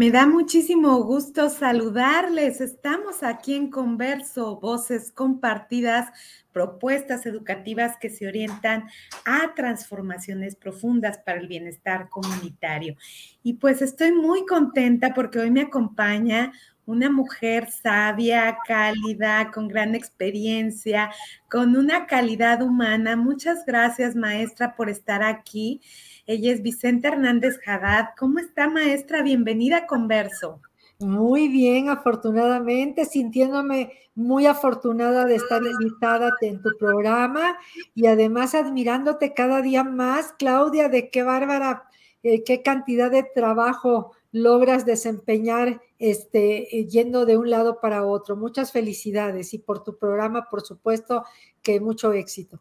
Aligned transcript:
Me 0.00 0.10
da 0.10 0.24
muchísimo 0.24 1.02
gusto 1.02 1.50
saludarles. 1.50 2.62
Estamos 2.62 3.22
aquí 3.22 3.54
en 3.54 3.68
Converso, 3.68 4.58
voces 4.58 5.12
compartidas, 5.12 6.08
propuestas 6.52 7.26
educativas 7.26 7.98
que 8.00 8.08
se 8.08 8.26
orientan 8.26 8.88
a 9.26 9.52
transformaciones 9.54 10.56
profundas 10.56 11.18
para 11.18 11.38
el 11.38 11.48
bienestar 11.48 12.08
comunitario. 12.08 12.96
Y 13.42 13.58
pues 13.58 13.82
estoy 13.82 14.12
muy 14.12 14.46
contenta 14.46 15.12
porque 15.12 15.38
hoy 15.38 15.50
me 15.50 15.60
acompaña 15.60 16.50
una 16.86 17.10
mujer 17.10 17.70
sabia, 17.70 18.58
cálida, 18.66 19.50
con 19.52 19.68
gran 19.68 19.94
experiencia, 19.94 21.10
con 21.50 21.76
una 21.76 22.06
calidad 22.06 22.62
humana. 22.62 23.16
Muchas 23.16 23.64
gracias, 23.66 24.16
maestra, 24.16 24.74
por 24.74 24.88
estar 24.88 25.22
aquí. 25.22 25.80
Ella 26.26 26.52
es 26.52 26.62
Vicente 26.62 27.08
Hernández 27.08 27.58
Haddad. 27.66 28.10
¿Cómo 28.18 28.38
está, 28.38 28.68
maestra? 28.68 29.22
Bienvenida 29.22 29.78
a 29.78 29.86
Converso. 29.86 30.60
Muy 31.00 31.48
bien, 31.48 31.88
afortunadamente, 31.88 33.06
sintiéndome 33.06 33.92
muy 34.14 34.44
afortunada 34.44 35.24
de 35.24 35.36
estar 35.36 35.62
invitada 35.62 36.30
en 36.42 36.60
tu 36.60 36.68
programa 36.78 37.56
y 37.94 38.06
además 38.06 38.54
admirándote 38.54 39.32
cada 39.32 39.62
día 39.62 39.82
más, 39.82 40.34
Claudia, 40.38 40.90
de 40.90 41.08
qué 41.08 41.22
bárbara, 41.22 41.84
eh, 42.22 42.44
qué 42.44 42.60
cantidad 42.60 43.10
de 43.10 43.22
trabajo 43.22 44.12
logras 44.30 44.84
desempeñar 44.84 45.80
este, 46.00 46.76
eh, 46.76 46.86
yendo 46.88 47.26
de 47.26 47.36
un 47.36 47.50
lado 47.50 47.78
para 47.80 48.04
otro. 48.04 48.36
Muchas 48.36 48.72
felicidades 48.72 49.54
y 49.54 49.58
por 49.58 49.84
tu 49.84 49.96
programa, 49.96 50.48
por 50.50 50.62
supuesto, 50.62 51.24
que 51.62 51.78
mucho 51.78 52.12
éxito. 52.12 52.60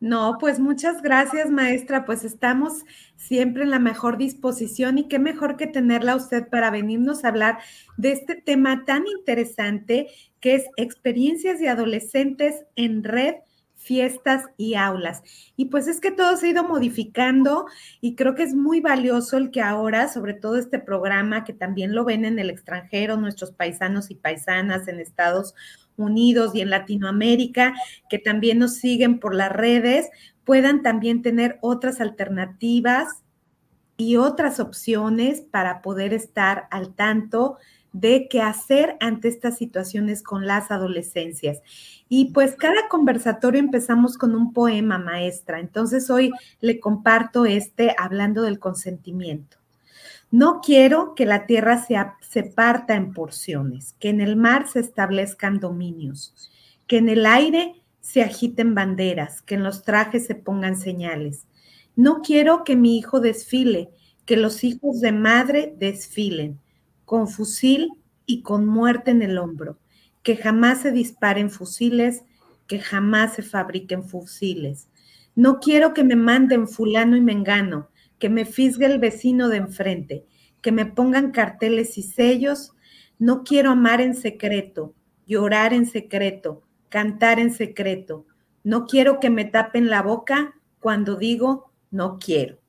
No, 0.00 0.36
pues 0.40 0.58
muchas 0.58 1.00
gracias, 1.00 1.50
maestra. 1.50 2.04
Pues 2.04 2.24
estamos 2.24 2.84
siempre 3.16 3.62
en 3.62 3.70
la 3.70 3.78
mejor 3.78 4.18
disposición 4.18 4.98
y 4.98 5.08
qué 5.08 5.18
mejor 5.18 5.56
que 5.56 5.66
tenerla 5.66 6.16
usted 6.16 6.48
para 6.48 6.70
venirnos 6.70 7.24
a 7.24 7.28
hablar 7.28 7.58
de 7.96 8.12
este 8.12 8.34
tema 8.34 8.84
tan 8.84 9.06
interesante 9.06 10.08
que 10.40 10.56
es 10.56 10.64
experiencias 10.76 11.58
de 11.60 11.68
adolescentes 11.68 12.64
en 12.76 13.04
red 13.04 13.36
fiestas 13.84 14.46
y 14.56 14.74
aulas. 14.74 15.22
Y 15.56 15.66
pues 15.66 15.86
es 15.88 16.00
que 16.00 16.10
todo 16.10 16.36
se 16.36 16.46
ha 16.46 16.50
ido 16.50 16.64
modificando 16.64 17.66
y 18.00 18.16
creo 18.16 18.34
que 18.34 18.42
es 18.42 18.54
muy 18.54 18.80
valioso 18.80 19.36
el 19.36 19.50
que 19.50 19.60
ahora, 19.60 20.08
sobre 20.08 20.32
todo 20.32 20.56
este 20.56 20.78
programa 20.78 21.44
que 21.44 21.52
también 21.52 21.94
lo 21.94 22.04
ven 22.04 22.24
en 22.24 22.38
el 22.38 22.48
extranjero, 22.48 23.18
nuestros 23.18 23.52
paisanos 23.52 24.10
y 24.10 24.14
paisanas 24.14 24.88
en 24.88 25.00
Estados 25.00 25.54
Unidos 25.96 26.54
y 26.54 26.62
en 26.62 26.70
Latinoamérica, 26.70 27.74
que 28.08 28.18
también 28.18 28.58
nos 28.58 28.76
siguen 28.76 29.20
por 29.20 29.34
las 29.34 29.52
redes, 29.52 30.08
puedan 30.44 30.82
también 30.82 31.20
tener 31.22 31.58
otras 31.60 32.00
alternativas 32.00 33.22
y 33.96 34.16
otras 34.16 34.60
opciones 34.60 35.42
para 35.42 35.82
poder 35.82 36.14
estar 36.14 36.66
al 36.70 36.94
tanto 36.94 37.58
de 37.94 38.26
qué 38.28 38.42
hacer 38.42 38.96
ante 39.00 39.28
estas 39.28 39.56
situaciones 39.56 40.22
con 40.22 40.46
las 40.46 40.72
adolescencias. 40.72 41.62
Y 42.08 42.32
pues 42.32 42.56
cada 42.56 42.88
conversatorio 42.90 43.60
empezamos 43.60 44.18
con 44.18 44.34
un 44.34 44.52
poema, 44.52 44.98
maestra. 44.98 45.60
Entonces 45.60 46.10
hoy 46.10 46.32
le 46.60 46.80
comparto 46.80 47.46
este 47.46 47.94
hablando 47.96 48.42
del 48.42 48.58
consentimiento. 48.58 49.58
No 50.32 50.60
quiero 50.60 51.14
que 51.14 51.24
la 51.24 51.46
tierra 51.46 51.78
se, 51.78 51.96
se 52.20 52.42
parta 52.42 52.96
en 52.96 53.12
porciones, 53.12 53.94
que 54.00 54.08
en 54.08 54.20
el 54.20 54.34
mar 54.34 54.66
se 54.68 54.80
establezcan 54.80 55.60
dominios, 55.60 56.50
que 56.88 56.98
en 56.98 57.08
el 57.08 57.24
aire 57.24 57.80
se 58.00 58.22
agiten 58.22 58.74
banderas, 58.74 59.40
que 59.40 59.54
en 59.54 59.62
los 59.62 59.84
trajes 59.84 60.26
se 60.26 60.34
pongan 60.34 60.76
señales. 60.76 61.46
No 61.94 62.22
quiero 62.22 62.64
que 62.64 62.74
mi 62.74 62.98
hijo 62.98 63.20
desfile, 63.20 63.90
que 64.26 64.36
los 64.36 64.64
hijos 64.64 65.00
de 65.00 65.12
madre 65.12 65.76
desfilen, 65.78 66.58
con 67.04 67.28
fusil 67.28 67.90
y 68.26 68.42
con 68.42 68.66
muerte 68.66 69.10
en 69.10 69.22
el 69.22 69.38
hombro, 69.38 69.78
que 70.22 70.36
jamás 70.36 70.82
se 70.82 70.92
disparen 70.92 71.50
fusiles, 71.50 72.24
que 72.66 72.78
jamás 72.78 73.34
se 73.34 73.42
fabriquen 73.42 74.04
fusiles. 74.04 74.88
No 75.34 75.60
quiero 75.60 75.94
que 75.94 76.04
me 76.04 76.16
manden 76.16 76.68
fulano 76.68 77.16
y 77.16 77.20
mengano, 77.20 77.90
que 78.18 78.28
me 78.28 78.44
fisgue 78.44 78.86
el 78.86 78.98
vecino 78.98 79.48
de 79.48 79.58
enfrente, 79.58 80.24
que 80.62 80.72
me 80.72 80.86
pongan 80.86 81.32
carteles 81.32 81.98
y 81.98 82.02
sellos. 82.02 82.72
No 83.18 83.44
quiero 83.44 83.70
amar 83.70 84.00
en 84.00 84.14
secreto, 84.14 84.94
llorar 85.26 85.72
en 85.74 85.86
secreto, 85.86 86.62
cantar 86.88 87.38
en 87.38 87.52
secreto. 87.52 88.26
No 88.62 88.86
quiero 88.86 89.20
que 89.20 89.28
me 89.28 89.44
tapen 89.44 89.90
la 89.90 90.02
boca 90.02 90.54
cuando 90.80 91.16
digo 91.16 91.70
no 91.90 92.18
quiero. 92.18 92.63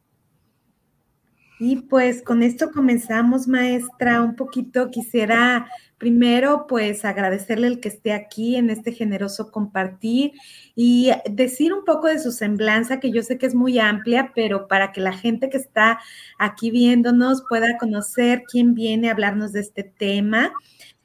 Y 1.59 1.77
pues 1.83 2.21
con 2.21 2.43
esto 2.43 2.71
comenzamos, 2.71 3.47
maestra. 3.47 4.21
Un 4.21 4.35
poquito 4.35 4.91
quisiera 4.91 5.67
primero 5.97 6.65
pues 6.67 7.05
agradecerle 7.05 7.67
el 7.67 7.79
que 7.79 7.87
esté 7.87 8.11
aquí 8.11 8.57
en 8.57 8.69
este 8.69 8.91
generoso 8.91 9.51
compartir 9.51 10.33
y 10.75 11.11
decir 11.29 11.73
un 11.73 11.85
poco 11.85 12.07
de 12.07 12.19
su 12.19 12.31
semblanza, 12.31 12.99
que 12.99 13.11
yo 13.11 13.23
sé 13.23 13.37
que 13.37 13.45
es 13.45 13.55
muy 13.55 13.79
amplia, 13.79 14.31
pero 14.35 14.67
para 14.67 14.91
que 14.91 14.99
la 14.99 15.13
gente 15.13 15.49
que 15.49 15.57
está 15.57 15.99
aquí 16.37 16.71
viéndonos 16.71 17.43
pueda 17.47 17.77
conocer 17.77 18.43
quién 18.49 18.73
viene 18.73 19.07
a 19.07 19.13
hablarnos 19.13 19.53
de 19.53 19.61
este 19.61 19.83
tema. 19.83 20.51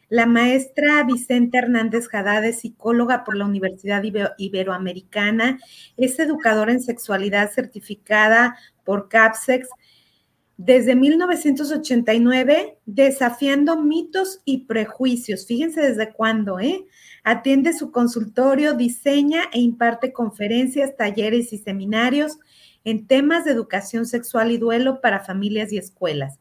La 0.08 0.26
maestra 0.26 1.04
Vicente 1.04 1.58
Hernández 1.58 2.08
Haddad 2.12 2.44
es 2.44 2.60
psicóloga 2.60 3.22
por 3.22 3.36
la 3.36 3.44
Universidad 3.44 4.02
Iberoamericana, 4.38 5.60
es 5.96 6.19
educadora 6.19 6.72
en 6.72 6.82
sexualidad 6.82 7.52
certificada 7.52 8.56
por 8.84 9.08
CAPSEX 9.08 9.69
desde 10.62 10.94
1989, 10.94 12.76
desafiando 12.84 13.80
mitos 13.80 14.42
y 14.44 14.66
prejuicios. 14.66 15.46
Fíjense 15.46 15.80
desde 15.80 16.12
cuándo, 16.12 16.60
¿eh? 16.60 16.84
Atiende 17.24 17.72
su 17.72 17.90
consultorio, 17.90 18.74
diseña 18.74 19.44
e 19.54 19.60
imparte 19.60 20.12
conferencias, 20.12 20.94
talleres 20.98 21.54
y 21.54 21.58
seminarios 21.58 22.38
en 22.84 23.06
temas 23.06 23.46
de 23.46 23.52
educación 23.52 24.04
sexual 24.04 24.50
y 24.50 24.58
duelo 24.58 25.00
para 25.00 25.24
familias 25.24 25.72
y 25.72 25.78
escuelas. 25.78 26.38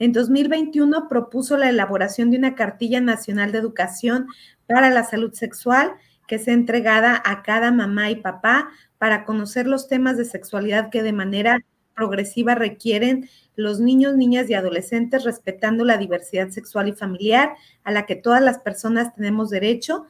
En 0.00 0.10
2021 0.10 1.08
propuso 1.08 1.56
la 1.56 1.68
elaboración 1.70 2.32
de 2.32 2.38
una 2.38 2.56
cartilla 2.56 3.00
nacional 3.00 3.52
de 3.52 3.58
educación 3.58 4.26
para 4.66 4.90
la 4.90 5.04
salud 5.04 5.34
sexual 5.34 5.92
que 6.26 6.40
sea 6.40 6.54
entregada 6.54 7.22
a 7.24 7.44
cada 7.44 7.70
mamá 7.70 8.10
y 8.10 8.16
papá 8.16 8.70
para 8.98 9.24
conocer 9.24 9.68
los 9.68 9.86
temas 9.86 10.16
de 10.16 10.24
sexualidad 10.24 10.90
que 10.90 11.04
de 11.04 11.12
manera 11.12 11.64
progresiva 11.94 12.54
requieren 12.54 13.28
los 13.56 13.80
niños, 13.80 14.16
niñas 14.16 14.48
y 14.50 14.54
adolescentes, 14.54 15.24
respetando 15.24 15.84
la 15.84 15.98
diversidad 15.98 16.50
sexual 16.50 16.88
y 16.88 16.92
familiar 16.92 17.52
a 17.84 17.92
la 17.92 18.06
que 18.06 18.16
todas 18.16 18.42
las 18.42 18.58
personas 18.58 19.14
tenemos 19.14 19.50
derecho. 19.50 20.06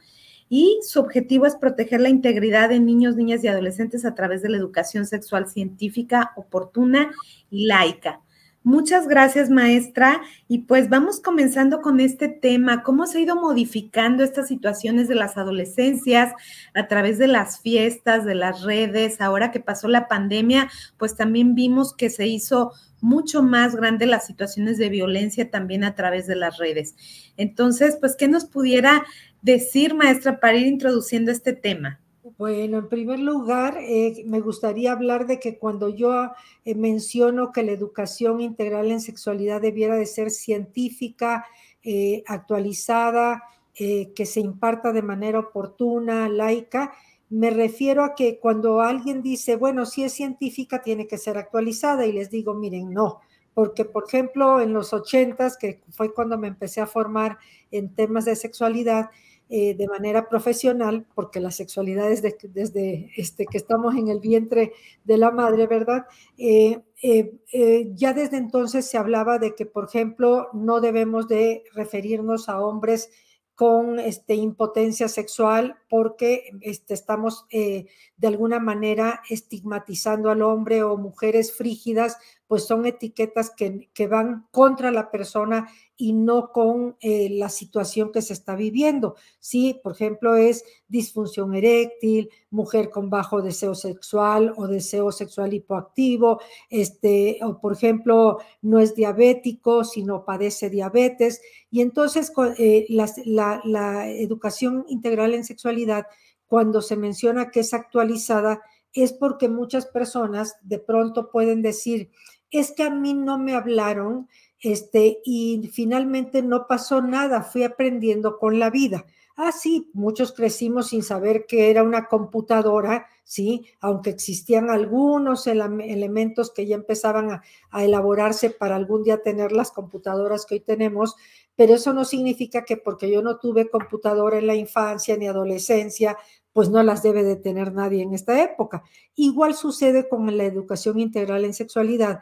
Y 0.49 0.79
su 0.83 0.99
objetivo 0.99 1.45
es 1.45 1.55
proteger 1.55 2.01
la 2.01 2.09
integridad 2.09 2.69
de 2.69 2.79
niños, 2.79 3.15
niñas 3.15 3.43
y 3.43 3.47
adolescentes 3.47 4.05
a 4.05 4.13
través 4.15 4.41
de 4.41 4.49
la 4.49 4.57
educación 4.57 5.05
sexual 5.05 5.47
científica, 5.47 6.31
oportuna 6.35 7.11
y 7.49 7.65
laica. 7.65 8.22
Muchas 8.65 9.09
gracias, 9.09 9.49
maestra. 9.49 10.21
Y 10.47 10.59
pues 10.59 10.87
vamos 10.87 11.19
comenzando 11.19 11.81
con 11.81 11.99
este 11.99 12.29
tema, 12.29 12.81
cómo 12.81 13.05
se 13.05 13.17
ha 13.17 13.21
ido 13.21 13.35
modificando 13.35 14.23
estas 14.23 14.47
situaciones 14.47 15.09
de 15.09 15.15
las 15.15 15.37
adolescencias 15.37 16.33
a 16.73 16.87
través 16.87 17.17
de 17.17 17.27
las 17.27 17.59
fiestas, 17.59 18.23
de 18.23 18.35
las 18.35 18.61
redes. 18.61 19.19
Ahora 19.19 19.51
que 19.51 19.59
pasó 19.59 19.89
la 19.89 20.07
pandemia, 20.07 20.69
pues 20.97 21.17
también 21.17 21.55
vimos 21.55 21.93
que 21.93 22.09
se 22.09 22.25
hizo 22.27 22.71
mucho 23.01 23.43
más 23.43 23.75
grande 23.75 24.05
las 24.05 24.25
situaciones 24.25 24.77
de 24.77 24.87
violencia 24.87 25.51
también 25.51 25.83
a 25.83 25.93
través 25.93 26.25
de 26.25 26.37
las 26.37 26.57
redes. 26.57 26.95
Entonces, 27.35 27.97
pues, 27.99 28.15
¿qué 28.15 28.29
nos 28.29 28.45
pudiera 28.45 29.03
decir, 29.41 29.93
maestra, 29.93 30.39
para 30.39 30.55
ir 30.55 30.67
introduciendo 30.67 31.31
este 31.31 31.51
tema? 31.51 31.99
Bueno, 32.23 32.77
en 32.77 32.87
primer 32.87 33.19
lugar, 33.19 33.77
eh, 33.81 34.23
me 34.25 34.39
gustaría 34.39 34.93
hablar 34.93 35.27
de 35.27 35.41
que 35.41 35.57
cuando 35.57 35.89
yo 35.89 36.31
eh, 36.63 36.73
menciono 36.73 37.51
que 37.51 37.63
la 37.63 37.73
educación 37.73 38.39
integral 38.39 38.91
en 38.91 39.01
sexualidad 39.01 39.59
debiera 39.59 39.97
de 39.97 40.05
ser 40.05 40.31
científica, 40.31 41.45
eh, 41.83 42.23
actualizada, 42.27 43.43
que 43.75 44.25
se 44.27 44.39
imparta 44.39 44.93
de 44.93 45.01
manera 45.01 45.39
oportuna, 45.39 46.29
laica, 46.29 46.93
me 47.29 47.49
refiero 47.49 48.03
a 48.03 48.13
que 48.13 48.37
cuando 48.37 48.81
alguien 48.81 49.23
dice, 49.23 49.55
bueno, 49.55 49.87
si 49.87 50.03
es 50.03 50.13
científica, 50.13 50.83
tiene 50.83 51.07
que 51.07 51.17
ser 51.17 51.39
actualizada, 51.39 52.05
y 52.05 52.11
les 52.11 52.29
digo, 52.29 52.53
miren, 52.53 52.93
no, 52.93 53.19
porque 53.55 53.83
por 53.83 54.05
ejemplo, 54.07 54.61
en 54.61 54.73
los 54.73 54.93
ochentas, 54.93 55.57
que 55.57 55.81
fue 55.89 56.13
cuando 56.13 56.37
me 56.37 56.47
empecé 56.49 56.81
a 56.81 56.87
formar 56.87 57.39
en 57.71 57.93
temas 57.95 58.25
de 58.25 58.35
sexualidad, 58.35 59.09
eh, 59.49 59.75
de 59.75 59.87
manera 59.87 60.29
profesional, 60.29 61.05
porque 61.13 61.39
la 61.39 61.51
sexualidad 61.51 62.11
es 62.11 62.21
desde 62.21 63.11
este, 63.15 63.45
que 63.45 63.57
estamos 63.57 63.93
en 63.95 64.07
el 64.07 64.19
vientre 64.19 64.71
de 65.03 65.17
la 65.17 65.31
madre, 65.31 65.67
¿verdad? 65.67 66.05
Eh, 66.37 66.81
eh, 67.03 67.91
ya 67.93 68.13
desde 68.13 68.37
entonces 68.37 68.89
se 68.89 68.97
hablaba 68.97 69.37
de 69.37 69.53
que, 69.53 69.65
por 69.65 69.85
ejemplo, 69.85 70.47
no 70.53 70.79
debemos 70.81 71.27
de 71.27 71.63
referirnos 71.73 72.49
a 72.49 72.61
hombres 72.61 73.11
con 73.53 73.99
este, 73.99 74.33
impotencia 74.33 75.07
sexual 75.07 75.75
porque 75.87 76.49
este, 76.61 76.95
estamos 76.95 77.45
de 77.51 77.87
alguna 78.27 78.59
manera 78.59 79.21
estigmatizando 79.29 80.31
al 80.31 80.41
hombre 80.41 80.81
o 80.81 80.97
mujeres 80.97 81.55
frígidas, 81.55 82.17
pues 82.53 82.67
son 82.67 82.85
etiquetas 82.85 83.49
que, 83.49 83.89
que 83.95 84.05
van 84.05 84.45
contra 84.51 84.91
la 84.91 85.09
persona 85.09 85.67
y 85.97 86.13
no 86.13 86.51
con 86.51 86.95
eh, 87.01 87.27
la 87.31 87.49
situación 87.49 88.11
que 88.11 88.21
se 88.21 88.33
está 88.33 88.55
viviendo. 88.55 89.15
Sí, 89.39 89.79
por 89.81 89.93
ejemplo, 89.93 90.35
es 90.35 90.63
disfunción 90.87 91.55
eréctil, 91.55 92.29
mujer 92.51 92.91
con 92.91 93.09
bajo 93.09 93.41
deseo 93.41 93.73
sexual 93.73 94.53
o 94.55 94.67
deseo 94.67 95.11
sexual 95.11 95.55
hipoactivo, 95.55 96.41
este, 96.69 97.39
o 97.41 97.59
por 97.59 97.73
ejemplo, 97.73 98.37
no 98.61 98.77
es 98.77 98.93
diabético, 98.93 99.83
sino 99.83 100.23
padece 100.23 100.69
diabetes. 100.69 101.41
Y 101.71 101.81
entonces 101.81 102.31
eh, 102.59 102.85
la 102.87 104.07
educación 104.11 104.85
integral 104.89 105.33
en 105.33 105.43
sexualidad, 105.43 106.05
cuando 106.45 106.83
se 106.83 106.97
menciona 106.97 107.49
que 107.49 107.61
es 107.61 107.73
actualizada, 107.73 108.61
es 108.93 109.11
porque 109.11 109.49
muchas 109.49 109.87
personas 109.87 110.55
de 110.61 110.79
pronto 110.79 111.31
pueden 111.31 111.61
decir, 111.61 112.11
es 112.53 112.71
que 112.71 112.83
a 112.83 112.91
mí 112.91 113.13
no 113.15 113.39
me 113.39 113.55
hablaron 113.55 114.29
este, 114.61 115.19
y 115.25 115.69
finalmente 115.73 116.41
no 116.41 116.67
pasó 116.67 117.01
nada, 117.01 117.41
fui 117.41 117.63
aprendiendo 117.63 118.37
con 118.37 118.59
la 118.59 118.69
vida. 118.69 119.05
Ah, 119.35 119.51
sí, 119.51 119.89
muchos 119.93 120.31
crecimos 120.31 120.89
sin 120.89 121.01
saber 121.01 121.47
que 121.47 121.71
era 121.71 121.81
una 121.81 122.07
computadora, 122.07 123.07
sí, 123.23 123.65
aunque 123.81 124.11
existían 124.11 124.69
algunos 124.69 125.47
elementos 125.47 126.51
que 126.51 126.67
ya 126.67 126.75
empezaban 126.75 127.31
a, 127.31 127.41
a, 127.71 127.83
elaborarse 127.83 128.51
para 128.51 128.75
algún 128.75 129.03
día 129.03 129.23
tener 129.23 129.51
las 129.51 129.71
computadoras 129.71 130.45
que 130.45 130.55
hoy 130.55 130.59
tenemos, 130.59 131.15
pero 131.55 131.73
eso 131.73 131.91
no 131.93 132.05
significa 132.05 132.63
que 132.63 132.77
porque 132.77 133.09
yo 133.09 133.23
no 133.23 133.39
tuve 133.39 133.71
computadora 133.71 134.37
en 134.37 134.45
la 134.45 134.55
infancia 134.55 135.17
ni 135.17 135.25
adolescencia, 135.25 136.15
pues 136.53 136.69
no 136.69 136.83
las 136.83 137.01
debe 137.01 137.23
de 137.23 137.35
tener 137.35 137.73
nadie 137.73 138.03
en 138.03 138.13
esta 138.13 138.43
época. 138.43 138.83
Igual 139.15 139.55
sucede 139.55 140.07
con 140.07 140.37
la 140.37 140.45
educación 140.45 140.99
integral 140.99 141.43
en 141.45 141.55
sexualidad 141.55 142.21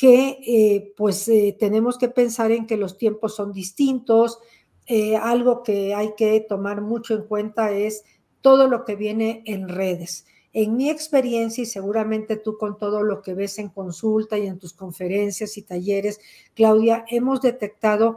que 0.00 0.40
eh, 0.46 0.94
pues 0.96 1.28
eh, 1.28 1.54
tenemos 1.60 1.98
que 1.98 2.08
pensar 2.08 2.52
en 2.52 2.66
que 2.66 2.78
los 2.78 2.96
tiempos 2.96 3.36
son 3.36 3.52
distintos. 3.52 4.38
Eh, 4.86 5.14
algo 5.14 5.62
que 5.62 5.94
hay 5.94 6.14
que 6.16 6.40
tomar 6.40 6.80
mucho 6.80 7.12
en 7.12 7.24
cuenta 7.24 7.72
es 7.72 8.02
todo 8.40 8.66
lo 8.66 8.86
que 8.86 8.96
viene 8.96 9.42
en 9.44 9.68
redes. 9.68 10.24
En 10.54 10.74
mi 10.78 10.88
experiencia, 10.88 11.64
y 11.64 11.66
seguramente 11.66 12.38
tú 12.38 12.56
con 12.56 12.78
todo 12.78 13.02
lo 13.02 13.20
que 13.20 13.34
ves 13.34 13.58
en 13.58 13.68
consulta 13.68 14.38
y 14.38 14.46
en 14.46 14.58
tus 14.58 14.72
conferencias 14.72 15.58
y 15.58 15.62
talleres, 15.64 16.18
Claudia, 16.54 17.04
hemos 17.10 17.42
detectado 17.42 18.16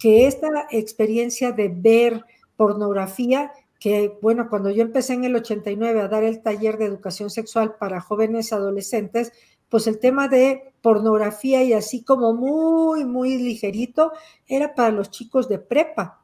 que 0.00 0.26
esta 0.26 0.66
experiencia 0.72 1.52
de 1.52 1.68
ver 1.68 2.24
pornografía, 2.56 3.52
que 3.78 4.18
bueno, 4.20 4.48
cuando 4.50 4.70
yo 4.70 4.82
empecé 4.82 5.12
en 5.12 5.22
el 5.22 5.36
89 5.36 6.00
a 6.00 6.08
dar 6.08 6.24
el 6.24 6.42
taller 6.42 6.76
de 6.76 6.86
educación 6.86 7.30
sexual 7.30 7.76
para 7.78 8.00
jóvenes 8.00 8.52
adolescentes, 8.52 9.30
pues 9.70 9.86
el 9.86 9.98
tema 9.98 10.28
de 10.28 10.74
pornografía 10.82 11.62
y 11.62 11.72
así 11.72 12.02
como 12.02 12.34
muy, 12.34 13.04
muy 13.04 13.38
ligerito, 13.38 14.12
era 14.46 14.74
para 14.74 14.90
los 14.90 15.10
chicos 15.10 15.48
de 15.48 15.58
prepa. 15.58 16.20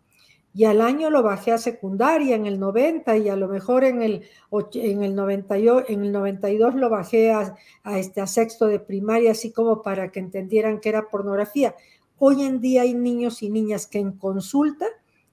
Y 0.52 0.64
al 0.64 0.80
año 0.80 1.10
lo 1.10 1.22
bajé 1.22 1.52
a 1.52 1.58
secundaria 1.58 2.34
en 2.34 2.46
el 2.46 2.58
90 2.58 3.18
y 3.18 3.28
a 3.28 3.36
lo 3.36 3.46
mejor 3.46 3.84
en 3.84 4.02
el, 4.02 4.22
en 4.72 5.02
el, 5.02 5.14
92, 5.14 5.84
en 5.88 6.02
el 6.02 6.12
92 6.12 6.74
lo 6.76 6.88
bajé 6.88 7.30
a, 7.30 7.54
este, 7.98 8.22
a 8.22 8.26
sexto 8.26 8.66
de 8.66 8.80
primaria, 8.80 9.32
así 9.32 9.52
como 9.52 9.82
para 9.82 10.10
que 10.10 10.18
entendieran 10.18 10.80
que 10.80 10.88
era 10.88 11.08
pornografía. 11.08 11.74
Hoy 12.18 12.42
en 12.42 12.60
día 12.62 12.82
hay 12.82 12.94
niños 12.94 13.42
y 13.42 13.50
niñas 13.50 13.86
que 13.86 13.98
en 13.98 14.12
consulta 14.12 14.86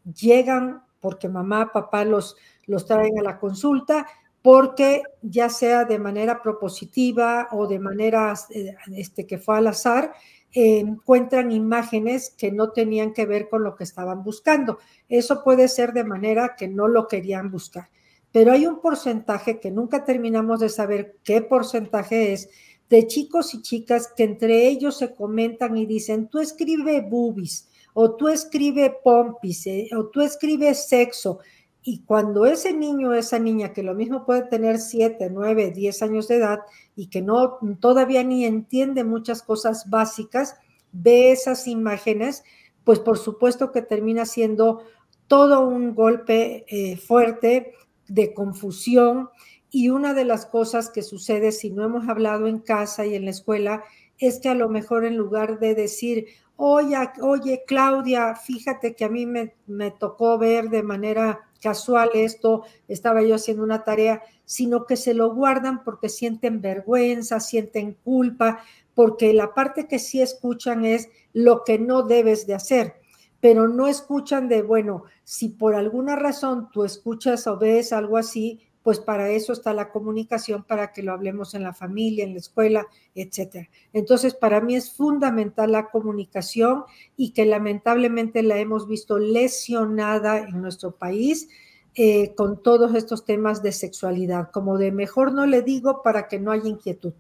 llegan 0.04 0.84
porque 1.00 1.30
mamá, 1.30 1.72
papá 1.72 2.04
los, 2.04 2.36
los 2.66 2.86
traen 2.86 3.18
a 3.18 3.24
la 3.24 3.40
consulta, 3.40 4.06
porque 4.44 5.02
ya 5.22 5.50
sea 5.50 5.86
de 5.86 5.98
manera 5.98 6.44
propositiva 6.44 7.48
o 7.52 7.66
de 7.66 7.80
manera 7.80 8.36
eh, 8.52 8.76
este, 8.96 9.26
que 9.26 9.40
fue 9.40 9.58
al 9.58 9.68
azar, 9.68 10.14
encuentran 10.52 11.52
imágenes 11.52 12.36
que 12.38 12.52
no 12.52 12.72
tenían 12.72 13.14
que 13.14 13.26
ver 13.26 13.50
con 13.50 13.64
lo 13.64 13.76
que 13.76 13.86
estaban 13.86 14.24
buscando. 14.24 14.78
Eso 15.10 15.44
puede 15.44 15.68
ser 15.68 15.94
de 15.94 16.04
manera 16.04 16.56
que 16.56 16.68
no 16.68 16.88
lo 16.88 17.08
querían 17.08 17.50
buscar. 17.50 17.90
Pero 18.32 18.52
hay 18.52 18.68
un 18.68 18.80
porcentaje 18.80 19.60
que 19.60 19.72
nunca 19.72 20.04
terminamos 20.04 20.60
de 20.60 20.70
saber 20.70 21.18
qué 21.24 21.42
porcentaje 21.42 22.34
es 22.34 22.50
de 22.90 23.08
chicos 23.08 23.54
y 23.56 23.62
chicas 23.62 24.12
que 24.16 24.24
entre 24.24 24.68
ellos 24.68 24.98
se 24.98 25.16
comentan 25.16 25.78
y 25.78 25.86
dicen, 25.86 26.28
tú 26.28 26.40
escribe 26.40 27.02
boobies, 27.02 27.70
o 27.94 28.16
tú 28.16 28.28
escribe 28.28 28.96
pompis, 29.04 29.66
eh, 29.68 29.90
o 29.98 30.08
tú 30.08 30.22
escribes 30.22 30.88
sexo, 30.88 31.40
y 31.86 32.00
cuando 32.04 32.46
ese 32.46 32.74
niño 32.74 33.10
o 33.10 33.14
esa 33.14 33.40
niña, 33.40 33.74
que 33.74 33.84
lo 33.84 33.94
mismo 33.94 34.26
puede 34.26 34.44
tener 34.44 34.80
7, 34.80 35.30
9, 35.30 35.72
10 35.72 36.02
años 36.02 36.30
de 36.30 36.38
edad 36.38 36.60
y 36.96 37.08
que 37.08 37.22
no 37.22 37.60
todavía 37.82 38.24
ni 38.24 38.46
entiende 38.46 39.04
muchas 39.04 39.42
cosas 39.44 39.90
básicas, 39.90 40.56
ve 40.94 41.32
esas 41.32 41.68
imágenes, 41.68 42.44
pues 42.86 43.00
por 43.00 43.18
supuesto 43.18 43.74
que 43.74 43.82
termina 43.82 44.26
siendo 44.26 44.84
todo 45.28 45.68
un 45.68 45.94
golpe 45.94 46.66
eh, 46.70 46.96
fuerte 46.96 47.74
de 48.08 48.34
confusión. 48.34 49.30
Y 49.70 49.90
una 49.90 50.14
de 50.14 50.24
las 50.24 50.46
cosas 50.46 50.90
que 50.90 51.02
sucede 51.02 51.52
si 51.52 51.70
no 51.70 51.84
hemos 51.84 52.08
hablado 52.08 52.48
en 52.48 52.60
casa 52.60 53.06
y 53.06 53.16
en 53.16 53.26
la 53.26 53.32
escuela 53.32 53.84
es 54.20 54.40
que 54.40 54.48
a 54.48 54.56
lo 54.56 54.70
mejor 54.70 55.04
en 55.04 55.18
lugar 55.18 55.60
de 55.60 55.76
decir, 55.76 56.28
oye, 56.56 56.96
oye 57.22 57.64
Claudia, 57.68 58.36
fíjate 58.36 58.96
que 58.96 59.04
a 59.04 59.10
mí 59.10 59.26
me, 59.26 59.56
me 59.66 59.92
tocó 59.92 60.38
ver 60.38 60.70
de 60.70 60.84
manera 60.84 61.42
casual 61.64 62.10
esto, 62.14 62.64
estaba 62.88 63.24
yo 63.24 63.36
haciendo 63.36 63.64
una 63.64 63.84
tarea, 63.84 64.22
sino 64.46 64.86
que 64.86 64.98
se 64.98 65.14
lo 65.14 65.34
guardan 65.34 65.84
porque 65.84 66.10
sienten 66.10 66.62
vergüenza, 66.62 67.40
sienten 67.40 67.94
culpa, 68.04 68.60
porque 68.94 69.34
la 69.34 69.54
parte 69.54 69.88
que 69.88 69.98
sí 69.98 70.22
escuchan 70.22 70.86
es 70.86 71.10
lo 71.32 71.64
que 71.64 71.80
no 71.80 72.04
debes 72.04 72.46
de 72.46 72.54
hacer, 72.54 72.96
pero 73.40 73.68
no 73.68 73.88
escuchan 73.88 74.50
de, 74.50 74.62
bueno, 74.62 75.06
si 75.24 75.50
por 75.50 75.76
alguna 75.76 76.16
razón 76.16 76.70
tú 76.72 76.84
escuchas 76.84 77.48
o 77.48 77.58
ves 77.58 77.94
algo 77.94 78.18
así, 78.18 78.62
pues 78.84 79.00
para 79.00 79.30
eso 79.30 79.54
está 79.54 79.74
la 79.74 79.90
comunicación, 79.90 80.64
para 80.64 80.92
que 80.92 81.04
lo 81.04 81.14
hablemos 81.14 81.56
en 81.56 81.64
la 81.64 81.74
familia, 81.74 82.26
en 82.26 82.34
la 82.34 82.40
escuela, 82.40 82.86
etcétera. 83.16 83.70
Entonces, 83.94 84.34
para 84.36 84.60
mí 84.60 84.76
es 84.76 84.92
fundamental 84.92 85.72
la 85.72 85.90
comunicación 85.90 86.84
y 87.16 87.32
que 87.32 87.46
lamentablemente 87.46 88.44
la 88.44 88.60
hemos 88.60 88.88
visto 88.88 89.18
lesionada 89.18 90.40
en 90.40 90.62
nuestro 90.62 90.92
país. 90.92 91.48
Eh, 91.96 92.34
con 92.34 92.64
todos 92.64 92.96
estos 92.96 93.24
temas 93.24 93.62
de 93.62 93.72
sexualidad, 93.72 94.50
como 94.50 94.80
de 94.80 94.92
mejor 94.92 95.32
no 95.32 95.46
le 95.46 95.62
digo 95.62 96.02
para 96.02 96.28
que 96.28 96.40
no 96.40 96.50
haya 96.50 96.68
inquietud. 96.68 97.14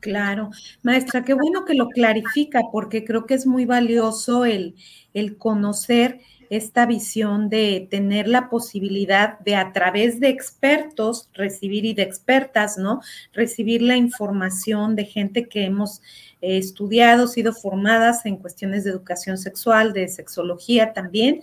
Claro, 0.00 0.50
maestra, 0.82 1.22
qué 1.22 1.34
bueno 1.34 1.66
que 1.66 1.74
lo 1.74 1.88
clarifica 1.88 2.62
porque 2.72 3.04
creo 3.04 3.26
que 3.26 3.34
es 3.34 3.46
muy 3.46 3.66
valioso 3.66 4.46
el, 4.46 4.74
el 5.12 5.36
conocer 5.36 6.20
esta 6.56 6.86
visión 6.86 7.48
de 7.48 7.86
tener 7.90 8.28
la 8.28 8.48
posibilidad 8.48 9.38
de 9.40 9.56
a 9.56 9.72
través 9.72 10.20
de 10.20 10.28
expertos 10.28 11.28
recibir 11.34 11.84
y 11.84 11.94
de 11.94 12.02
expertas, 12.02 12.78
¿no? 12.78 13.00
Recibir 13.32 13.82
la 13.82 13.96
información 13.96 14.96
de 14.96 15.04
gente 15.04 15.48
que 15.48 15.64
hemos 15.64 16.00
eh, 16.40 16.58
estudiado, 16.58 17.26
sido 17.26 17.52
formadas 17.52 18.26
en 18.26 18.36
cuestiones 18.36 18.84
de 18.84 18.90
educación 18.90 19.38
sexual, 19.38 19.92
de 19.92 20.08
sexología 20.08 20.92
también, 20.92 21.42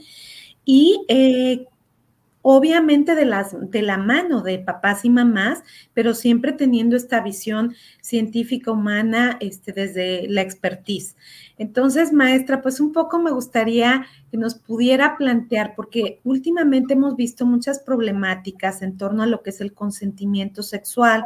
y 0.66 1.06
eh, 1.08 1.66
obviamente 2.42 3.16
de, 3.16 3.26
las, 3.26 3.56
de 3.70 3.82
la 3.82 3.98
mano 3.98 4.42
de 4.42 4.60
papás 4.60 5.06
y 5.06 5.10
mamás, 5.10 5.64
pero 5.94 6.14
siempre 6.14 6.52
teniendo 6.52 6.96
esta 6.96 7.22
visión 7.22 7.76
científica 8.02 8.72
humana 8.72 9.38
este, 9.40 9.72
desde 9.72 10.28
la 10.28 10.42
expertise. 10.42 11.16
Entonces, 11.58 12.12
maestra, 12.12 12.62
pues 12.62 12.80
un 12.80 12.92
poco 12.92 13.20
me 13.20 13.32
gustaría 13.32 14.06
que 14.32 14.38
nos 14.38 14.56
pudiera 14.56 15.18
plantear, 15.18 15.74
porque 15.76 16.20
últimamente 16.24 16.94
hemos 16.94 17.16
visto 17.16 17.46
muchas 17.46 17.80
problemáticas 17.80 18.82
en 18.82 18.98
torno 18.98 19.24
a 19.24 19.28
lo 19.28 19.44
que 19.44 19.52
es 19.52 19.62
el 19.62 19.74
consentimiento 19.74 20.64
sexual, 20.64 21.24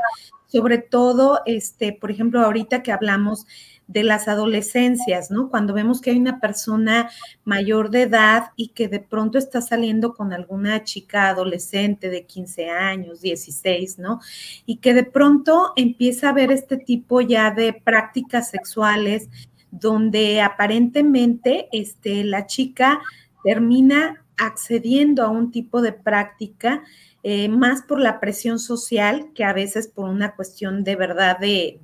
sobre 0.48 0.78
todo, 0.78 1.42
este, 1.46 1.94
por 1.94 2.12
ejemplo, 2.12 2.42
ahorita 2.42 2.84
que 2.84 2.92
hablamos 2.92 3.46
de 3.88 4.04
las 4.04 4.28
adolescencias, 4.28 5.30
¿no? 5.30 5.50
Cuando 5.50 5.74
vemos 5.74 6.02
que 6.02 6.12
hay 6.12 6.18
una 6.18 6.40
persona 6.40 7.10
mayor 7.44 7.92
de 7.92 8.04
edad 8.04 8.52
y 8.56 8.70
que 8.70 8.88
de 8.88 9.00
pronto 9.00 9.38
está 9.38 9.62
saliendo 9.62 10.14
con 10.14 10.34
alguna 10.34 10.84
chica 10.84 11.30
adolescente 11.30 12.10
de 12.10 12.26
15 12.26 12.70
años, 12.70 13.22
16, 13.22 14.00
¿no? 14.00 14.20
Y 14.66 14.78
que 14.78 14.94
de 14.94 15.04
pronto 15.04 15.74
empieza 15.76 16.30
a 16.30 16.34
ver 16.34 16.52
este 16.52 16.78
tipo 16.78 17.22
ya 17.22 17.52
de 17.52 17.74
prácticas 17.74 18.50
sexuales 18.50 19.30
donde 19.72 20.42
aparentemente 20.42 21.68
este, 21.72 22.24
la 22.24 22.48
chica 22.48 23.02
termina 23.44 24.24
accediendo 24.38 25.24
a 25.24 25.30
un 25.30 25.52
tipo 25.52 25.82
de 25.82 25.94
práctica 25.94 26.84
eh, 27.28 27.50
más 27.50 27.82
por 27.82 28.00
la 28.00 28.20
presión 28.20 28.60
social 28.60 29.32
que 29.34 29.44
a 29.44 29.52
veces 29.52 29.88
por 29.88 30.12
una 30.12 30.36
cuestión 30.36 30.84
de 30.84 30.96
verdad 30.96 31.40
de, 31.40 31.80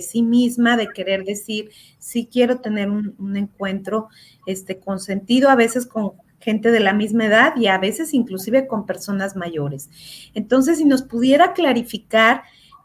sí 0.00 0.22
misma, 0.22 0.78
de 0.78 0.88
querer 0.88 1.24
decir, 1.24 1.68
sí 1.98 2.26
quiero 2.32 2.58
tener 2.62 2.88
un, 2.88 3.36
encuentro 3.36 4.08
este, 4.46 4.80
consentido, 4.80 5.50
a 5.50 5.56
veces 5.56 5.84
con 5.84 6.12
gente 6.40 6.70
de 6.70 6.80
la 6.80 6.94
misma 6.94 7.26
edad 7.26 7.54
y 7.54 7.66
a 7.66 7.76
veces 7.76 8.14
inclusive 8.14 8.66
con 8.66 8.86
personas 8.86 9.36
mayores. 9.36 9.90
Entonces, 10.32 10.78
si 10.78 10.86
nos 10.86 11.02
pudiera 11.02 11.52
clarificar 11.52 12.42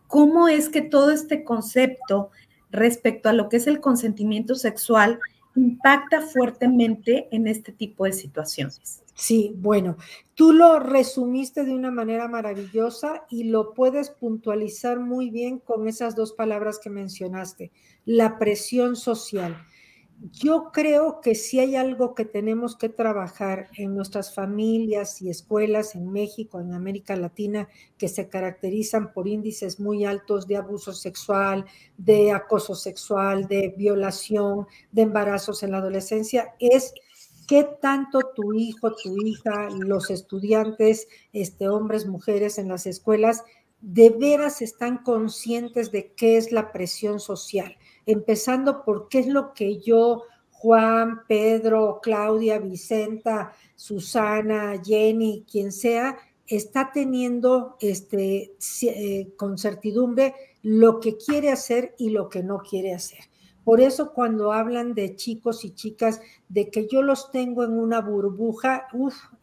cómo 0.07 0.49
es 0.49 0.67
que 0.67 0.81
todo 0.81 1.11
este 1.11 1.45
concepto 1.45 2.31
respecto 2.69 3.29
a 3.29 3.33
lo 3.33 3.47
que 3.47 3.55
es 3.55 3.67
el 3.67 3.79
consentimiento 3.79 4.55
sexual 4.55 5.19
impacta 5.55 6.19
fuertemente 6.19 7.29
en 7.31 7.47
este 7.47 7.71
tipo 7.71 8.03
de 8.03 8.11
situaciones. 8.11 9.06
Sí, 9.19 9.55
bueno, 9.57 9.97
tú 10.35 10.53
lo 10.53 10.79
resumiste 10.79 11.63
de 11.65 11.73
una 11.73 11.89
manera 11.89 12.27
maravillosa 12.27 13.25
y 13.31 13.45
lo 13.45 13.73
puedes 13.73 14.11
puntualizar 14.11 14.99
muy 14.99 15.31
bien 15.31 15.57
con 15.57 15.87
esas 15.87 16.15
dos 16.15 16.33
palabras 16.33 16.77
que 16.77 16.91
mencionaste, 16.91 17.71
la 18.05 18.37
presión 18.37 18.95
social. 18.95 19.57
Yo 20.33 20.71
creo 20.71 21.19
que 21.21 21.33
si 21.33 21.59
hay 21.59 21.75
algo 21.75 22.13
que 22.13 22.25
tenemos 22.25 22.75
que 22.75 22.89
trabajar 22.89 23.69
en 23.75 23.95
nuestras 23.95 24.35
familias 24.35 25.19
y 25.21 25.31
escuelas 25.31 25.95
en 25.95 26.11
México, 26.11 26.59
en 26.59 26.73
América 26.73 27.15
Latina, 27.15 27.67
que 27.97 28.07
se 28.09 28.29
caracterizan 28.29 29.13
por 29.13 29.27
índices 29.27 29.79
muy 29.79 30.05
altos 30.05 30.47
de 30.47 30.57
abuso 30.57 30.93
sexual, 30.93 31.65
de 31.97 32.31
acoso 32.31 32.75
sexual, 32.75 33.47
de 33.47 33.73
violación, 33.75 34.67
de 34.91 35.03
embarazos 35.03 35.63
en 35.63 35.71
la 35.71 35.79
adolescencia, 35.79 36.53
es 36.59 36.93
qué 37.47 37.67
tanto 37.81 38.19
tu 38.35 38.53
hijo, 38.53 38.93
tu 38.95 39.15
hija, 39.25 39.69
los 39.71 40.11
estudiantes, 40.11 41.07
este, 41.33 41.69
hombres, 41.69 42.05
mujeres 42.05 42.57
en 42.57 42.67
las 42.67 42.85
escuelas, 42.85 43.43
de 43.81 44.09
veras 44.09 44.61
están 44.61 44.97
conscientes 44.99 45.91
de 45.91 46.11
qué 46.13 46.37
es 46.37 46.51
la 46.51 46.71
presión 46.71 47.19
social 47.19 47.75
empezando 48.07 48.83
por 48.83 49.09
qué 49.09 49.19
es 49.19 49.27
lo 49.27 49.53
que 49.53 49.77
yo, 49.79 50.23
Juan, 50.49 51.21
Pedro, 51.27 51.99
Claudia, 52.01 52.57
Vicenta, 52.57 53.53
Susana, 53.75 54.81
Jenny, 54.83 55.45
quien 55.49 55.71
sea, 55.71 56.17
está 56.47 56.91
teniendo 56.91 57.75
este, 57.81 58.55
eh, 58.81 59.33
con 59.35 59.57
certidumbre 59.57 60.33
lo 60.63 60.99
que 60.99 61.17
quiere 61.17 61.51
hacer 61.51 61.93
y 61.99 62.09
lo 62.09 62.29
que 62.29 62.41
no 62.41 62.59
quiere 62.59 62.95
hacer. 62.95 63.26
Por 63.67 63.81
eso 63.81 64.13
cuando 64.13 64.53
hablan 64.53 64.93
de 64.93 65.17
chicos 65.17 65.65
y 65.65 65.71
chicas, 65.71 66.21
de 66.47 66.69
que 66.69 66.87
yo 66.87 67.01
los 67.01 67.31
tengo 67.31 67.65
en 67.65 67.77
una 67.77 67.99
burbuja, 67.99 68.87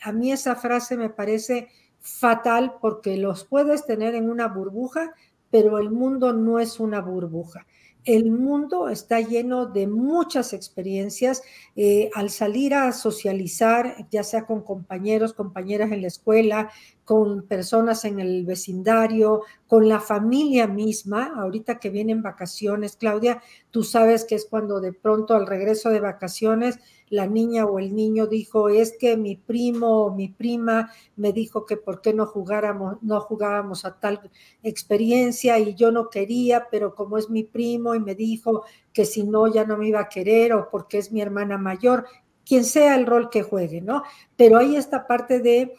a 0.01 0.13
mí 0.13 0.33
esa 0.33 0.57
frase 0.57 0.97
me 0.97 1.11
parece 1.11 1.69
fatal 2.01 2.77
porque 2.81 3.19
los 3.19 3.45
puedes 3.45 3.85
tener 3.85 4.15
en 4.15 4.31
una 4.31 4.49
burbuja, 4.49 5.13
pero 5.51 5.79
el 5.79 5.91
mundo 5.91 6.33
no 6.33 6.59
es 6.59 6.81
una 6.81 7.03
burbuja 7.03 7.67
el 8.05 8.31
mundo 8.31 8.89
está 8.91 9.21
lleno 9.21 9.67
de 9.67 9.87
muchas 9.87 10.53
experiencias. 10.53 11.43
Eh, 11.75 12.11
al 12.15 12.31
salir 12.31 12.75
a 12.75 12.93
socializar, 12.93 14.07
ya 14.11 14.23
sea 14.23 14.47
con 14.47 14.63
compañeros, 14.63 15.33
compañeras 15.33 15.91
en 15.91 16.03
la 16.03 16.09
escuela, 16.09 16.71
con 17.05 17.43
personas 17.43 18.05
en 18.05 18.19
el 18.19 18.45
vecindario, 18.47 19.43
con 19.67 19.89
la 19.89 20.01
familia 20.01 20.67
misma, 20.67 21.35
ahorita 21.37 21.79
que 21.79 21.91
vienen 21.91 22.23
vacaciones, 22.23 22.97
Claudia, 22.97 23.43
tú 23.71 23.83
sabes 23.83 24.25
que 24.25 24.35
es 24.35 24.47
cuando 24.47 24.81
de 24.81 24.93
pronto 24.93 25.35
al 25.35 25.47
regreso 25.47 25.91
de 25.91 26.01
vacaciones 26.01 26.79
la 27.11 27.27
niña 27.27 27.67
o 27.67 27.79
el 27.79 27.95
niño 27.95 28.27
dijo, 28.27 28.69
es 28.69 28.97
que 28.99 29.17
mi 29.17 29.37
primo 29.37 30.05
o 30.05 30.15
mi 30.15 30.29
prima 30.29 30.91
me 31.17 31.33
dijo 31.33 31.65
que 31.65 31.77
por 31.77 32.01
qué 32.01 32.15
no 32.15 32.27
jugáramos, 32.27 32.97
no 33.03 33.21
jugábamos 33.21 33.85
a 33.85 33.99
tal 34.01 34.31
experiencia 34.63 35.59
y 35.59 35.75
yo 35.75 35.93
no 35.93 36.09
quería, 36.09 36.69
pero 36.71 36.95
como 36.95 37.19
es 37.19 37.31
mi 37.31 37.45
primo 37.45 37.95
y 37.95 38.01
me 38.01 38.15
dijo 38.15 38.65
que 38.93 39.05
si 39.05 39.23
no 39.25 39.47
ya 39.47 39.65
no 39.65 39.77
me 39.77 39.89
iba 39.89 40.01
a 40.01 40.09
querer 40.09 40.55
o 40.55 40.69
porque 40.71 40.99
es 40.99 41.13
mi 41.13 41.21
hermana 41.21 41.59
mayor, 41.59 42.07
quien 42.45 42.65
sea 42.65 42.95
el 42.97 43.07
rol 43.07 43.31
que 43.31 43.43
juegue, 43.43 43.81
¿no? 43.81 44.03
Pero 44.37 44.59
hay 44.59 44.77
esta 44.77 45.07
parte 45.07 45.41
de 45.41 45.75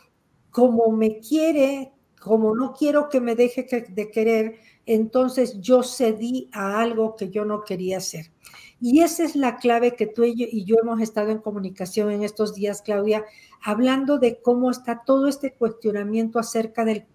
como 0.56 0.90
me 0.90 1.20
quiere, 1.20 1.92
como 2.18 2.56
no 2.56 2.72
quiero 2.72 3.10
que 3.10 3.20
me 3.20 3.36
deje 3.36 3.68
de 3.90 4.10
querer, 4.10 4.56
entonces 4.86 5.60
yo 5.60 5.84
cedí 5.84 6.50
a 6.54 6.80
algo 6.80 7.18
que 7.18 7.30
yo 7.30 7.44
no 7.44 7.66
quería 7.66 7.98
hacer. 7.98 8.32
Y 8.80 9.02
esa 9.02 9.26
es 9.26 9.36
la 9.36 9.58
clave 9.58 9.98
que 9.98 10.08
tú 10.08 10.24
y 10.24 10.64
yo, 10.64 10.78
hemos 10.82 11.02
estado 11.02 11.32
en 11.32 11.40
comunicación 11.40 12.10
en 12.10 12.24
estos 12.24 12.56
días, 12.56 12.82
Claudia, 12.82 13.26
hablando 13.66 14.18
de 14.18 14.42
cómo 14.42 14.72
está 14.72 15.04
todo 15.06 15.28
este 15.28 15.52
cuestionamiento 15.56 16.40
acerca 16.40 16.86
del, 16.86 17.06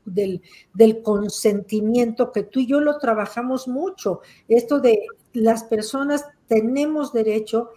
del, 0.75 1.03
consentimiento, 1.03 2.33
que 2.33 2.43
tú 2.43 2.61
y 2.61 2.67
yo 2.67 2.81
lo 2.81 2.99
trabajamos 2.99 3.69
mucho. 3.69 4.21
Esto 4.49 4.81
de 4.81 5.01
las 5.33 5.65
personas 5.65 6.27
tenemos 6.47 7.15
derecho 7.15 7.71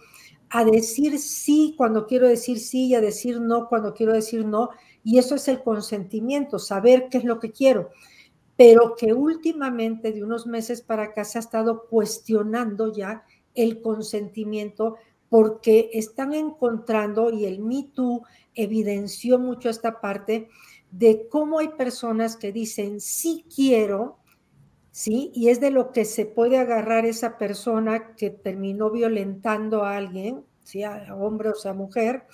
a 0.50 0.62
decir 0.62 1.18
sí 1.18 1.74
cuando 1.76 2.06
quiero 2.06 2.28
decir 2.28 2.58
sí 2.60 2.88
y 2.88 2.94
a 2.94 3.00
decir 3.00 3.40
no 3.40 3.66
cuando 3.66 3.94
quiero 3.94 4.12
decir 4.12 4.44
no. 4.44 4.68
Y 5.04 5.18
eso 5.18 5.36
es 5.36 5.46
el 5.48 5.62
consentimiento, 5.62 6.58
saber 6.58 7.08
qué 7.10 7.18
es 7.18 7.24
lo 7.24 7.38
que 7.38 7.52
quiero 7.52 7.90
pero 8.56 8.94
que 8.96 9.12
últimamente 9.12 10.12
de 10.12 10.22
unos 10.22 10.46
meses 10.46 10.80
para 10.82 11.04
acá 11.04 11.24
se 11.24 11.38
ha 11.38 11.40
estado 11.40 11.86
cuestionando 11.88 12.92
ya 12.92 13.24
el 13.54 13.80
consentimiento 13.82 14.96
porque 15.28 15.90
están 15.92 16.32
encontrando, 16.32 17.30
y 17.30 17.44
el 17.44 17.58
Me 17.58 17.88
Too 17.92 18.22
evidenció 18.54 19.38
mucho 19.38 19.68
esta 19.68 20.00
parte, 20.00 20.48
de 20.92 21.26
cómo 21.28 21.58
hay 21.58 21.68
personas 21.68 22.36
que 22.36 22.52
dicen, 22.52 23.00
sí 23.00 23.44
quiero, 23.52 24.18
¿sí? 24.92 25.32
Y 25.34 25.48
es 25.48 25.60
de 25.60 25.72
lo 25.72 25.90
que 25.90 26.04
se 26.04 26.24
puede 26.24 26.58
agarrar 26.58 27.04
esa 27.04 27.36
persona 27.36 28.14
que 28.14 28.30
terminó 28.30 28.90
violentando 28.90 29.82
a 29.82 29.96
alguien, 29.96 30.44
sea 30.62 31.12
hombre 31.16 31.48
o 31.48 31.54
sea 31.56 31.72
mujer, 31.72 32.26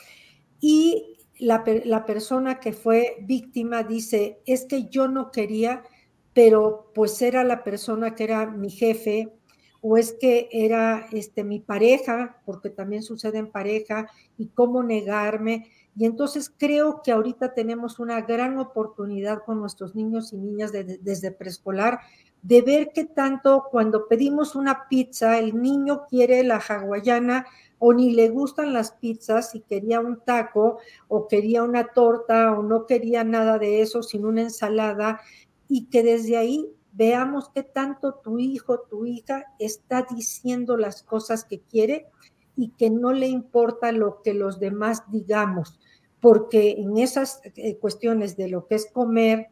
y 0.61 1.20
la, 1.41 1.65
la 1.85 2.07
persona 2.07 2.61
que 2.61 2.73
fue 2.73 3.17
víctima 3.23 3.83
dice, 3.83 4.41
es 4.47 4.65
que 4.65 4.89
yo 4.89 5.09
no 5.09 5.31
quería, 5.31 5.83
pero 6.33 6.91
pues 6.95 7.21
era 7.23 7.45
la 7.45 7.65
persona 7.65 8.15
que 8.15 8.25
era 8.25 8.47
mi 8.47 8.71
jefe 8.71 9.33
o 9.83 9.97
es 9.97 10.15
que 10.21 10.49
era 10.53 11.07
este, 11.13 11.43
mi 11.43 11.61
pareja, 11.61 12.41
porque 12.45 12.71
también 12.71 13.03
sucede 13.03 13.39
en 13.39 13.51
pareja, 13.51 14.11
y 14.37 14.49
cómo 14.49 14.83
negarme. 14.83 15.69
Y 15.97 16.05
entonces 16.05 16.53
creo 16.57 17.01
que 17.03 17.13
ahorita 17.13 17.55
tenemos 17.55 17.99
una 17.99 18.21
gran 18.21 18.59
oportunidad 18.59 19.43
con 19.45 19.59
nuestros 19.59 19.95
niños 19.95 20.33
y 20.33 20.37
niñas 20.37 20.73
desde 20.73 21.33
preescolar 21.33 22.01
de 22.43 22.63
ver 22.63 22.91
qué 22.95 23.05
tanto 23.05 23.67
cuando 23.71 24.07
pedimos 24.09 24.55
una 24.55 24.89
pizza, 24.89 25.39
el 25.39 25.61
niño 25.61 26.07
quiere 26.09 26.43
la 26.43 26.57
hawaiana 26.57 27.47
o 27.81 27.95
ni 27.95 28.13
le 28.13 28.29
gustan 28.29 28.73
las 28.73 28.93
pizzas 28.93 29.55
y 29.55 29.61
quería 29.61 30.01
un 30.01 30.21
taco 30.21 30.79
o 31.09 31.27
quería 31.27 31.65
una 31.65 31.89
torta 31.89 32.53
o 32.53 32.63
no 32.63 32.87
quería 32.87 33.25
nada 33.25 33.59
de 33.59 33.81
eso, 33.81 34.03
sino 34.03 34.29
una 34.29 34.43
ensalada 34.43 35.21
y 35.67 35.87
que 35.87 36.03
desde 36.03 36.37
ahí 36.37 36.71
veamos 36.93 37.49
qué 37.55 37.63
tanto 37.63 38.15
tu 38.15 38.39
hijo, 38.39 38.81
tu 38.81 39.07
hija 39.07 39.47
está 39.59 40.07
diciendo 40.15 40.77
las 40.77 41.03
cosas 41.03 41.45
que 41.45 41.61
quiere 41.61 42.07
y 42.55 42.69
que 42.71 42.91
no 42.91 43.15
le 43.15 43.29
importa 43.29 43.93
lo 43.93 44.21
que 44.23 44.35
los 44.35 44.61
demás 44.61 45.05
digamos, 45.11 45.81
porque 46.21 46.73
en 46.73 46.99
esas 46.99 47.41
eh, 47.57 47.79
cuestiones 47.79 48.37
de 48.37 48.49
lo 48.49 48.67
que 48.67 48.75
es 48.75 48.91
comer, 48.93 49.49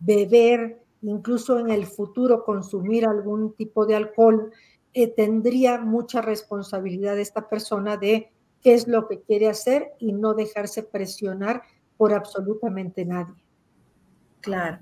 beber, 0.00 0.82
incluso 1.02 1.60
en 1.60 1.70
el 1.70 1.86
futuro 1.86 2.44
consumir 2.44 3.06
algún 3.06 3.54
tipo 3.54 3.86
de 3.86 3.94
alcohol, 3.94 4.50
eh, 4.94 5.08
tendría 5.08 5.78
mucha 5.78 6.20
responsabilidad 6.20 7.18
esta 7.18 7.48
persona 7.48 7.96
de 7.96 8.30
qué 8.62 8.74
es 8.74 8.88
lo 8.88 9.08
que 9.08 9.20
quiere 9.20 9.48
hacer 9.48 9.92
y 9.98 10.12
no 10.12 10.34
dejarse 10.34 10.82
presionar 10.82 11.62
por 11.96 12.12
absolutamente 12.12 13.04
nadie. 13.04 13.34
Claro. 14.40 14.78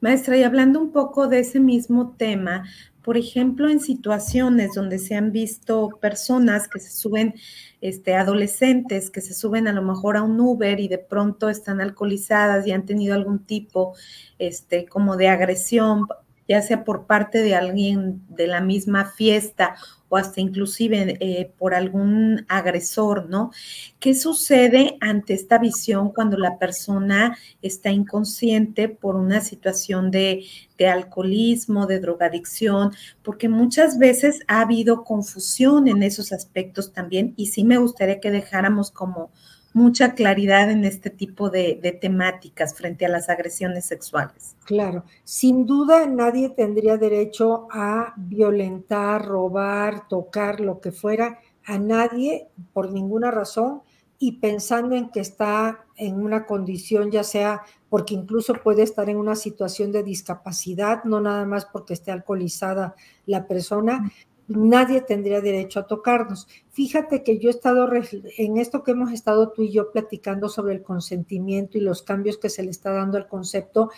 Maestra, 0.00 0.36
y 0.36 0.44
hablando 0.44 0.80
un 0.80 0.92
poco 0.92 1.26
de 1.26 1.40
ese 1.40 1.60
mismo 1.60 2.14
tema, 2.16 2.64
por 3.02 3.16
ejemplo, 3.16 3.68
en 3.68 3.80
situaciones 3.80 4.74
donde 4.74 4.98
se 4.98 5.14
han 5.14 5.32
visto 5.32 5.98
personas 6.00 6.68
que 6.68 6.78
se 6.78 6.90
suben, 6.90 7.34
este, 7.80 8.14
adolescentes 8.14 9.10
que 9.10 9.20
se 9.20 9.34
suben 9.34 9.68
a 9.68 9.72
lo 9.72 9.82
mejor 9.82 10.16
a 10.16 10.22
un 10.22 10.38
Uber 10.38 10.78
y 10.78 10.88
de 10.88 10.98
pronto 10.98 11.48
están 11.48 11.80
alcoholizadas 11.80 12.66
y 12.66 12.72
han 12.72 12.84
tenido 12.84 13.14
algún 13.14 13.44
tipo, 13.46 13.94
este, 14.38 14.86
como 14.86 15.16
de 15.16 15.28
agresión, 15.28 16.06
ya 16.50 16.62
sea 16.62 16.82
por 16.82 17.06
parte 17.06 17.42
de 17.42 17.54
alguien 17.54 18.22
de 18.28 18.48
la 18.48 18.60
misma 18.60 19.04
fiesta 19.04 19.76
o 20.08 20.16
hasta 20.16 20.40
inclusive 20.40 21.16
eh, 21.20 21.52
por 21.56 21.74
algún 21.74 22.44
agresor, 22.48 23.28
¿no? 23.28 23.52
¿Qué 24.00 24.16
sucede 24.16 24.96
ante 25.00 25.34
esta 25.34 25.58
visión 25.58 26.12
cuando 26.12 26.36
la 26.36 26.58
persona 26.58 27.38
está 27.62 27.90
inconsciente 27.90 28.88
por 28.88 29.14
una 29.14 29.40
situación 29.40 30.10
de, 30.10 30.44
de 30.76 30.88
alcoholismo, 30.88 31.86
de 31.86 32.00
drogadicción? 32.00 32.90
Porque 33.22 33.48
muchas 33.48 33.96
veces 33.96 34.40
ha 34.48 34.62
habido 34.62 35.04
confusión 35.04 35.86
en 35.86 36.02
esos 36.02 36.32
aspectos 36.32 36.92
también 36.92 37.32
y 37.36 37.46
sí 37.46 37.62
me 37.62 37.78
gustaría 37.78 38.18
que 38.18 38.32
dejáramos 38.32 38.90
como 38.90 39.30
mucha 39.72 40.14
claridad 40.14 40.70
en 40.70 40.84
este 40.84 41.10
tipo 41.10 41.50
de, 41.50 41.98
temáticas 42.00 42.74
frente 42.74 43.06
a 43.06 43.08
las 43.08 43.28
agresiones 43.28 43.84
sexuales. 43.84 44.56
Claro, 44.64 45.04
sin 45.24 45.66
duda 45.66 46.06
nadie 46.06 46.50
tendría 46.50 46.96
derecho 46.96 47.68
a 47.70 48.14
violentar, 48.16 49.24
robar, 49.24 50.08
tocar, 50.08 50.60
lo 50.60 50.80
que 50.80 50.92
fuera, 50.92 51.38
a 51.64 51.78
nadie 51.78 52.48
por 52.72 52.92
ninguna 52.92 53.30
razón 53.30 53.82
y 54.18 54.32
pensando 54.32 54.94
en 54.94 55.10
que 55.10 55.20
está 55.20 55.86
en 55.96 56.20
una 56.20 56.46
condición, 56.46 57.10
ya 57.10 57.24
sea 57.24 57.62
porque 57.88 58.14
incluso 58.14 58.54
puede 58.54 58.82
estar 58.82 59.08
en 59.08 59.16
una 59.16 59.34
situación 59.34 59.92
de 59.92 60.02
discapacidad, 60.02 61.04
no 61.04 61.20
nada 61.20 61.44
más 61.44 61.66
porque 61.66 61.94
esté 61.94 62.12
alcoholizada 62.12 62.94
la 63.26 63.46
persona, 63.48 64.10
nadie 64.50 65.00
tendría 65.00 65.40
derecho 65.40 65.80
a 65.80 65.86
tocarnos. 65.86 66.48
Fíjate 66.70 67.22
que 67.22 67.38
yo 67.38 67.48
he 67.48 67.52
estado 67.52 67.88
en 68.36 68.58
esto 68.58 68.82
que 68.82 68.90
hemos 68.90 69.12
estado 69.12 69.50
tú 69.50 69.62
y 69.62 69.70
yo 69.70 69.92
platicando 69.92 70.48
sobre 70.48 70.74
el 70.74 70.82
consentimiento 70.82 71.78
y 71.78 71.82
los 71.82 72.02
cambios 72.02 72.36
que 72.36 72.50
se 72.50 72.62
le 72.62 72.70
está 72.70 72.90
dando 72.90 73.16
al 73.16 73.28
concepto. 73.28 73.90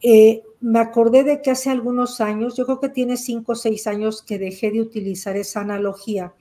Eh, 0.00 0.42
me 0.60 0.80
acordé 0.80 1.22
de 1.22 1.40
que 1.40 1.52
hace 1.52 1.70
algunos 1.70 2.20
años, 2.20 2.56
yo 2.56 2.64
creo 2.64 2.80
que 2.80 2.88
tiene 2.88 3.16
cinco 3.16 3.52
o 3.52 3.54
seis 3.54 3.86
años 3.86 4.22
que 4.22 4.38
dejé 4.38 4.72
de 4.72 4.80
utilizar 4.80 5.36
esa 5.36 5.60
analogía 5.60 6.34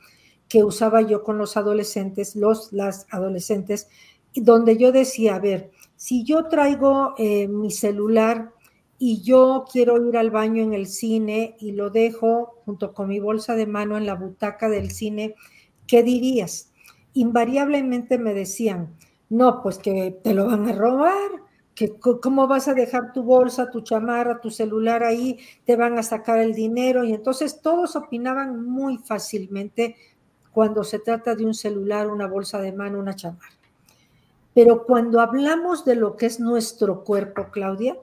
que 0.48 0.64
usaba 0.64 1.02
yo 1.02 1.24
con 1.24 1.38
los 1.38 1.56
adolescentes, 1.56 2.36
los, 2.36 2.74
las 2.74 3.06
adolescentes, 3.12 3.88
donde 4.34 4.78
yo 4.78 4.92
decía, 4.92 5.36
a 5.36 5.40
ver, 5.40 5.70
si 5.96 6.24
yo 6.24 6.48
traigo 6.48 7.14
eh, 7.20 7.48
mi 7.48 7.70
celular 7.70 8.54
y 9.04 9.24
yo 9.24 9.66
quiero 9.70 10.08
ir 10.08 10.16
al 10.16 10.30
baño 10.30 10.62
en 10.62 10.74
el 10.74 10.86
cine 10.86 11.56
y 11.60 11.72
lo 11.72 11.90
dejo 11.90 12.62
junto 12.66 12.94
con 12.94 13.08
mi 13.08 13.20
bolsa 13.20 13.56
de 13.56 13.66
mano 13.66 13.98
en 13.98 14.06
la 14.06 14.14
butaca 14.14 14.70
del 14.70 14.92
cine, 14.92 15.34
¿qué 15.88 16.04
dirías? 16.04 16.72
Invariablemente 17.14 18.20
me 18.20 18.36
decían, 18.36 18.96
no, 19.28 19.64
pues 19.64 19.80
que 19.80 20.20
te 20.24 20.36
lo 20.36 20.46
van 20.46 20.70
a 20.70 20.74
robar, 20.74 21.32
que 21.74 21.96
cómo 21.98 22.48
vas 22.48 22.68
a 22.68 22.76
dejar 22.76 23.12
tu 23.12 23.24
bolsa, 23.24 23.72
tu 23.72 23.82
chamarra, 23.82 24.40
tu 24.40 24.52
celular 24.52 25.04
ahí, 25.04 25.40
te 25.66 25.76
van 25.76 25.98
a 25.98 26.04
sacar 26.04 26.38
el 26.38 26.54
dinero 26.54 27.04
y 27.04 27.12
entonces 27.12 27.60
todos 27.60 27.96
opinaban 27.96 28.64
muy 28.70 29.00
fácilmente 29.00 29.96
cuando 30.52 30.84
se 30.84 31.00
trata 31.00 31.34
de 31.34 31.44
un 31.44 31.56
celular, 31.56 32.08
una 32.08 32.28
bolsa 32.28 32.62
de 32.62 32.72
mano, 32.72 33.00
una 33.00 33.16
chamarra. 33.16 33.58
Pero 34.54 34.86
cuando 34.86 35.22
hablamos 35.22 35.86
de 35.86 35.96
lo 35.96 36.16
que 36.18 36.28
es 36.28 36.40
nuestro 36.40 37.04
cuerpo, 37.04 37.48
Claudia, 37.50 37.98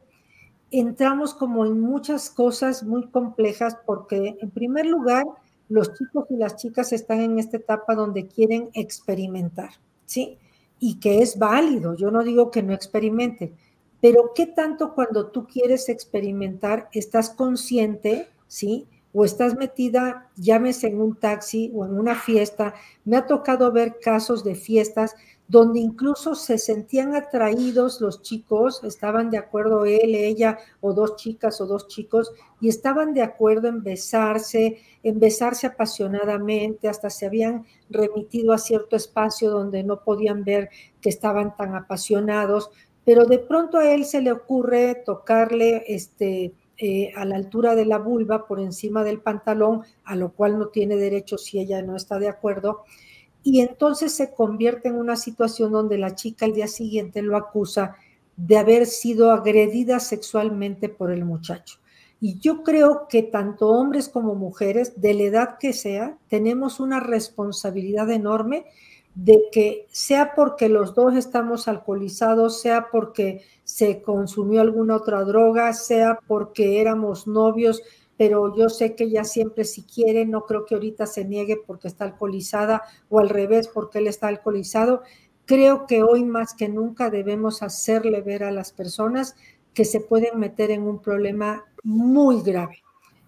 entramos 0.71 1.35
como 1.35 1.65
en 1.65 1.81
muchas 1.81 2.31
cosas 2.31 2.83
muy 2.83 3.09
complejas 3.09 3.77
porque 3.87 4.37
en 4.41 4.51
primer 4.51 4.87
lugar 4.87 5.25
los 5.69 5.95
chicos 5.95 6.27
y 6.31 6.37
las 6.37 6.57
chicas 6.57 6.93
están 6.93 7.21
en 7.21 7.39
esta 7.39 7.59
etapa 7.59 7.95
donde 7.95 8.27
quieren 8.27 8.71
experimentar, 8.75 9.71
¿sí? 10.07 10.39
Y 10.79 10.99
que 11.01 11.21
es 11.21 11.39
válido, 11.39 11.95
yo 11.95 12.11
no 12.11 12.23
digo 12.23 12.51
que 12.51 12.63
no 12.63 12.73
experimente, 12.73 13.53
pero 14.01 14.33
¿qué 14.35 14.47
tanto 14.47 14.95
cuando 14.95 15.27
tú 15.27 15.47
quieres 15.47 15.89
experimentar 15.89 16.89
estás 16.93 17.31
consciente, 17.31 18.29
¿sí? 18.47 18.87
O 19.13 19.25
estás 19.25 19.57
metida, 19.57 20.29
llámese 20.37 20.89
en 20.89 21.01
un 21.01 21.17
taxi 21.17 21.73
o 21.75 21.85
en 21.85 21.99
una 21.99 22.15
fiesta. 22.15 22.75
Me 23.05 23.17
ha 23.17 23.27
tocado 23.27 23.73
ver 23.73 23.99
casos 24.01 24.45
de 24.45 24.55
fiestas 24.55 25.17
donde 25.49 25.81
incluso 25.81 26.35
se 26.35 26.59
sentían 26.59 27.17
atraídos 27.17 28.03
los 28.03 28.21
chicos, 28.21 28.85
estaban 28.85 29.31
de 29.31 29.39
acuerdo 29.39 29.87
él, 29.87 30.15
ella 30.15 30.59
o 30.83 30.93
dos 30.93 31.17
chicas 31.17 31.61
o 31.63 31.67
dos 31.67 31.89
chicos, 31.89 32.33
y 32.61 32.69
estaban 32.69 33.15
de 33.15 33.23
acuerdo 33.23 33.69
en 33.69 33.83
besarse, 33.83 34.79
en 35.03 35.19
besarse 35.19 35.67
apasionadamente, 35.67 36.87
hasta 36.87 37.09
se 37.09 37.25
habían 37.25 37.65
remitido 37.89 38.53
a 38.53 38.59
cierto 38.59 38.95
espacio 38.95 39.51
donde 39.51 39.83
no 39.83 40.05
podían 40.05 40.45
ver 40.45 40.69
que 41.01 41.09
estaban 41.09 41.57
tan 41.57 41.75
apasionados, 41.75 42.71
pero 43.07 43.25
de 43.25 43.39
pronto 43.39 43.79
a 43.79 43.91
él 43.91 44.05
se 44.05 44.21
le 44.21 44.33
ocurre 44.33 45.03
tocarle 45.07 45.83
este, 45.89 46.53
eh, 46.77 47.11
a 47.17 47.25
la 47.25 47.37
altura 47.37 47.75
de 47.75 47.87
la 47.87 47.97
vulva 47.97 48.47
por 48.47 48.61
encima 48.61 49.03
del 49.03 49.21
pantalón, 49.21 49.83
a 50.05 50.15
lo 50.15 50.33
cual 50.33 50.59
no 50.59 50.69
tiene 50.69 50.97
derecho 50.97 51.39
si 51.39 51.59
ella 51.59 51.81
no 51.81 51.97
está 51.97 52.19
de 52.19 52.29
acuerdo 52.29 52.85
y 53.43 53.61
entonces 53.61 54.13
se 54.13 54.33
convierte 54.33 54.89
en 54.89 54.97
una 54.97 55.17
situación 55.17 55.73
donde 55.73 55.99
la 55.99 56.15
chica 56.15 56.47
al 56.47 56.53
día 56.53 56.69
siguiente 56.69 57.23
lo 57.23 57.37
acusa 57.37 57.97
de 58.37 58.57
haber 58.57 58.87
sido 58.87 59.31
agredida 59.33 60.01
sexualmente 60.01 60.89
por 60.89 61.11
el 61.11 61.25
muchacho. 61.25 61.79
Y 62.21 62.39
yo 62.41 62.63
creo 62.63 63.07
que 63.09 63.23
tanto 63.23 63.69
hombres 63.69 64.09
como 64.09 64.35
mujeres, 64.35 65.01
de 65.01 65.15
la 65.15 65.23
edad 65.23 65.59
que 65.59 65.73
sea, 65.73 66.19
tenemos 66.29 66.81
una 66.81 67.01
responsabilidad 67.01 68.11
enorme 68.11 68.65
de 69.15 69.45
que 69.51 69.87
sea 69.91 70.35
porque 70.35 70.69
los 70.69 70.95
dos 70.95 71.15
estamos 71.15 71.67
alcoholizados, 71.67 72.61
sea 72.61 72.89
porque 72.91 73.43
se 73.65 74.01
consumió 74.03 74.61
alguna 74.61 74.97
otra 74.97 75.25
droga, 75.25 75.73
sea 75.73 76.21
porque 76.27 76.81
éramos 76.81 77.27
novios, 77.27 77.83
pero 78.19 78.55
yo 78.55 78.69
sé 78.69 78.95
que 78.97 79.05
ella 79.05 79.25
siempre 79.25 79.65
si 79.65 79.85
quiere, 79.85 80.27
no 80.27 80.45
creo 80.45 80.67
que 80.67 80.75
ahorita 80.75 81.07
se 81.07 81.25
niegue 81.25 81.57
porque 81.57 81.89
está 81.89 82.05
alcoholizada 82.05 82.83
o 83.09 83.21
al 83.21 83.29
revés 83.29 83.69
porque 83.69 83.99
él 83.99 84.09
está 84.09 84.27
alcoholizado. 84.27 85.03
Creo 85.47 85.87
que 85.87 86.03
hoy 86.03 86.25
más 86.25 86.53
que 86.53 86.69
nunca 86.69 87.09
debemos 87.09 87.63
hacerle 87.63 88.21
ver 88.21 88.43
a 88.43 88.51
las 88.51 88.73
personas 88.73 89.37
que 89.73 89.85
se 89.85 90.01
pueden 90.01 90.41
meter 90.41 90.73
en 90.73 90.83
un 90.83 91.01
problema 91.01 91.65
muy 91.85 92.43
grave. 92.43 92.83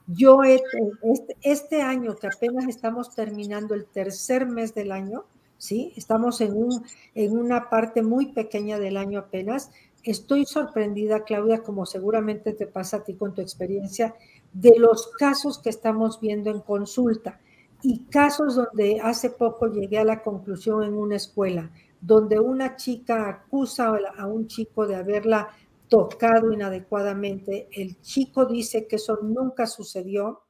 Yo 0.09 0.43
este, 0.43 1.37
este, 1.43 1.83
año 1.83 2.17
que 2.17 2.27
apenas 2.27 2.67
estamos 2.67 3.15
terminando 3.15 3.75
el 3.75 3.87
tercer 3.87 4.45
mes 4.45 4.75
del 4.75 4.91
año, 4.91 5.25
¿sí? 5.57 5.93
Estamos 5.95 6.41
en, 6.41 6.57
un, 6.57 6.85
en 7.15 7.39
una 7.39 7.71
parte 7.71 8.03
muy 8.03 8.33
pequeña 8.33 8.81
del 8.81 8.97
año 8.97 9.21
apenas. 9.21 9.71
Estoy 10.03 10.47
sorprendida, 10.47 11.23
Claudia, 11.23 11.63
como 11.63 11.87
seguramente 11.87 12.55
te 12.55 12.67
pasa 12.67 12.97
a 12.97 13.05
ti 13.05 13.15
con 13.15 13.35
tu 13.35 13.41
experiencia, 13.41 14.17
de 14.53 14.79
los 14.79 15.09
casos 15.19 15.59
que 15.59 15.71
estamos 15.71 16.21
viendo 16.21 16.51
en 16.51 16.61
consulta 16.61 17.41
y 17.83 18.05
casos 18.05 18.57
donde 18.57 19.01
hace 19.03 19.31
poco 19.31 19.67
llegué 19.67 19.99
a 19.99 20.05
la 20.05 20.23
conclusión 20.23 20.83
en 20.83 20.95
una 20.95 21.17
escuela, 21.17 21.71
donde 22.01 22.39
una 22.39 22.77
chica 22.77 23.29
acusa 23.29 23.93
a 24.17 24.27
un 24.27 24.47
chico 24.47 24.87
de 24.87 24.97
haberla 24.97 25.49
tocado 25.89 26.53
inadecuadamente, 26.53 27.69
el 27.73 28.01
chico 28.01 28.47
dice 28.47 28.87
que 28.87 28.97
eso 28.97 29.19
nunca 29.23 29.67
sucedió 29.67 30.43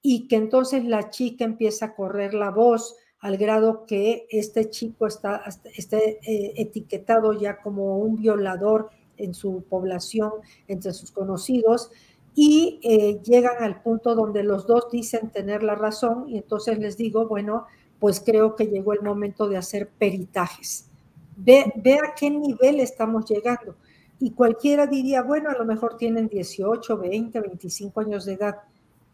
y 0.00 0.28
que 0.28 0.36
entonces 0.36 0.84
la 0.84 1.10
chica 1.10 1.44
empieza 1.44 1.86
a 1.86 1.94
correr 1.94 2.34
la 2.34 2.50
voz 2.50 2.94
al 3.18 3.36
grado 3.36 3.86
que 3.86 4.26
este 4.30 4.70
chico 4.70 5.06
está, 5.06 5.42
esté 5.74 6.20
eh, 6.22 6.52
etiquetado 6.56 7.32
ya 7.32 7.60
como 7.60 7.98
un 7.98 8.16
violador 8.16 8.90
en 9.16 9.34
su 9.34 9.64
población, 9.68 10.30
entre 10.68 10.92
sus 10.92 11.10
conocidos, 11.10 11.90
y 12.38 12.78
eh, 12.82 13.18
llegan 13.24 13.62
al 13.62 13.80
punto 13.80 14.14
donde 14.14 14.44
los 14.44 14.66
dos 14.66 14.90
dicen 14.92 15.30
tener 15.30 15.62
la 15.62 15.74
razón, 15.74 16.28
y 16.28 16.36
entonces 16.36 16.78
les 16.78 16.98
digo, 16.98 17.26
bueno, 17.26 17.64
pues 17.98 18.20
creo 18.20 18.54
que 18.54 18.66
llegó 18.66 18.92
el 18.92 19.00
momento 19.00 19.48
de 19.48 19.56
hacer 19.56 19.88
peritajes. 19.88 20.90
Ve, 21.34 21.72
ve 21.76 21.94
a 21.94 22.14
qué 22.14 22.28
nivel 22.28 22.80
estamos 22.80 23.24
llegando. 23.24 23.74
Y 24.20 24.32
cualquiera 24.32 24.86
diría, 24.86 25.22
bueno, 25.22 25.48
a 25.48 25.54
lo 25.54 25.64
mejor 25.64 25.96
tienen 25.96 26.28
18, 26.28 26.98
20, 26.98 27.40
25 27.40 28.00
años 28.00 28.26
de 28.26 28.34
edad. 28.34 28.56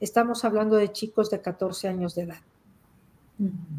Estamos 0.00 0.44
hablando 0.44 0.74
de 0.74 0.90
chicos 0.90 1.30
de 1.30 1.40
14 1.40 1.86
años 1.86 2.16
de 2.16 2.22
edad. 2.22 2.40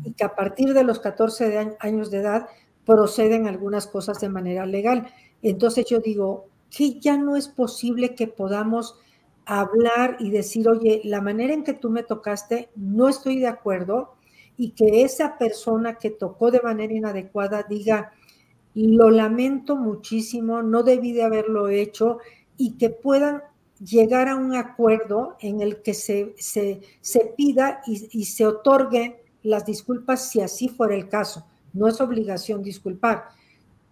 Y 0.05 0.13
que 0.13 0.23
a 0.23 0.35
partir 0.35 0.73
de 0.73 0.85
los 0.85 0.99
14 0.99 1.75
años 1.81 2.11
de 2.11 2.19
edad 2.19 2.47
proceden 2.85 3.47
algunas 3.47 3.87
cosas 3.87 4.21
de 4.21 4.29
manera 4.29 4.65
legal. 4.65 5.09
Entonces 5.41 5.85
yo 5.85 5.99
digo 5.99 6.45
que 6.69 6.97
ya 7.01 7.17
no 7.17 7.35
es 7.35 7.49
posible 7.49 8.15
que 8.15 8.27
podamos 8.27 8.95
hablar 9.45 10.17
y 10.19 10.29
decir, 10.29 10.67
oye, 10.67 11.01
la 11.03 11.21
manera 11.21 11.53
en 11.53 11.63
que 11.63 11.73
tú 11.73 11.89
me 11.89 12.03
tocaste, 12.03 12.69
no 12.75 13.09
estoy 13.09 13.39
de 13.39 13.47
acuerdo, 13.47 14.15
y 14.57 14.71
que 14.71 15.03
esa 15.03 15.37
persona 15.37 15.95
que 15.95 16.11
tocó 16.11 16.51
de 16.51 16.61
manera 16.61 16.93
inadecuada 16.93 17.63
diga, 17.63 18.13
lo 18.75 19.09
lamento 19.09 19.75
muchísimo, 19.75 20.61
no 20.61 20.83
debí 20.83 21.11
de 21.11 21.23
haberlo 21.23 21.69
hecho 21.69 22.19
y 22.57 22.77
que 22.77 22.89
puedan 22.89 23.43
llegar 23.79 24.27
a 24.27 24.35
un 24.35 24.55
acuerdo 24.55 25.35
en 25.39 25.61
el 25.61 25.81
que 25.81 25.93
se, 25.93 26.35
se, 26.37 26.81
pida 27.35 27.81
y, 27.85 28.07
y, 28.11 28.25
se 28.25 28.45
otorguen 28.45 29.15
las 29.41 29.65
disculpas 29.65 30.29
si 30.29 30.41
así 30.41 30.69
fuera 30.69 30.95
el 30.95 31.09
caso. 31.09 31.45
No 31.73 31.87
es 31.87 31.99
obligación 31.99 32.63
disculpar, 32.63 33.25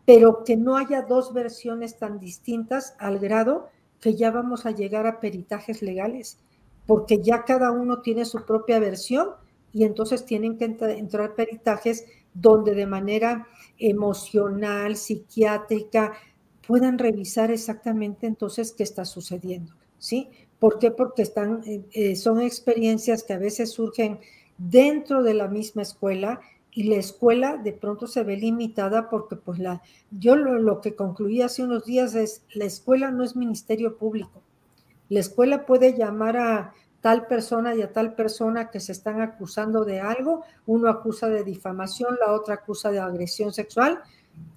pero 0.05 0.43
que 0.43 0.55
no 0.55 0.77
haya 0.77 1.01
dos 1.01 1.33
versiones 1.33 1.97
tan 1.97 2.19
distintas 2.19 2.95
al 2.99 3.19
grado 3.19 3.69
que 4.01 4.15
ya 4.15 4.31
vamos 4.31 4.65
a 4.65 4.71
llegar 4.71 5.07
a 5.07 5.19
peritajes 5.19 5.81
legales, 5.81 6.39
porque 6.87 7.21
ya 7.21 7.45
cada 7.45 7.71
uno 7.71 8.01
tiene 8.01 8.25
su 8.25 8.43
propia 8.45 8.79
versión 8.79 9.29
y 9.71 9.85
entonces 9.85 10.25
tienen 10.25 10.57
que 10.57 10.65
entrar 10.65 11.35
peritajes 11.35 12.05
donde 12.33 12.73
de 12.73 12.87
manera 12.87 13.47
emocional, 13.77 14.97
psiquiátrica, 14.97 16.13
puedan 16.67 16.97
revisar 16.97 17.51
exactamente 17.51 18.27
entonces 18.27 18.73
qué 18.73 18.83
está 18.83 19.05
sucediendo, 19.05 19.73
¿sí? 19.97 20.29
¿Por 20.59 20.79
qué? 20.79 20.91
Porque 20.91 21.21
están, 21.21 21.61
eh, 21.65 21.81
eh, 21.93 22.15
son 22.15 22.41
experiencias 22.41 23.23
que 23.23 23.33
a 23.33 23.39
veces 23.39 23.71
surgen 23.71 24.19
dentro 24.57 25.23
de 25.23 25.33
la 25.33 25.47
misma 25.47 25.81
escuela 25.81 26.39
y 26.73 26.83
la 26.83 26.95
escuela 26.95 27.57
de 27.57 27.73
pronto 27.73 28.07
se 28.07 28.23
ve 28.23 28.37
limitada 28.37 29.09
porque 29.09 29.35
pues 29.35 29.59
la, 29.59 29.81
yo 30.09 30.35
lo, 30.35 30.57
lo 30.57 30.79
que 30.79 30.95
concluí 30.95 31.41
hace 31.41 31.63
unos 31.63 31.85
días 31.85 32.15
es, 32.15 32.43
la 32.53 32.65
escuela 32.65 33.11
no 33.11 33.23
es 33.23 33.35
ministerio 33.35 33.97
público. 33.97 34.41
La 35.09 35.19
escuela 35.19 35.65
puede 35.65 35.97
llamar 35.97 36.37
a 36.37 36.73
tal 37.01 37.27
persona 37.27 37.75
y 37.75 37.81
a 37.81 37.91
tal 37.91 38.15
persona 38.15 38.69
que 38.69 38.79
se 38.79 38.91
están 38.91 39.21
acusando 39.21 39.83
de 39.83 39.99
algo, 39.99 40.43
uno 40.65 40.89
acusa 40.89 41.27
de 41.27 41.43
difamación, 41.43 42.17
la 42.25 42.31
otra 42.31 42.55
acusa 42.55 42.91
de 42.91 42.99
agresión 42.99 43.51
sexual, 43.51 43.99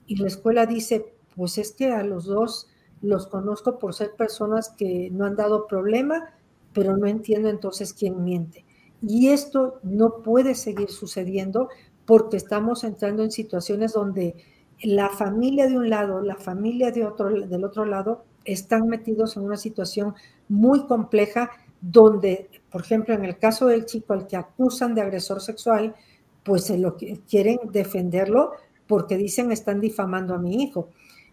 y 0.07 0.16
la 0.16 0.29
escuela 0.29 0.66
dice, 0.66 1.14
pues 1.35 1.59
es 1.59 1.72
que 1.72 1.90
a 1.90 2.05
los 2.05 2.27
dos 2.27 2.68
los 3.03 3.27
conozco 3.27 3.79
por 3.79 3.94
ser 3.94 4.12
personas 4.12 4.68
que 4.68 5.11
no 5.11 5.24
han 5.24 5.37
dado 5.37 5.66
problema, 5.66 6.33
pero 6.72 6.96
no 6.96 7.07
entiendo 7.07 7.48
entonces 7.48 7.92
quién 7.92 8.22
miente. 8.22 8.64
Y 9.03 9.29
esto 9.29 9.81
no 9.83 10.22
puede 10.22 10.55
seguir 10.55 10.90
sucediendo 10.90 11.68
porque 12.06 12.36
estamos 12.36 12.84
entrando 12.84 13.22
en 13.22 13.30
situaciones 13.30 13.92
donde 13.92 14.36
la 14.82 15.08
familia 15.08 15.68
de 15.68 15.76
un 15.76 15.88
lado, 15.88 16.20
la 16.20 16.36
familia 16.36 16.90
de 16.90 17.04
otro, 17.04 17.30
del 17.30 17.64
otro 17.64 17.84
lado, 17.84 18.24
están 18.44 18.88
metidos 18.88 19.36
en 19.36 19.44
una 19.44 19.56
situación 19.56 20.14
muy 20.48 20.86
compleja 20.86 21.50
donde, 21.80 22.50
por 22.70 22.82
ejemplo, 22.82 23.14
en 23.14 23.24
el 23.24 23.38
caso 23.38 23.66
del 23.66 23.86
chico 23.86 24.12
al 24.12 24.26
que 24.26 24.36
acusan 24.36 24.94
de 24.94 25.02
agresor 25.02 25.40
sexual, 25.40 25.94
pues 26.42 26.64
se 26.64 26.78
lo 26.78 26.96
quieren 26.96 27.58
defenderlo 27.72 28.52
porque 28.86 29.16
dicen 29.16 29.50
están 29.52 29.80
difamando 29.80 30.34
a 30.34 30.38
mi 30.38 30.62
hijo. 30.62 30.90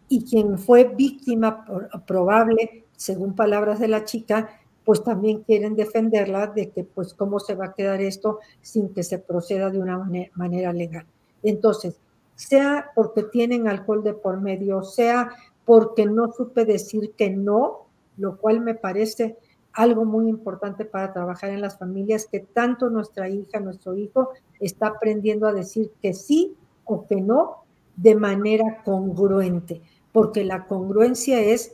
Y 0.07 0.25
quien 0.25 0.57
fue 0.57 0.85
víctima 0.85 1.65
probable, 2.05 2.85
según 2.95 3.35
palabras 3.35 3.79
de 3.79 3.87
la 3.87 4.03
chica, 4.03 4.60
pues 4.85 5.03
también 5.03 5.43
quieren 5.43 5.75
defenderla 5.75 6.47
de 6.47 6.69
que 6.69 6.83
pues 6.83 7.13
cómo 7.13 7.39
se 7.39 7.55
va 7.55 7.67
a 7.67 7.73
quedar 7.73 8.01
esto 8.01 8.39
sin 8.61 8.89
que 8.93 9.03
se 9.03 9.19
proceda 9.19 9.69
de 9.69 9.79
una 9.79 10.09
manera 10.35 10.73
legal. 10.73 11.05
Entonces, 11.43 11.99
sea 12.35 12.91
porque 12.95 13.23
tienen 13.23 13.67
alcohol 13.67 14.03
de 14.03 14.13
por 14.13 14.41
medio, 14.41 14.83
sea 14.83 15.29
porque 15.65 16.05
no 16.05 16.31
supe 16.31 16.65
decir 16.65 17.13
que 17.15 17.29
no, 17.29 17.85
lo 18.17 18.37
cual 18.37 18.61
me 18.61 18.75
parece 18.75 19.37
algo 19.73 20.05
muy 20.05 20.27
importante 20.27 20.85
para 20.85 21.13
trabajar 21.13 21.51
en 21.51 21.61
las 21.61 21.77
familias, 21.77 22.27
que 22.29 22.39
tanto 22.39 22.89
nuestra 22.89 23.29
hija, 23.29 23.59
nuestro 23.59 23.95
hijo 23.95 24.29
está 24.59 24.87
aprendiendo 24.87 25.47
a 25.47 25.53
decir 25.53 25.91
que 26.01 26.13
sí 26.13 26.55
o 26.85 27.05
que 27.05 27.21
no 27.21 27.63
de 27.95 28.15
manera 28.15 28.81
congruente, 28.83 29.81
porque 30.11 30.43
la 30.43 30.65
congruencia 30.65 31.39
es 31.39 31.73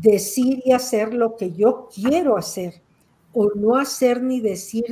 decir 0.00 0.62
y 0.64 0.72
hacer 0.72 1.14
lo 1.14 1.36
que 1.36 1.52
yo 1.52 1.88
quiero 1.94 2.36
hacer, 2.36 2.82
o 3.32 3.50
no 3.54 3.76
hacer 3.76 4.22
ni 4.22 4.40
decir 4.40 4.84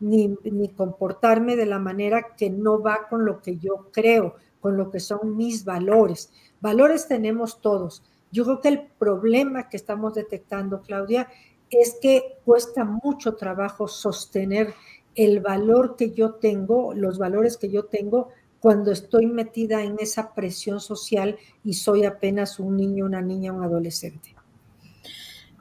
ni, 0.00 0.36
ni 0.44 0.68
comportarme 0.68 1.56
de 1.56 1.66
la 1.66 1.78
manera 1.78 2.34
que 2.36 2.50
no 2.50 2.80
va 2.82 3.06
con 3.08 3.24
lo 3.24 3.40
que 3.40 3.58
yo 3.58 3.88
creo, 3.92 4.34
con 4.60 4.76
lo 4.76 4.90
que 4.90 5.00
son 5.00 5.36
mis 5.36 5.64
valores. 5.64 6.30
Valores 6.60 7.06
tenemos 7.06 7.60
todos. 7.60 8.02
Yo 8.32 8.44
creo 8.44 8.60
que 8.60 8.68
el 8.68 8.86
problema 8.98 9.68
que 9.68 9.76
estamos 9.76 10.14
detectando, 10.14 10.82
Claudia, 10.82 11.28
es 11.70 11.96
que 12.00 12.38
cuesta 12.44 12.84
mucho 12.84 13.36
trabajo 13.36 13.86
sostener 13.88 14.74
el 15.14 15.40
valor 15.40 15.96
que 15.96 16.10
yo 16.10 16.34
tengo, 16.34 16.94
los 16.94 17.18
valores 17.18 17.56
que 17.56 17.70
yo 17.70 17.84
tengo 17.84 18.30
cuando 18.58 18.92
estoy 18.92 19.26
metida 19.26 19.82
en 19.82 19.96
esa 20.00 20.34
presión 20.34 20.80
social 20.80 21.36
y 21.62 21.74
soy 21.74 22.04
apenas 22.04 22.58
un 22.58 22.76
niño, 22.76 23.04
una 23.04 23.20
niña, 23.20 23.52
un 23.52 23.62
adolescente. 23.62 24.33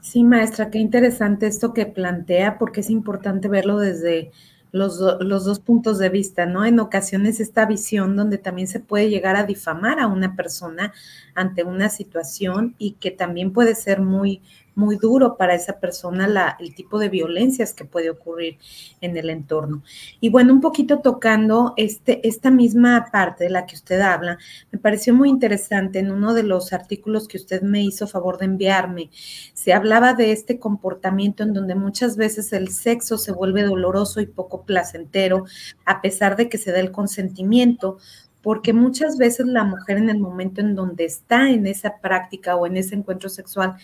Sí, 0.03 0.25
maestra, 0.25 0.69
qué 0.69 0.79
interesante 0.79 1.47
esto 1.47 1.73
que 1.73 1.85
plantea, 1.85 2.57
porque 2.59 2.81
es 2.81 2.89
importante 2.89 3.47
verlo 3.47 3.79
desde 3.79 4.31
los, 4.73 4.99
los, 5.21 5.45
dos 5.45 5.61
puntos 5.61 5.97
de 5.97 6.09
vista, 6.09 6.45
¿no? 6.45 6.65
En 6.65 6.81
ocasiones 6.81 7.39
esta 7.39 7.65
visión 7.65 8.17
donde 8.17 8.37
también 8.37 8.67
se 8.67 8.81
puede 8.81 9.09
llegar 9.09 9.37
a 9.37 9.45
difamar 9.45 10.01
a 10.01 10.07
una 10.07 10.35
persona 10.35 10.91
ante 11.35 11.63
una 11.63 11.89
situación 11.89 12.75
y 12.77 12.93
que 12.93 13.11
también 13.11 13.53
puede 13.53 13.75
ser 13.75 14.01
muy, 14.01 14.41
muy 14.75 14.97
duro 14.97 15.37
para 15.37 15.53
esa 15.53 15.79
persona 15.79 16.27
la, 16.27 16.55
el 16.59 16.73
tipo 16.73 16.99
de 16.99 17.09
violencias 17.09 17.73
que 17.73 17.85
puede 17.85 18.09
ocurrir 18.09 18.57
en 19.01 19.17
el 19.17 19.29
entorno. 19.29 19.83
Y 20.19 20.29
bueno, 20.29 20.53
un 20.53 20.61
poquito 20.61 20.99
tocando 20.99 21.73
este, 21.77 22.27
esta 22.27 22.51
misma 22.51 23.07
parte 23.11 23.45
de 23.45 23.49
la 23.49 23.65
que 23.65 23.75
usted 23.75 24.01
habla, 24.01 24.37
me 24.71 24.79
pareció 24.79 25.13
muy 25.13 25.29
interesante 25.29 25.99
en 25.99 26.11
uno 26.11 26.33
de 26.33 26.43
los 26.43 26.73
artículos 26.73 27.27
que 27.27 27.37
usted 27.37 27.61
me 27.61 27.83
hizo 27.83 28.07
favor 28.07 28.37
de 28.37 28.45
enviarme. 28.45 29.09
Se 29.53 29.73
hablaba 29.73 30.13
de 30.13 30.31
este 30.31 30.59
comportamiento 30.59 31.43
en 31.43 31.53
donde 31.53 31.75
muchas 31.75 32.17
veces 32.17 32.51
el 32.53 32.69
sexo 32.69 33.17
se 33.17 33.31
vuelve 33.31 33.63
doloroso 33.63 34.21
y 34.21 34.25
poco 34.25 34.63
placentero, 34.63 35.45
a 35.85 36.01
pesar 36.01 36.35
de 36.35 36.49
que 36.49 36.57
se 36.57 36.71
da 36.71 36.79
el 36.79 36.91
consentimiento, 36.91 37.97
porque 38.43 38.73
muchas 38.73 39.17
veces 39.17 39.47
la 39.47 39.63
mujer 39.63 39.97
en 39.97 40.09
el 40.09 40.19
momento 40.19 40.61
en 40.61 40.75
donde 40.75 41.05
está 41.05 41.49
en 41.49 41.65
esa 41.65 41.97
práctica 41.99 42.57
o 42.57 42.67
en 42.67 42.75
ese 42.75 42.93
encuentro 42.93 43.29
sexual, 43.29 43.77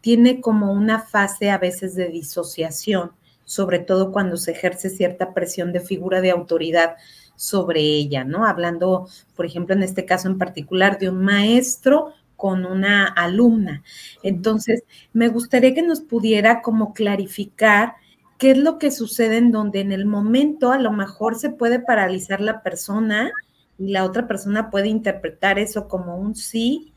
tiene 0.00 0.40
como 0.40 0.72
una 0.72 1.00
fase 1.00 1.50
a 1.50 1.58
veces 1.58 1.96
de 1.96 2.08
disociación, 2.08 3.10
sobre 3.44 3.80
todo 3.80 4.12
cuando 4.12 4.36
se 4.36 4.52
ejerce 4.52 4.88
cierta 4.88 5.34
presión 5.34 5.72
de 5.72 5.80
figura 5.80 6.20
de 6.20 6.30
autoridad 6.30 6.94
sobre 7.34 7.80
ella, 7.80 8.22
¿no? 8.22 8.46
Hablando, 8.46 9.08
por 9.34 9.46
ejemplo, 9.46 9.74
en 9.74 9.82
este 9.82 10.04
caso 10.04 10.28
en 10.28 10.38
particular, 10.38 10.98
de 11.00 11.08
un 11.10 11.24
maestro 11.24 12.12
con 12.36 12.64
una 12.66 13.06
alumna. 13.06 13.82
Entonces, 14.22 14.84
me 15.12 15.28
gustaría 15.28 15.74
que 15.74 15.82
nos 15.82 16.00
pudiera 16.00 16.62
como 16.62 16.94
clarificar 16.94 17.94
qué 18.38 18.52
es 18.52 18.58
lo 18.58 18.78
que 18.78 18.92
sucede 18.92 19.38
en 19.38 19.50
donde 19.50 19.80
en 19.80 19.90
el 19.90 20.06
momento 20.06 20.70
a 20.70 20.78
lo 20.78 20.92
mejor 20.92 21.34
se 21.34 21.50
puede 21.50 21.80
paralizar 21.80 22.40
la 22.40 22.62
persona 22.62 23.32
y 23.78 23.88
la 23.88 24.04
otra 24.04 24.26
persona 24.26 24.70
puede 24.70 24.88
interpretar 24.88 25.58
eso 25.58 25.88
como 25.88 26.16
un 26.16 26.34
sí 26.34 26.94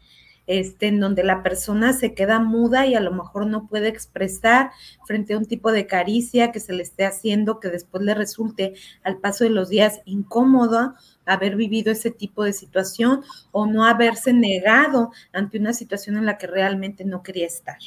este, 0.47 0.87
en 0.87 1.01
donde 1.01 1.25
la 1.25 1.43
persona 1.43 1.91
se 1.91 2.13
queda 2.13 2.39
muda 2.39 2.87
y 2.87 2.95
a 2.95 3.01
lo 3.01 3.11
mejor 3.11 3.45
no 3.47 3.67
puede 3.67 3.89
expresar 3.89 4.71
frente 5.05 5.33
a 5.33 5.37
un 5.37 5.45
tipo 5.45 5.73
de 5.73 5.85
caricia 5.87 6.53
que 6.53 6.61
se 6.61 6.71
le 6.71 6.83
esté 6.83 7.05
haciendo 7.05 7.59
que 7.59 7.67
después 7.67 8.01
le 8.01 8.13
resulte 8.13 8.73
al 9.03 9.17
paso 9.17 9.43
de 9.43 9.49
los 9.49 9.67
días 9.67 9.99
incómodo 10.05 10.95
haber 11.25 11.57
vivido 11.57 11.91
ese 11.91 12.11
tipo 12.11 12.45
de 12.45 12.53
situación 12.53 13.23
o 13.51 13.67
no 13.67 13.83
haberse 13.83 14.31
negado 14.31 15.11
ante 15.33 15.59
una 15.59 15.73
situación 15.73 16.15
en 16.15 16.25
la 16.25 16.37
que 16.37 16.47
realmente 16.47 17.03
no 17.03 17.23
quería 17.23 17.45
estar. 17.45 17.77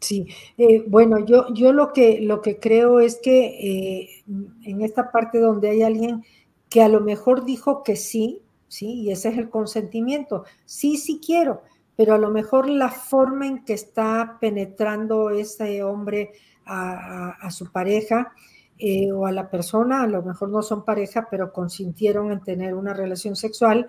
Sí, 0.00 0.28
eh, 0.56 0.84
bueno, 0.86 1.26
yo, 1.26 1.52
yo 1.52 1.74
lo, 1.74 1.92
que, 1.92 2.20
lo 2.22 2.40
que 2.40 2.58
creo 2.58 3.00
es 3.00 3.18
que 3.22 4.00
eh, 4.00 4.24
en 4.64 4.80
esta 4.80 5.10
parte 5.10 5.40
donde 5.40 5.68
hay 5.68 5.82
alguien 5.82 6.24
que 6.68 6.82
a 6.82 6.88
lo 6.88 7.00
mejor 7.00 7.44
dijo 7.44 7.82
que 7.82 7.96
sí, 7.96 8.42
sí, 8.68 9.02
y 9.02 9.10
ese 9.10 9.30
es 9.30 9.38
el 9.38 9.48
consentimiento, 9.48 10.44
sí, 10.64 10.96
sí 10.96 11.20
quiero, 11.24 11.62
pero 11.96 12.14
a 12.14 12.18
lo 12.18 12.30
mejor 12.30 12.68
la 12.68 12.90
forma 12.90 13.46
en 13.46 13.64
que 13.64 13.72
está 13.72 14.38
penetrando 14.40 15.30
ese 15.30 15.82
hombre 15.82 16.32
a, 16.66 17.50
su 17.50 17.72
pareja 17.72 18.32
eh, 18.78 19.10
o 19.10 19.26
a 19.26 19.32
la 19.32 19.50
persona, 19.50 20.02
a 20.02 20.06
lo 20.06 20.22
mejor 20.22 20.50
no 20.50 20.62
son 20.62 20.84
pareja, 20.84 21.28
pero 21.30 21.52
consintieron 21.52 22.30
en 22.30 22.42
tener 22.42 22.74
una 22.74 22.92
relación 22.92 23.34
sexual, 23.34 23.86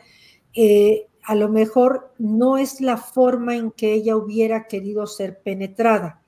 a 1.23 1.35
lo 1.35 1.49
mejor 1.49 2.13
no 2.17 2.57
es 2.57 2.81
la 2.81 2.97
forma 2.97 3.55
en 3.55 3.71
que 3.71 3.93
ella 3.93 4.15
hubiera 4.15 4.65
querido 4.65 5.05
ser 5.05 5.41
penetrada. 5.41 6.21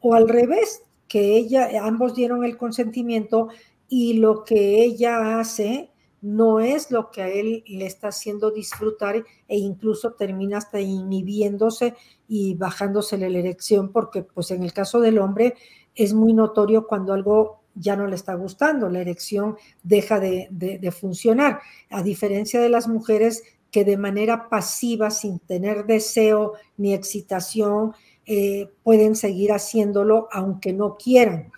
O 0.00 0.14
al 0.14 0.28
revés, 0.28 0.82
que 1.06 1.36
ella, 1.36 1.70
ambos 1.82 2.14
dieron 2.14 2.44
el 2.44 2.56
consentimiento 2.56 3.48
y 3.88 4.14
lo 4.14 4.44
que 4.44 4.82
ella 4.82 5.38
hace 5.38 5.90
no 6.20 6.60
es 6.60 6.90
lo 6.90 7.10
que 7.10 7.22
a 7.22 7.28
él 7.28 7.64
le 7.66 7.86
está 7.86 8.08
haciendo 8.08 8.50
disfrutar 8.50 9.24
e 9.46 9.56
incluso 9.56 10.12
termina 10.12 10.58
hasta 10.58 10.80
inhibiéndose 10.80 11.94
y 12.28 12.54
bajándose 12.54 13.16
la 13.18 13.26
erección 13.26 13.92
porque 13.92 14.22
pues 14.22 14.50
en 14.50 14.62
el 14.62 14.72
caso 14.72 15.00
del 15.00 15.18
hombre 15.18 15.54
es 15.94 16.14
muy 16.14 16.32
notorio 16.32 16.86
cuando 16.86 17.12
algo 17.12 17.60
ya 17.74 17.94
no 17.94 18.06
le 18.06 18.16
está 18.16 18.34
gustando, 18.34 18.88
la 18.88 19.00
erección 19.00 19.56
deja 19.84 20.18
de, 20.18 20.48
de 20.50 20.90
funcionar. 20.90 21.60
A 21.90 22.02
diferencia 22.02 22.60
de 22.60 22.68
las 22.68 22.88
mujeres, 22.88 23.44
que 23.70 23.84
de 23.84 23.96
manera 23.96 24.48
pasiva, 24.48 25.10
sin 25.10 25.38
tener 25.38 25.86
deseo 25.86 26.54
ni 26.76 26.94
excitación, 26.94 27.94
eh, 28.30 28.70
pueden 28.82 29.16
seguir 29.16 29.52
haciéndolo 29.52 30.28
aunque 30.32 30.72
no 30.72 30.96
quieran. 30.96 31.50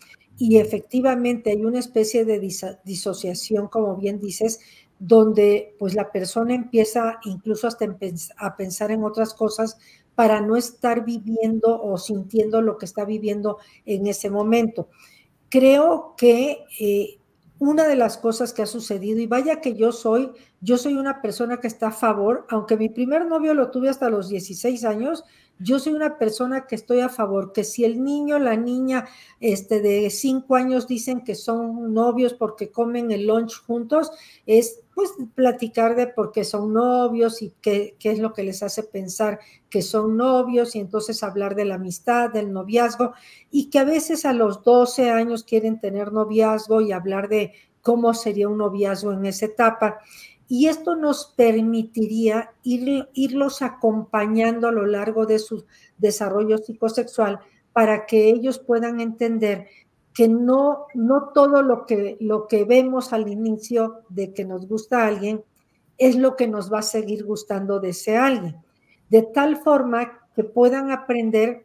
Y 0.42 0.56
efectivamente 0.56 1.50
hay 1.50 1.66
una 1.66 1.80
especie 1.80 2.24
de 2.24 2.40
disociación, 2.82 3.68
como 3.68 3.94
bien 3.96 4.20
dices, 4.20 4.58
donde 4.98 5.76
pues 5.78 5.94
la 5.94 6.10
persona 6.10 6.54
empieza 6.54 7.18
incluso 7.26 7.66
hasta 7.66 7.84
a 8.38 8.56
pensar 8.56 8.90
en 8.90 9.04
otras 9.04 9.34
cosas 9.34 9.76
para 10.14 10.40
no 10.40 10.56
estar 10.56 11.04
viviendo 11.04 11.82
o 11.82 11.98
sintiendo 11.98 12.62
lo 12.62 12.78
que 12.78 12.86
está 12.86 13.04
viviendo 13.04 13.58
en 13.84 14.06
ese 14.06 14.30
momento. 14.30 14.88
Creo 15.50 16.14
que 16.16 16.64
eh, 16.80 17.18
una 17.58 17.86
de 17.86 17.96
las 17.96 18.16
cosas 18.16 18.54
que 18.54 18.62
ha 18.62 18.66
sucedido, 18.66 19.20
y 19.20 19.26
vaya 19.26 19.60
que 19.60 19.74
yo 19.74 19.92
soy, 19.92 20.30
yo 20.62 20.78
soy 20.78 20.94
una 20.94 21.20
persona 21.20 21.60
que 21.60 21.66
está 21.66 21.88
a 21.88 21.92
favor, 21.92 22.46
aunque 22.48 22.78
mi 22.78 22.88
primer 22.88 23.26
novio 23.26 23.52
lo 23.52 23.70
tuve 23.70 23.90
hasta 23.90 24.08
los 24.08 24.30
16 24.30 24.86
años, 24.86 25.22
yo 25.60 25.78
soy 25.78 25.92
una 25.92 26.16
persona 26.16 26.66
que 26.66 26.74
estoy 26.74 27.00
a 27.00 27.10
favor, 27.10 27.52
que 27.52 27.64
si 27.64 27.84
el 27.84 28.02
niño, 28.02 28.38
la 28.38 28.56
niña 28.56 29.06
este, 29.40 29.80
de 29.80 30.08
5 30.08 30.56
años 30.56 30.88
dicen 30.88 31.22
que 31.22 31.34
son 31.34 31.92
novios 31.92 32.32
porque 32.32 32.70
comen 32.70 33.10
el 33.10 33.26
lunch 33.26 33.62
juntos, 33.66 34.10
es 34.46 34.80
pues 34.94 35.10
platicar 35.34 35.96
de 35.96 36.06
por 36.06 36.32
qué 36.32 36.44
son 36.44 36.72
novios 36.72 37.42
y 37.42 37.52
qué, 37.60 37.94
qué 37.98 38.10
es 38.10 38.18
lo 38.18 38.32
que 38.32 38.42
les 38.42 38.62
hace 38.62 38.82
pensar 38.82 39.38
que 39.68 39.82
son 39.82 40.16
novios 40.16 40.74
y 40.74 40.80
entonces 40.80 41.22
hablar 41.22 41.54
de 41.54 41.66
la 41.66 41.76
amistad, 41.76 42.30
del 42.30 42.52
noviazgo 42.52 43.12
y 43.50 43.70
que 43.70 43.78
a 43.78 43.84
veces 43.84 44.24
a 44.24 44.32
los 44.32 44.62
12 44.64 45.10
años 45.10 45.44
quieren 45.44 45.78
tener 45.78 46.12
noviazgo 46.12 46.80
y 46.80 46.92
hablar 46.92 47.28
de 47.28 47.52
cómo 47.82 48.14
sería 48.14 48.48
un 48.48 48.58
noviazgo 48.58 49.12
en 49.12 49.26
esa 49.26 49.46
etapa 49.46 50.00
y 50.50 50.66
esto 50.66 50.96
nos 50.96 51.32
permitiría 51.36 52.50
ir, 52.64 53.08
irlos 53.14 53.62
acompañando 53.62 54.66
a 54.66 54.72
lo 54.72 54.84
largo 54.84 55.24
de 55.24 55.38
su 55.38 55.64
desarrollo 55.96 56.58
psicosexual 56.58 57.38
para 57.72 58.04
que 58.04 58.28
ellos 58.28 58.58
puedan 58.58 59.00
entender 59.00 59.68
que 60.12 60.26
no, 60.26 60.86
no 60.92 61.28
todo 61.32 61.62
lo 61.62 61.86
que, 61.86 62.16
lo 62.18 62.48
que 62.48 62.64
vemos 62.64 63.12
al 63.12 63.28
inicio 63.28 64.00
de 64.08 64.34
que 64.34 64.44
nos 64.44 64.66
gusta 64.66 65.04
a 65.04 65.06
alguien 65.06 65.44
es 65.98 66.16
lo 66.16 66.34
que 66.34 66.48
nos 66.48 66.72
va 66.72 66.80
a 66.80 66.82
seguir 66.82 67.24
gustando 67.24 67.78
de 67.78 67.90
ese 67.90 68.16
alguien. 68.16 68.56
De 69.08 69.22
tal 69.22 69.56
forma 69.56 70.18
que 70.34 70.42
puedan 70.42 70.90
aprender 70.90 71.64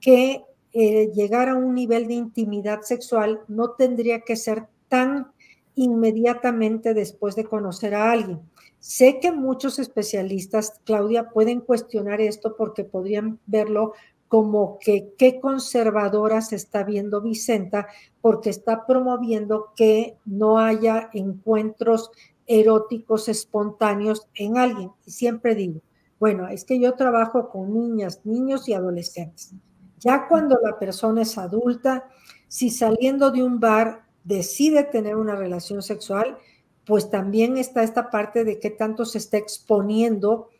que 0.00 0.44
eh, 0.72 1.10
llegar 1.12 1.48
a 1.48 1.56
un 1.56 1.74
nivel 1.74 2.06
de 2.06 2.14
intimidad 2.14 2.82
sexual 2.82 3.40
no 3.48 3.72
tendría 3.72 4.20
que 4.20 4.36
ser 4.36 4.68
tan 4.88 5.32
inmediatamente 5.80 6.92
después 6.92 7.36
de 7.36 7.44
conocer 7.44 7.94
a 7.94 8.12
alguien. 8.12 8.40
Sé 8.80 9.18
que 9.18 9.32
muchos 9.32 9.78
especialistas, 9.78 10.78
Claudia, 10.84 11.30
pueden 11.30 11.60
cuestionar 11.60 12.20
esto 12.20 12.54
porque 12.54 12.84
podrían 12.84 13.38
verlo 13.46 13.94
como 14.28 14.78
que 14.78 15.14
qué 15.16 15.40
conservadora 15.40 16.42
se 16.42 16.56
está 16.56 16.84
viendo 16.84 17.22
Vicenta 17.22 17.86
porque 18.20 18.50
está 18.50 18.86
promoviendo 18.86 19.72
que 19.74 20.18
no 20.26 20.58
haya 20.58 21.08
encuentros 21.14 22.10
eróticos 22.46 23.30
espontáneos 23.30 24.28
en 24.34 24.58
alguien. 24.58 24.90
Y 25.06 25.12
siempre 25.12 25.54
digo, 25.54 25.80
bueno, 26.18 26.46
es 26.48 26.64
que 26.66 26.78
yo 26.78 26.92
trabajo 26.92 27.48
con 27.48 27.72
niñas, 27.72 28.20
niños 28.24 28.68
y 28.68 28.74
adolescentes. 28.74 29.54
Ya 29.98 30.28
cuando 30.28 30.58
la 30.62 30.78
persona 30.78 31.22
es 31.22 31.38
adulta, 31.38 32.06
si 32.48 32.68
saliendo 32.68 33.30
de 33.30 33.42
un 33.42 33.58
bar 33.58 34.09
decide 34.24 34.84
tener 34.84 35.16
una 35.16 35.34
relación 35.34 35.82
sexual, 35.82 36.38
pues 36.84 37.10
también 37.10 37.56
está 37.56 37.82
esta 37.82 38.10
parte 38.10 38.44
de 38.44 38.58
qué 38.58 38.70
tanto 38.70 39.04
se 39.04 39.18
está 39.18 39.36
exponiendo, 39.36 40.50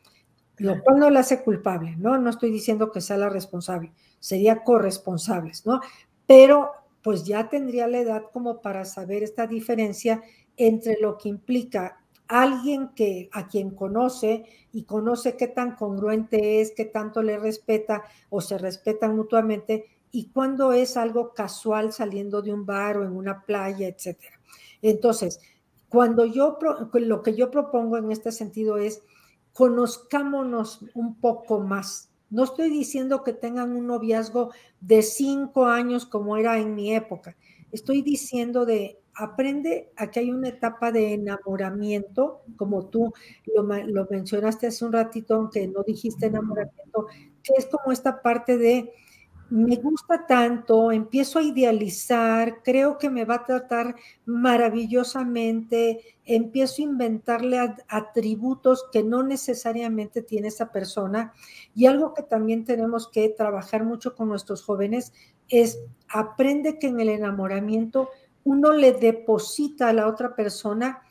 lo 0.57 0.83
cual 0.83 0.99
no 0.99 1.11
la 1.11 1.20
hace 1.20 1.42
culpable, 1.42 1.96
¿no? 1.96 2.18
No 2.18 2.31
estoy 2.31 2.51
diciendo 2.51 2.92
que 2.92 3.01
sea 3.01 3.16
la 3.16 3.29
responsable, 3.29 3.92
sería 4.18 4.62
corresponsables, 4.62 5.66
¿no? 5.66 5.81
Pero 6.27 6.70
pues 7.03 7.25
ya 7.25 7.49
tendría 7.49 7.87
la 7.87 7.99
edad 7.99 8.25
como 8.33 8.61
para 8.61 8.85
saber 8.85 9.23
esta 9.23 9.46
diferencia 9.46 10.23
entre 10.57 10.99
lo 11.01 11.16
que 11.16 11.31
implica 11.31 12.01
alguien 12.29 12.90
que 12.94 13.29
a 13.33 13.49
quien 13.49 13.70
conoce 13.70 14.44
y 14.73 14.85
conoce 14.85 15.37
qué 15.37 15.49
tan 15.49 15.75
congruente 15.75 16.61
es, 16.61 16.73
qué 16.77 16.85
tanto 16.85 17.23
le 17.23 17.38
respeta 17.38 18.05
o 18.29 18.40
se 18.40 18.57
respetan 18.57 19.16
mutuamente 19.16 19.87
y 20.12 20.31
cuando 20.31 20.73
es 20.73 20.96
algo 20.96 21.35
casual 21.35 21.92
saliendo 21.92 22.42
de 22.42 22.53
un 22.53 22.66
bar 22.66 22.99
o 22.99 23.05
en 23.05 23.12
una 23.12 23.42
playa, 23.42 23.88
etcétera. 23.88 24.40
Entonces, 24.83 25.40
cuando 25.88 26.25
yo, 26.25 26.59
lo 26.92 27.23
que 27.23 27.35
yo 27.35 27.51
propongo 27.51 27.96
en 27.96 28.11
este 28.11 28.33
sentido 28.33 28.79
es, 28.79 29.03
conozcámonos 29.53 30.85
un 30.94 31.16
poco 31.16 31.61
más. 31.61 32.11
No 32.31 32.44
estoy 32.44 32.70
diciendo 32.70 33.25
que 33.25 33.33
tengan 33.33 33.73
un 33.73 33.87
noviazgo 33.87 34.53
de 34.81 35.03
cinco 35.03 35.66
años 35.66 36.07
como 36.07 36.37
era 36.37 36.59
en 36.59 36.75
mi 36.75 36.94
época. 36.94 37.37
Estoy 37.73 38.03
diciendo 38.03 38.64
de 38.64 38.99
aprende 39.14 39.92
a 39.96 40.11
que 40.11 40.20
hay 40.20 40.31
una 40.31 40.49
etapa 40.49 40.92
de 40.92 41.12
enamoramiento, 41.14 42.42
como 42.57 42.87
tú 42.87 43.12
lo, 43.55 43.62
lo 43.62 44.07
mencionaste 44.09 44.68
hace 44.68 44.85
un 44.85 44.92
ratito, 44.92 45.35
aunque 45.35 45.66
no 45.66 45.83
dijiste 45.83 46.27
enamoramiento, 46.27 47.07
que 47.42 47.55
es 47.59 47.66
como 47.66 47.92
esta 47.92 48.23
parte 48.23 48.57
de 48.57 48.92
me 49.50 49.76
gusta 49.76 50.26
tanto, 50.26 50.92
empiezo 50.92 51.40
a 51.40 51.42
idealizar, 51.42 52.62
creo 52.62 52.98
que 52.98 53.10
me 53.10 53.24
va 53.24 53.36
a 53.36 53.44
tratar 53.44 53.96
maravillosamente, 54.24 56.16
empiezo 56.24 56.82
a 56.82 56.84
inventarle 56.84 57.58
atributos 57.88 58.86
que 58.92 59.02
no 59.02 59.24
necesariamente 59.24 60.22
tiene 60.22 60.48
esa 60.48 60.70
persona. 60.70 61.32
Y 61.74 61.86
algo 61.86 62.14
que 62.14 62.22
también 62.22 62.64
tenemos 62.64 63.08
que 63.08 63.28
trabajar 63.28 63.84
mucho 63.84 64.14
con 64.14 64.28
nuestros 64.28 64.62
jóvenes 64.62 65.12
es 65.48 65.80
aprende 66.08 66.78
que 66.78 66.86
en 66.86 67.00
el 67.00 67.08
enamoramiento 67.08 68.10
uno 68.44 68.72
le 68.72 68.92
deposita 68.92 69.88
a 69.88 69.92
la 69.92 70.06
otra 70.06 70.36
persona 70.36 71.02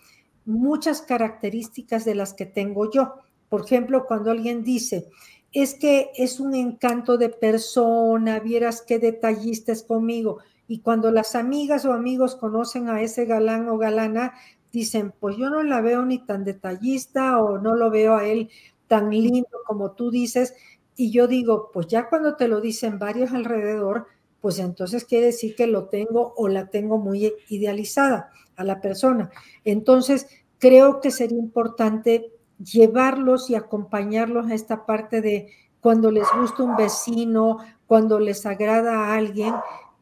muchas 0.45 1.01
características 1.01 2.05
de 2.05 2.15
las 2.15 2.33
que 2.33 2.45
tengo 2.45 2.89
yo. 2.89 3.15
Por 3.49 3.65
ejemplo, 3.65 4.05
cuando 4.05 4.31
alguien 4.31 4.63
dice, 4.63 5.09
es 5.51 5.73
que 5.73 6.11
es 6.15 6.39
un 6.39 6.53
encanto 6.53 7.17
de 7.17 7.29
persona, 7.29 8.39
vieras 8.39 8.81
qué 8.81 8.99
detallista 8.99 9.71
es 9.71 9.83
conmigo. 9.83 10.39
Y 10.67 10.79
cuando 10.79 11.11
las 11.11 11.35
amigas 11.35 11.85
o 11.85 11.93
amigos 11.93 12.35
conocen 12.35 12.89
a 12.89 13.01
ese 13.01 13.25
galán 13.25 13.67
o 13.69 13.77
galana, 13.77 14.33
dicen, 14.71 15.13
pues 15.19 15.37
yo 15.37 15.49
no 15.49 15.63
la 15.63 15.81
veo 15.81 16.05
ni 16.05 16.19
tan 16.25 16.43
detallista 16.43 17.41
o 17.41 17.57
no 17.57 17.75
lo 17.75 17.89
veo 17.89 18.15
a 18.15 18.27
él 18.27 18.49
tan 18.87 19.09
lindo 19.09 19.47
como 19.65 19.91
tú 19.91 20.11
dices. 20.11 20.53
Y 20.95 21.11
yo 21.11 21.27
digo, 21.27 21.71
pues 21.73 21.87
ya 21.87 22.09
cuando 22.09 22.35
te 22.35 22.47
lo 22.47 22.61
dicen 22.61 22.99
varios 22.99 23.31
alrededor, 23.31 24.07
pues 24.41 24.59
entonces 24.59 25.05
quiere 25.05 25.27
decir 25.27 25.55
que 25.55 25.67
lo 25.67 25.87
tengo 25.87 26.33
o 26.37 26.47
la 26.47 26.67
tengo 26.67 26.97
muy 26.97 27.33
idealizada 27.49 28.31
a 28.55 28.63
la 28.63 28.81
persona. 28.81 29.31
Entonces, 29.63 30.27
creo 30.59 31.01
que 31.01 31.11
sería 31.11 31.37
importante 31.37 32.31
llevarlos 32.59 33.49
y 33.49 33.55
acompañarlos 33.55 34.47
a 34.47 34.53
esta 34.53 34.85
parte 34.85 35.21
de 35.21 35.49
cuando 35.81 36.11
les 36.11 36.27
gusta 36.39 36.63
un 36.63 36.75
vecino, 36.75 37.57
cuando 37.87 38.19
les 38.19 38.45
agrada 38.45 39.05
a 39.05 39.15
alguien, 39.15 39.55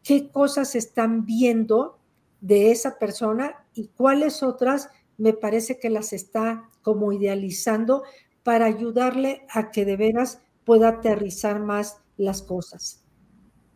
qué 0.04 0.30
cosas 0.30 0.76
están 0.76 1.26
viendo 1.26 2.00
de 2.42 2.72
esa 2.72 2.98
persona 2.98 3.66
y 3.74 3.88
cuáles 3.88 4.44
otras 4.44 4.90
me 5.18 5.34
parece 5.34 5.80
que 5.80 5.90
las 5.90 6.14
está 6.14 6.70
como 6.82 7.12
idealizando 7.12 8.04
para 8.44 8.66
ayudarle 8.66 9.46
a 9.50 9.72
que 9.72 9.86
de 9.86 9.98
veras 9.98 10.42
pueda 10.64 10.90
aterrizar 10.90 11.60
más 11.60 12.02
las 12.18 12.42
cosas. 12.42 13.04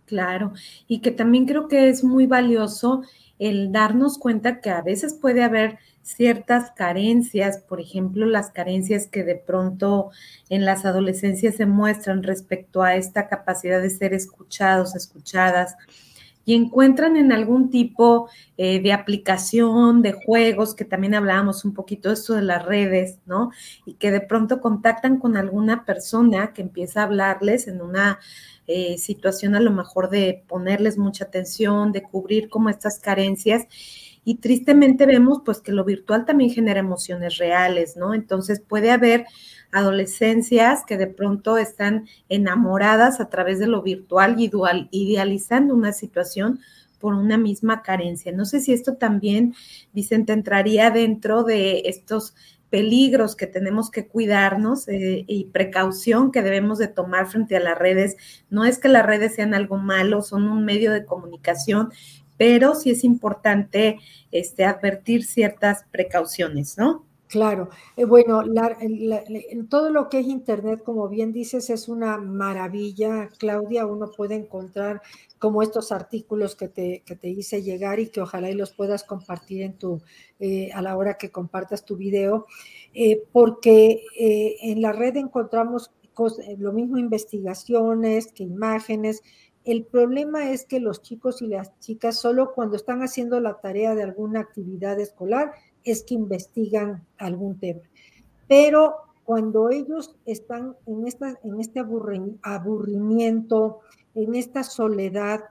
Claro, 0.06 0.52
y 0.88 1.00
que 1.00 1.12
también 1.12 1.46
creo 1.46 1.68
que 1.68 1.88
es 1.88 2.04
muy 2.04 2.28
valioso 2.28 3.02
el 3.42 3.72
darnos 3.72 4.20
cuenta 4.20 4.62
que 4.62 4.70
a 4.70 4.84
veces 4.84 5.16
puede 5.16 5.44
haber 5.44 5.80
ciertas 6.04 6.70
carencias, 6.72 7.58
por 7.58 7.82
ejemplo, 7.82 8.28
las 8.28 8.52
carencias 8.52 9.08
que 9.08 9.24
de 9.24 9.36
pronto 9.36 10.12
en 10.50 10.64
las 10.64 10.86
adolescencias 10.86 11.56
se 11.56 11.66
muestran 11.66 12.22
respecto 12.22 12.84
a 12.84 12.96
esta 12.96 13.28
capacidad 13.28 13.82
de 13.82 13.90
ser 13.90 14.14
escuchados, 14.14 14.96
escuchadas, 14.96 15.76
y 16.46 16.56
encuentran 16.56 17.18
en 17.18 17.32
algún 17.32 17.70
tipo 17.70 18.30
eh, 18.58 18.82
de 18.82 18.94
aplicación, 18.94 20.02
de 20.02 20.14
juegos, 20.14 20.74
que 20.76 20.86
también 20.86 21.16
hablábamos 21.16 21.66
un 21.66 21.74
poquito 21.74 22.10
de 22.10 22.16
esto 22.16 22.34
de 22.34 22.42
las 22.42 22.66
redes, 22.66 23.20
¿no? 23.26 23.52
Y 23.86 23.94
que 23.96 24.12
de 24.12 24.22
pronto 24.22 24.62
contactan 24.62 25.18
con 25.18 25.38
alguna 25.38 25.86
persona 25.86 26.54
que 26.54 26.62
empieza 26.62 27.02
a 27.02 27.04
hablarles 27.06 27.68
en 27.68 27.82
una 27.82 28.20
eh, 28.68 28.98
situación 28.98 29.56
a 29.56 29.60
lo 29.60 29.72
mejor 29.72 30.10
de 30.10 30.44
ponerles 30.48 30.98
mucha 30.98 31.26
atención, 31.26 31.92
de 31.92 32.04
cubrir 32.04 32.50
como 32.50 32.70
estas 32.70 33.00
carencias. 33.00 33.68
Y 34.24 34.36
tristemente 34.36 35.06
vemos 35.06 35.42
pues 35.44 35.62
que 35.62 35.72
lo 35.72 35.84
virtual 35.84 36.26
también 36.26 36.52
genera 36.52 36.80
emociones 36.80 37.38
reales, 37.38 37.98
¿no? 37.98 38.14
Entonces 38.14 38.62
puede 38.62 38.92
haber 38.92 39.26
adolescencias 39.72 40.84
que 40.86 40.98
de 40.98 41.08
pronto 41.08 41.58
están 41.58 42.08
enamoradas 42.30 43.20
a 43.20 43.30
través 43.30 43.60
de 43.60 43.68
lo 43.68 43.82
virtual 43.82 44.36
y 44.38 44.52
idealizando 44.92 45.74
una 45.74 45.94
situación 45.94 46.60
por 47.00 47.16
una 47.16 47.38
misma 47.38 47.82
carencia. 47.82 48.32
No 48.32 48.46
sé 48.46 48.62
si 48.62 48.74
esto 48.74 48.96
también, 48.96 49.56
Vicente, 49.92 50.34
entraría 50.34 50.92
dentro 50.92 51.44
de 51.44 51.84
estos 51.86 52.36
peligros 52.70 53.36
que 53.36 53.48
tenemos 53.48 53.92
que 53.92 54.08
cuidarnos 54.08 54.88
eh, 54.88 55.26
y 55.28 55.46
precaución 55.46 56.32
que 56.32 56.42
debemos 56.42 56.78
de 56.78 56.88
tomar 56.88 57.28
frente 57.28 57.58
a 57.58 57.60
las 57.60 57.78
redes. 57.78 58.16
No 58.50 58.64
es 58.64 58.80
que 58.80 58.88
las 58.88 59.06
redes 59.06 59.36
sean 59.36 59.54
algo 59.54 59.78
malo, 59.78 60.22
son 60.22 60.48
un 60.48 60.64
medio 60.64 60.92
de 60.94 61.06
comunicación, 61.06 61.92
pero 62.42 62.74
sí 62.74 62.90
es 62.90 63.04
importante 63.04 64.00
este, 64.32 64.66
advertir 64.66 65.24
ciertas 65.24 65.86
precauciones, 65.92 66.76
¿no? 66.76 67.06
Claro, 67.28 67.70
eh, 67.96 68.06
bueno, 68.06 68.42
en 68.82 69.68
todo 69.70 69.92
lo 69.92 70.10
que 70.10 70.22
es 70.22 70.26
Internet, 70.26 70.82
como 70.84 71.08
bien 71.08 71.34
dices, 71.34 71.70
es 71.70 71.88
una 71.88 72.18
maravilla, 72.18 73.30
Claudia, 73.38 73.86
uno 73.86 74.10
puede 74.10 74.34
encontrar 74.34 75.04
como 75.38 75.62
estos 75.62 75.92
artículos 75.92 76.56
que 76.56 76.68
te, 76.68 77.04
que 77.06 77.16
te 77.16 77.30
hice 77.30 77.62
llegar 77.62 78.00
y 78.00 78.08
que 78.08 78.22
ojalá 78.22 78.50
y 78.50 78.56
los 78.56 78.72
puedas 78.72 79.04
compartir 79.04 79.62
en 79.62 79.78
tu, 79.78 80.02
eh, 80.40 80.72
a 80.74 80.82
la 80.82 80.98
hora 80.98 81.20
que 81.20 81.30
compartas 81.30 81.86
tu 81.86 81.96
video, 81.96 82.48
eh, 82.96 83.22
porque 83.32 84.02
en 84.18 84.82
la 84.82 84.94
red 84.94 85.16
encontramos 85.16 85.92
lo 86.58 86.74
mismo 86.74 86.98
investigaciones 86.98 88.32
que 88.34 88.44
imágenes. 88.44 89.24
El 89.64 89.86
problema 89.86 90.52
es 90.52 90.66
que 90.66 90.80
los 90.80 91.02
chicos 91.02 91.42
y 91.42 91.48
las 91.48 91.78
chicas 91.80 92.20
solo 92.20 92.54
cuando 92.54 92.76
están 92.76 93.02
haciendo 93.02 93.40
la 93.40 93.62
tarea 93.62 93.94
de 93.94 94.04
alguna 94.04 94.40
actividad 94.40 95.00
escolar 95.00 95.54
es 95.84 96.04
que 96.04 96.16
investigan 96.16 97.06
algún 97.18 97.60
tema. 97.60 97.82
Pero 98.48 98.96
cuando 99.24 99.70
ellos 99.70 100.16
están 100.26 100.76
en, 100.86 101.08
esta, 101.08 101.40
en 101.44 101.62
este 101.62 101.80
aburrimiento, 101.80 103.80
en 104.16 104.36
esta 104.36 104.64
soledad, 104.64 105.42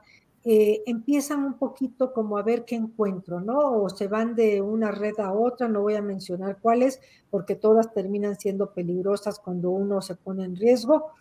eh, 0.43 0.81
empiezan 0.87 1.43
un 1.43 1.53
poquito 1.53 2.13
como 2.13 2.37
a 2.37 2.43
ver 2.43 2.65
qué 2.65 2.75
encuentro, 2.75 3.39
¿no? 3.39 3.59
O 3.83 3.89
se 3.89 4.07
van 4.07 4.33
de 4.33 4.61
una 4.61 4.91
red 4.91 5.19
a 5.19 5.33
otra, 5.33 5.67
no 5.67 5.81
voy 5.81 5.95
a 5.95 6.01
mencionar 6.01 6.57
cuáles, 6.59 6.99
porque 7.29 7.55
todas 7.55 7.93
terminan 7.93 8.39
siendo 8.39 8.71
peligrosas 8.71 9.39
cuando 9.39 9.69
uno 9.69 10.01
se 10.01 10.15
pone 10.15 10.43
en 10.43 10.55
riesgo. 10.55 11.11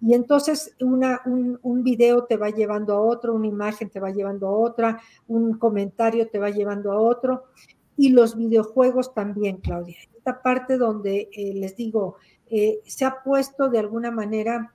Y 0.00 0.14
entonces 0.14 0.74
un, 0.80 1.58
un 1.62 1.84
video 1.84 2.24
te 2.24 2.38
va 2.38 2.48
llevando 2.48 2.94
a 2.94 3.00
otro, 3.00 3.34
una 3.34 3.48
imagen 3.48 3.90
te 3.90 4.00
va 4.00 4.10
llevando 4.10 4.48
a 4.48 4.52
otra, 4.52 5.00
un 5.28 5.58
comentario 5.58 6.28
te 6.28 6.38
va 6.38 6.48
llevando 6.48 6.90
a 6.92 7.00
otro 7.00 7.44
y 8.00 8.08
los 8.08 8.34
videojuegos 8.34 9.12
también, 9.12 9.58
Claudia. 9.58 9.98
Esta 10.16 10.40
parte 10.40 10.78
donde 10.78 11.28
eh, 11.32 11.52
les 11.54 11.76
digo, 11.76 12.16
eh, 12.48 12.80
se 12.86 13.04
ha 13.04 13.22
puesto 13.22 13.68
de 13.68 13.78
alguna 13.78 14.10
manera 14.10 14.72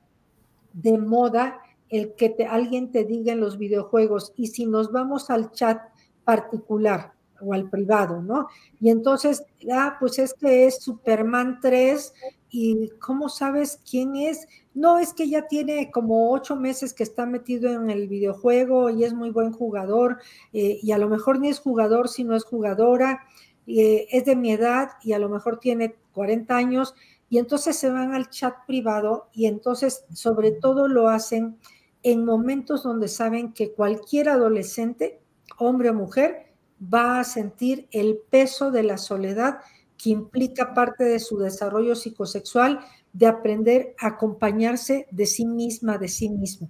de 0.74 1.00
moda 1.00 1.60
el 1.90 2.16
que 2.16 2.30
te, 2.30 2.46
alguien 2.46 2.92
te 2.92 3.04
diga 3.04 3.34
en 3.34 3.40
los 3.40 3.58
videojuegos 3.58 4.34
y 4.36 4.48
si 4.48 4.66
nos 4.66 4.92
vamos 4.92 5.30
al 5.30 5.52
chat 5.52 5.82
particular 6.24 7.14
o 7.42 7.54
al 7.54 7.70
privado, 7.70 8.22
¿no? 8.22 8.48
Y 8.80 8.90
entonces, 8.90 9.44
ah, 9.72 9.98
pues 10.00 10.20
es 10.20 10.34
que 10.34 10.68
es 10.68 10.82
Superman 10.82 11.60
3 11.62 12.14
y 12.50 12.90
¿cómo 13.00 13.30
sabes 13.30 13.80
quién 13.90 14.16
es? 14.16 14.48
No, 14.74 14.98
es 14.98 15.14
que 15.14 15.30
ya 15.30 15.48
tiene 15.48 15.92
como 15.92 16.32
ocho 16.32 16.56
meses 16.56 16.94
que 16.94 17.04
está 17.04 17.26
metido 17.26 17.72
en 17.72 17.90
el 17.90 18.08
videojuego 18.08 18.90
y 18.90 19.04
es 19.04 19.14
muy 19.14 19.30
buen 19.30 19.52
jugador 19.52 20.20
eh, 20.54 20.80
y 20.82 20.92
a 20.92 20.98
lo 20.98 21.10
mejor 21.10 21.40
ni 21.40 21.50
es 21.50 21.60
jugador, 21.60 22.08
sino 22.08 22.36
es 22.36 22.46
jugadora, 22.46 23.26
eh, 23.68 24.08
es 24.12 24.26
de 24.26 24.36
mi 24.36 24.52
edad 24.52 24.92
y 25.04 25.14
a 25.14 25.20
lo 25.20 25.30
mejor 25.30 25.60
tiene 25.60 25.96
40 26.14 26.56
años 26.56 26.96
y 27.30 27.40
entonces 27.40 27.76
se 27.76 27.90
van 27.90 28.14
al 28.14 28.30
chat 28.30 28.56
privado 28.66 29.28
y 29.34 29.48
entonces 29.48 30.06
sobre 30.14 30.52
todo 30.52 30.88
lo 30.88 31.10
hacen 31.10 31.58
en 32.06 32.24
momentos 32.24 32.84
donde 32.84 33.08
saben 33.08 33.52
que 33.52 33.72
cualquier 33.72 34.30
adolescente, 34.30 35.22
hombre 35.58 35.90
o 35.90 35.94
mujer, 35.96 36.54
va 36.80 37.20
a 37.20 37.24
sentir 37.24 37.88
el 37.90 38.20
peso 38.30 38.70
de 38.70 38.84
la 38.84 39.00
soledad 39.00 39.58
que 39.98 40.12
implica 40.12 40.76
parte 40.76 41.04
de 41.04 41.20
su 41.20 41.40
desarrollo 41.40 41.96
psicosexual, 41.96 42.80
de 43.12 43.26
aprender 43.26 43.96
a 43.98 44.10
acompañarse 44.10 45.08
de 45.10 45.26
sí 45.26 45.48
misma, 45.48 45.98
de 45.98 46.08
sí 46.08 46.30
mismo. 46.30 46.70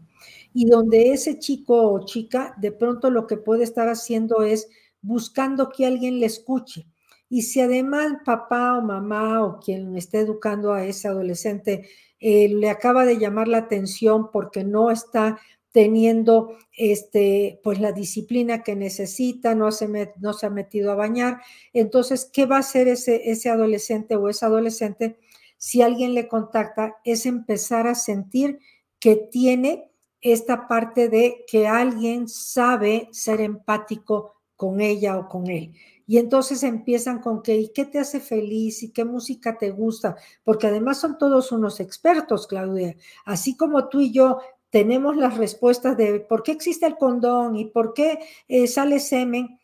Y 0.54 0.70
donde 0.70 1.12
ese 1.12 1.38
chico 1.38 1.92
o 1.92 2.06
chica 2.06 2.56
de 2.58 2.72
pronto 2.72 3.10
lo 3.10 3.28
que 3.28 3.36
puede 3.36 3.66
estar 3.66 3.90
haciendo 3.90 4.42
es 4.42 4.70
buscando 5.02 5.68
que 5.68 5.86
alguien 5.86 6.22
le 6.22 6.28
escuche. 6.28 6.88
Y 7.28 7.42
si 7.42 7.60
además 7.60 8.20
papá 8.24 8.78
o 8.78 8.82
mamá 8.82 9.44
o 9.44 9.60
quien 9.60 9.98
esté 9.98 10.20
educando 10.20 10.72
a 10.72 10.86
ese 10.86 11.10
adolescente 11.10 11.90
eh, 12.20 12.50
le 12.50 12.70
acaba 12.70 13.06
de 13.06 13.18
llamar 13.18 13.48
la 13.48 13.58
atención 13.60 14.32
porque 14.32 14.64
no 14.64 14.92
está 14.92 15.40
teniendo 15.72 16.56
este, 16.78 17.60
pues 17.62 17.82
la 17.82 17.92
disciplina 17.92 18.64
que 18.64 18.78
necesita, 18.78 19.56
no 19.56 19.72
se, 19.72 19.86
ha 19.86 20.50
metido 20.50 20.92
a 20.92 20.96
bañar. 20.96 21.42
Entonces, 21.74 22.30
¿qué 22.32 22.46
va 22.46 22.56
a 22.56 22.60
hacer 22.60 22.88
ese, 22.88 23.30
ese 23.30 23.50
adolescente 23.50 24.16
o 24.16 24.30
esa 24.30 24.46
adolescente 24.46 25.18
si 25.58 25.82
alguien 25.82 26.14
le 26.14 26.30
contacta? 26.30 26.96
Es 27.04 27.26
empezar 27.26 27.88
a 27.88 27.96
sentir 27.96 28.60
que 29.00 29.18
tiene 29.18 29.92
esta 30.22 30.68
parte 30.70 31.10
de 31.10 31.44
que 31.46 31.68
alguien 31.68 32.30
sabe 32.30 33.10
ser 33.12 33.42
empático 33.42 34.36
con 34.56 34.82
ella 34.82 35.18
o 35.18 35.28
con 35.28 35.50
él. 35.50 35.74
Y 36.08 36.18
entonces 36.18 36.64
empiezan 36.64 37.20
con 37.20 37.42
que, 37.42 37.56
¿y 37.56 37.70
qué 37.70 37.86
te 37.86 38.00
hace 38.00 38.20
feliz? 38.20 38.84
¿Y 38.84 38.92
qué 38.92 39.06
música 39.06 39.58
te 39.58 39.72
gusta? 39.72 40.16
Porque 40.44 40.68
además 40.68 41.00
son 41.00 41.18
todos 41.18 41.52
unos 41.52 41.80
expertos, 41.80 42.48
Claudia. 42.48 42.96
Así 43.26 43.58
como 43.58 43.90
tú 43.90 44.02
y 44.02 44.12
yo 44.12 44.40
tenemos 44.70 45.16
las 45.16 45.38
respuestas 45.38 45.98
de 45.98 46.20
por 46.20 46.44
qué 46.44 46.52
existe 46.52 46.86
el 46.86 46.98
condón 46.98 47.56
y 47.56 47.66
por 47.66 47.94
qué 47.94 48.20
eh, 48.48 48.68
sale 48.68 49.00
semen. 49.00 49.60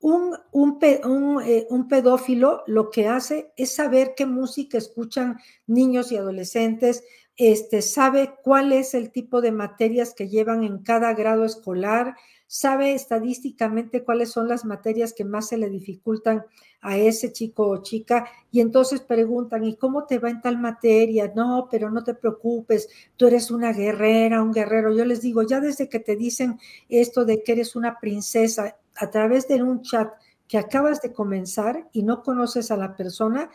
Un, 0.00 0.36
un, 0.52 0.78
eh, 1.46 1.66
un, 1.70 1.88
pedófilo 1.88 2.62
lo 2.66 2.90
que 2.90 3.06
hace 3.06 3.52
es 3.56 3.74
saber 3.74 4.14
qué 4.14 4.26
música 4.26 4.76
escuchan 4.76 5.38
niños 5.66 6.12
y 6.12 6.18
adolescentes, 6.18 7.04
este, 7.36 7.80
sabe 7.80 8.34
cuál 8.42 8.72
es 8.72 8.94
el 8.94 9.10
tipo 9.10 9.40
de 9.40 9.50
materias 9.50 10.14
que 10.14 10.28
llevan 10.28 10.62
en 10.62 10.82
cada 10.82 11.14
grado 11.14 11.44
escolar, 11.44 12.16
sabe 12.54 12.94
estadísticamente 12.94 14.04
cuáles 14.04 14.30
son 14.30 14.46
las 14.46 14.64
materias 14.64 15.12
que 15.12 15.24
más 15.24 15.48
se 15.48 15.58
le 15.58 15.68
dificultan 15.68 16.44
a 16.82 16.96
ese 16.96 17.32
chico 17.32 17.66
o 17.66 17.82
chica 17.82 18.28
y 18.52 18.60
entonces 18.60 19.00
preguntan, 19.00 19.64
¿y 19.64 19.74
cómo 19.74 20.04
te 20.04 20.20
va 20.20 20.30
en 20.30 20.40
tal 20.40 20.58
materia? 20.58 21.32
No, 21.34 21.66
pero 21.68 21.90
no 21.90 22.04
te 22.04 22.14
preocupes, 22.14 22.88
tú 23.16 23.26
eres 23.26 23.50
una 23.50 23.72
guerrera, 23.72 24.40
un 24.40 24.52
guerrero. 24.52 24.94
Yo 24.94 25.04
les 25.04 25.20
digo, 25.20 25.42
ya 25.42 25.58
desde 25.58 25.88
que 25.88 25.98
te 25.98 26.14
dicen 26.14 26.60
esto 26.88 27.24
de 27.24 27.42
que 27.42 27.50
eres 27.50 27.74
una 27.74 27.98
princesa 27.98 28.76
a 28.94 29.10
través 29.10 29.48
de 29.48 29.60
un 29.60 29.82
chat 29.82 30.12
que 30.46 30.56
acabas 30.56 31.02
de 31.02 31.12
comenzar 31.12 31.88
y 31.92 32.04
no 32.04 32.22
conoces 32.22 32.70
a 32.70 32.76
la 32.76 32.96
persona, 32.96 33.50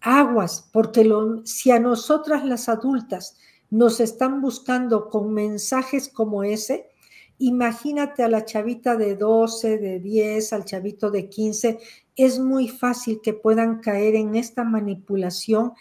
aguas, 0.00 0.68
porque 0.72 1.04
lo, 1.04 1.46
si 1.46 1.70
a 1.70 1.78
nosotras 1.78 2.44
las 2.44 2.68
adultas 2.68 3.36
nos 3.70 4.00
están 4.00 4.40
buscando 4.42 5.10
con 5.10 5.32
mensajes 5.32 6.08
como 6.08 6.42
ese, 6.42 6.88
Imagínate 7.38 8.22
a 8.22 8.28
la 8.28 8.44
chavita 8.44 8.96
de 8.96 9.16
12, 9.16 9.78
de 9.78 10.00
10, 10.00 10.52
al 10.52 10.64
chavito 10.64 11.10
de 11.10 11.28
15. 11.28 11.78
Es 12.16 12.38
muy 12.38 12.68
fácil 12.68 13.20
que 13.22 13.32
puedan 13.32 13.80
caer 13.80 14.14
en 14.14 14.36
esta 14.36 14.64
manipulación 14.64 15.72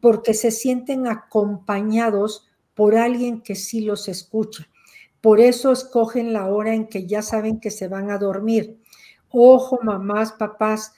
porque 0.00 0.34
se 0.34 0.50
sienten 0.50 1.06
acompañados 1.06 2.46
por 2.74 2.96
alguien 2.96 3.40
que 3.40 3.54
sí 3.54 3.80
los 3.80 4.08
escucha. 4.08 4.68
Por 5.20 5.40
eso 5.40 5.72
escogen 5.72 6.32
la 6.32 6.46
hora 6.46 6.74
en 6.74 6.86
que 6.86 7.06
ya 7.06 7.22
saben 7.22 7.58
que 7.58 7.70
se 7.70 7.88
van 7.88 8.10
a 8.10 8.18
dormir. 8.18 8.78
Ojo, 9.30 9.80
mamás, 9.82 10.32
papás, 10.32 10.92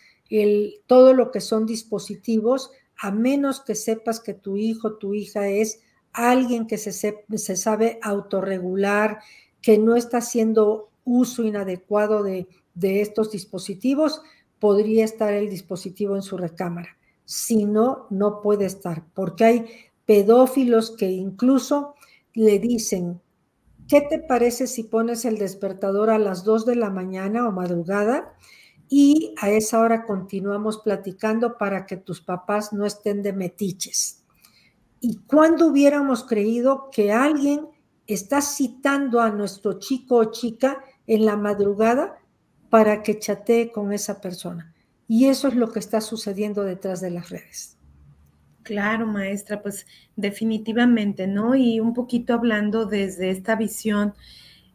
todo 0.87 1.15
lo 1.15 1.31
que 1.31 1.41
son 1.41 1.65
dispositivos, 1.65 2.71
a 3.01 3.11
menos 3.11 3.61
que 3.61 3.75
sepas 3.75 4.21
que 4.21 4.35
tu 4.35 4.57
hijo, 4.57 4.97
tu 4.99 5.15
hija 5.15 5.49
es 5.49 5.81
alguien 6.13 6.67
que 6.67 6.79
se, 6.79 6.93
se 6.93 7.57
sabe 7.57 7.99
autorregular, 8.03 9.21
que 9.63 9.79
no 9.79 9.97
está 9.97 10.19
haciendo 10.19 10.91
uso 11.05 11.45
inadecuado 11.45 12.23
de, 12.23 12.49
de 12.75 13.01
estos 13.01 13.31
dispositivos, 13.31 14.23
podría 14.59 15.05
estar 15.05 15.33
el 15.33 15.49
dispositivo 15.49 16.17
en 16.17 16.23
su 16.23 16.37
recámara. 16.37 16.97
Si 17.25 17.65
no, 17.65 18.07
no 18.11 18.41
puede 18.41 18.67
estar, 18.67 19.05
porque 19.15 19.45
hay 19.45 19.67
pedófilos 20.07 20.93
que 20.93 21.11
incluso 21.11 21.95
le 22.35 22.59
dicen, 22.59 23.21
¿qué 23.89 24.01
te 24.01 24.19
parece 24.19 24.67
si 24.67 24.85
pones 24.85 25.25
el 25.25 25.39
despertador 25.39 26.11
a 26.11 26.19
las 26.19 26.45
2 26.45 26.67
de 26.67 26.77
la 26.77 26.91
mañana 26.91 27.47
o 27.47 27.53
madrugada? 27.53 28.35
Y 28.89 29.35
a 29.41 29.51
esa 29.51 29.81
hora 29.81 30.07
continuamos 30.07 30.79
platicando 30.79 31.59
para 31.59 31.85
que 31.85 31.97
tus 31.97 32.23
papás 32.23 32.73
no 32.73 32.87
estén 32.87 33.23
de 33.23 33.35
metiches. 33.35 34.25
¿Y 35.01 35.19
cuándo 35.27 35.67
hubiéramos 35.67 36.25
creído 36.25 36.89
que 36.91 37.13
alguien 37.13 37.69
está 38.09 38.41
citando 38.41 39.21
a 39.21 39.31
nuestro 39.31 39.79
chico 39.79 40.17
o 40.17 40.33
chica 40.33 40.83
en 41.07 41.25
la 41.25 41.37
madrugada 41.37 42.19
para 42.71 43.03
que 43.03 43.19
chatee 43.19 43.71
con 43.71 43.93
esa 43.93 44.21
persona? 44.21 44.75
Y 45.07 45.27
eso 45.27 45.49
es 45.49 45.55
lo 45.55 45.71
que 45.71 45.79
está 45.79 46.01
sucediendo 46.01 46.65
detrás 46.65 47.01
de 47.01 47.11
las 47.11 47.31
redes. 47.31 47.79
Claro, 48.63 49.07
maestra, 49.07 49.63
pues 49.63 49.87
definitivamente, 50.17 51.27
¿no? 51.27 51.55
Y 51.55 51.81
un 51.81 51.95
poquito 51.95 52.35
hablando 52.35 52.85
desde 52.85 53.31
esta 53.31 53.57
visión 53.57 54.15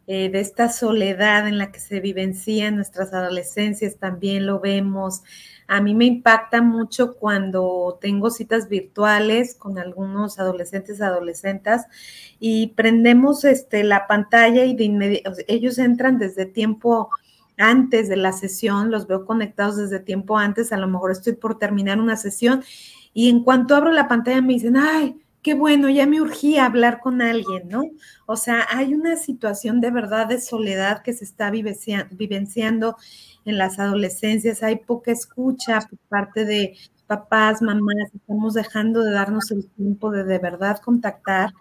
eh, 0.06 0.28
de 0.28 0.40
esta 0.40 0.68
soledad 0.68 1.48
en 1.48 1.56
la 1.56 1.72
que 1.72 1.80
se 1.80 2.00
vivencian 2.00 2.76
nuestras 2.76 3.14
adolescencias, 3.14 3.96
también 3.96 4.44
lo 4.46 4.60
vemos. 4.60 5.22
A 5.66 5.80
mí 5.80 5.94
me 5.94 6.04
impacta 6.04 6.60
mucho 6.60 7.14
cuando 7.14 7.98
tengo 8.00 8.30
citas 8.30 8.68
virtuales 8.68 9.54
con 9.54 9.78
algunos 9.78 10.38
adolescentes, 10.38 11.00
adolescentas, 11.00 11.86
y 12.38 12.68
prendemos 12.76 13.44
este, 13.44 13.82
la 13.82 14.06
pantalla 14.06 14.64
y 14.64 14.74
de 14.74 14.84
inmediato, 14.84 15.32
ellos 15.48 15.78
entran 15.78 16.18
desde 16.18 16.44
tiempo 16.44 17.08
antes 17.56 18.08
de 18.08 18.16
la 18.16 18.32
sesión, 18.32 18.90
los 18.90 19.06
veo 19.06 19.24
conectados 19.24 19.76
desde 19.76 20.00
tiempo 20.00 20.36
antes, 20.36 20.72
a 20.72 20.76
lo 20.76 20.88
mejor 20.88 21.12
estoy 21.12 21.34
por 21.34 21.58
terminar 21.58 21.98
una 21.98 22.16
sesión 22.16 22.62
y 23.14 23.30
en 23.30 23.44
cuanto 23.44 23.76
abro 23.76 23.92
la 23.92 24.08
pantalla 24.08 24.42
me 24.42 24.54
dicen, 24.54 24.76
ay, 24.76 25.16
qué 25.44 25.52
bueno, 25.54 25.90
ya 25.90 26.06
me 26.06 26.22
urgía 26.22 26.64
hablar 26.64 27.00
con 27.00 27.20
alguien, 27.20 27.68
¿no? 27.68 27.84
O 28.26 28.34
sea, 28.34 28.66
hay 28.70 28.94
una 28.94 29.16
situación 29.16 29.80
de 29.82 29.90
verdad 29.90 30.26
de 30.26 30.40
soledad 30.40 31.02
que 31.02 31.12
se 31.12 31.24
está 31.24 31.50
vivenciando 31.50 32.96
en 33.44 33.58
las 33.58 33.78
adolescencias, 33.78 34.62
hay 34.62 34.76
poca 34.76 35.12
escucha 35.12 35.80
por 35.80 35.98
parte 36.08 36.46
de 36.46 36.74
papás, 37.06 37.60
mamás, 37.60 38.14
estamos 38.14 38.54
dejando 38.54 39.02
de 39.04 39.12
darnos 39.12 39.50
el 39.50 39.68
tiempo 39.72 40.10
de 40.10 40.24
de 40.24 40.38
verdad 40.38 40.78
contactar. 40.78 41.52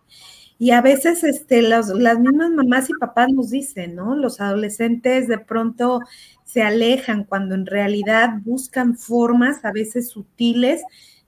Y 0.58 0.72
a 0.72 0.82
veces 0.82 1.26
este, 1.26 1.62
las 1.62 1.90
mismas 1.94 2.52
mamás 2.52 2.90
y 2.90 2.94
papás 2.94 3.28
nos 3.34 3.50
dicen, 3.50 3.96
¿no? 3.96 4.16
Los 4.16 4.40
adolescentes 4.40 5.28
de 5.28 5.40
pronto 5.40 6.00
se 6.46 6.62
alejan 6.64 7.26
cuando 7.26 7.54
en 7.54 7.66
realidad 7.66 8.30
buscan 8.46 8.96
formas 8.96 9.66
a 9.66 9.74
veces 9.74 10.10
sutiles 10.10 10.84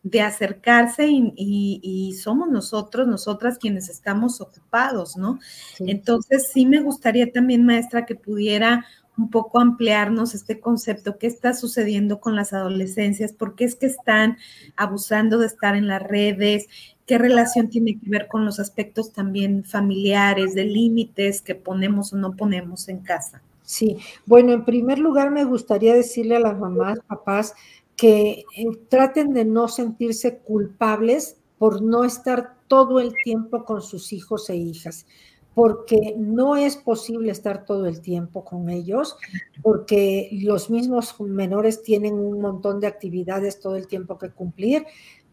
de 0.05 0.21
acercarse 0.21 1.07
y, 1.09 2.15
somos 2.21 2.49
nosotros, 2.49 3.07
nosotras 3.07 3.57
quienes 3.57 3.89
estamos 3.89 4.39
ocupados, 4.39 5.17
¿no? 5.17 5.39
Entonces 5.79 6.51
sí 6.53 6.67
me 6.67 6.79
gustaría 6.79 7.31
también, 7.31 7.65
maestra, 7.65 8.05
que 8.05 8.13
pudiera 8.13 8.85
un 9.17 9.31
poco 9.31 9.59
ampliarnos 9.59 10.35
este 10.35 10.59
concepto, 10.59 11.17
qué 11.17 11.25
está 11.25 11.55
sucediendo 11.55 12.19
con 12.19 12.35
las 12.35 12.53
adolescencias, 12.53 13.33
por 13.33 13.55
qué 13.55 13.63
es 13.63 13.75
que 13.75 13.87
están 13.87 14.37
abusando 14.75 15.39
de 15.39 15.47
estar 15.47 15.75
en 15.75 15.87
las 15.87 16.03
redes, 16.03 16.67
qué 17.07 17.17
relación 17.17 17.69
tiene 17.69 17.97
que 17.99 18.07
ver 18.07 18.27
con 18.27 18.45
los 18.45 18.59
aspectos 18.59 19.11
también 19.11 19.63
familiares, 19.63 20.53
de 20.53 20.65
límites 20.65 21.41
que 21.41 21.55
ponemos 21.55 22.13
o 22.13 22.17
no 22.17 22.35
ponemos 22.35 22.89
en 22.89 22.99
casa. 22.99 23.41
Sí, 23.63 23.97
bueno, 24.27 24.53
en 24.53 24.65
primer 24.65 24.99
lugar 24.99 25.31
me 25.31 25.45
gustaría 25.45 25.95
decirle 25.95 26.35
a 26.35 26.41
las 26.41 26.59
mamás, 26.59 26.99
papás, 27.07 27.55
que 27.95 28.43
eh, 28.57 28.65
traten 28.89 29.33
de 29.33 29.45
no 29.45 29.67
sentirse 29.67 30.39
culpables 30.39 31.37
por 31.57 31.81
no 31.81 32.03
estar 32.03 32.55
todo 32.67 32.99
el 32.99 33.13
tiempo 33.23 33.63
con 33.63 33.81
sus 33.81 34.11
hijos 34.11 34.49
e 34.49 34.55
hijas, 34.55 35.05
porque 35.53 36.15
no 36.17 36.57
es 36.57 36.75
posible 36.75 37.31
estar 37.31 37.65
todo 37.65 37.85
el 37.85 38.01
tiempo 38.01 38.43
con 38.43 38.69
ellos, 38.69 39.15
porque 39.61 40.29
los 40.33 40.69
mismos 40.69 41.19
menores 41.21 41.81
tienen 41.81 42.15
un 42.15 42.41
montón 42.41 42.79
de 42.81 42.87
actividades 42.87 43.61
todo 43.61 43.77
el 43.77 43.87
tiempo 43.87 44.17
que 44.17 44.31
cumplir, 44.31 44.85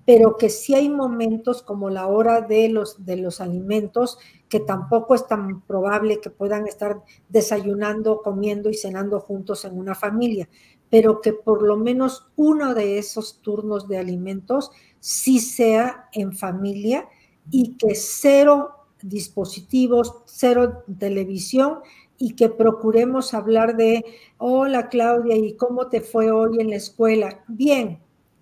pero 0.05 0.37
que 0.37 0.49
sí 0.49 0.75
hay 0.75 0.89
momentos 0.89 1.63
como 1.63 1.89
la 1.89 2.07
hora 2.07 2.41
de 2.41 2.69
los, 2.69 3.05
de 3.05 3.17
los 3.17 3.41
alimentos, 3.41 4.19
que 4.49 4.61
tampoco 4.61 5.15
es 5.15 5.27
tan 5.27 5.63
probable 5.63 6.21
que 6.21 6.31
puedan 6.31 6.67
estar 6.67 7.03
desayunando, 7.29 8.21
comiendo 8.23 8.69
y 8.69 8.75
cenando 8.75 9.21
juntos 9.21 9.65
en 9.65 9.79
una 9.79 9.95
familia 9.95 10.49
pero 10.93 11.23
que 11.23 11.33
por 11.33 11.63
lo 11.63 11.79
menos 11.79 12.27
uno 12.37 12.75
de 12.75 12.99
esos 12.99 13.41
turnos 13.41 13.89
de 13.89 13.97
alimentos 13.97 14.71
sí 15.01 15.39
sea 15.41 16.11
en 16.13 16.35
familia 16.35 17.09
y 17.51 17.79
que 17.79 17.95
cero 17.95 18.73
dispositivos, 19.01 20.17
cero 20.27 20.85
televisión 20.99 21.79
y 22.19 22.35
que 22.35 22.51
procuremos 22.51 23.33
hablar 23.33 23.75
de, 23.75 24.05
hola 24.37 24.91
Claudia, 24.91 25.35
¿y 25.35 25.55
cómo 25.55 25.87
te 25.87 26.03
fue 26.03 26.31
hoy 26.31 26.61
en 26.61 26.69
la 26.69 26.77
escuela? 26.77 27.43
Bien, 27.49 27.99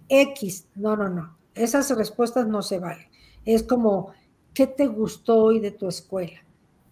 X, 0.08 0.66
no, 0.74 0.96
no, 0.96 1.08
no, 1.08 1.36
esas 1.54 1.96
respuestas 1.96 2.48
no 2.48 2.62
se 2.62 2.80
valen. 2.80 3.06
Es 3.44 3.62
como, 3.62 4.10
¿qué 4.54 4.66
te 4.66 4.88
gustó 4.88 5.36
hoy 5.36 5.60
de 5.60 5.70
tu 5.70 5.86
escuela? 5.86 6.44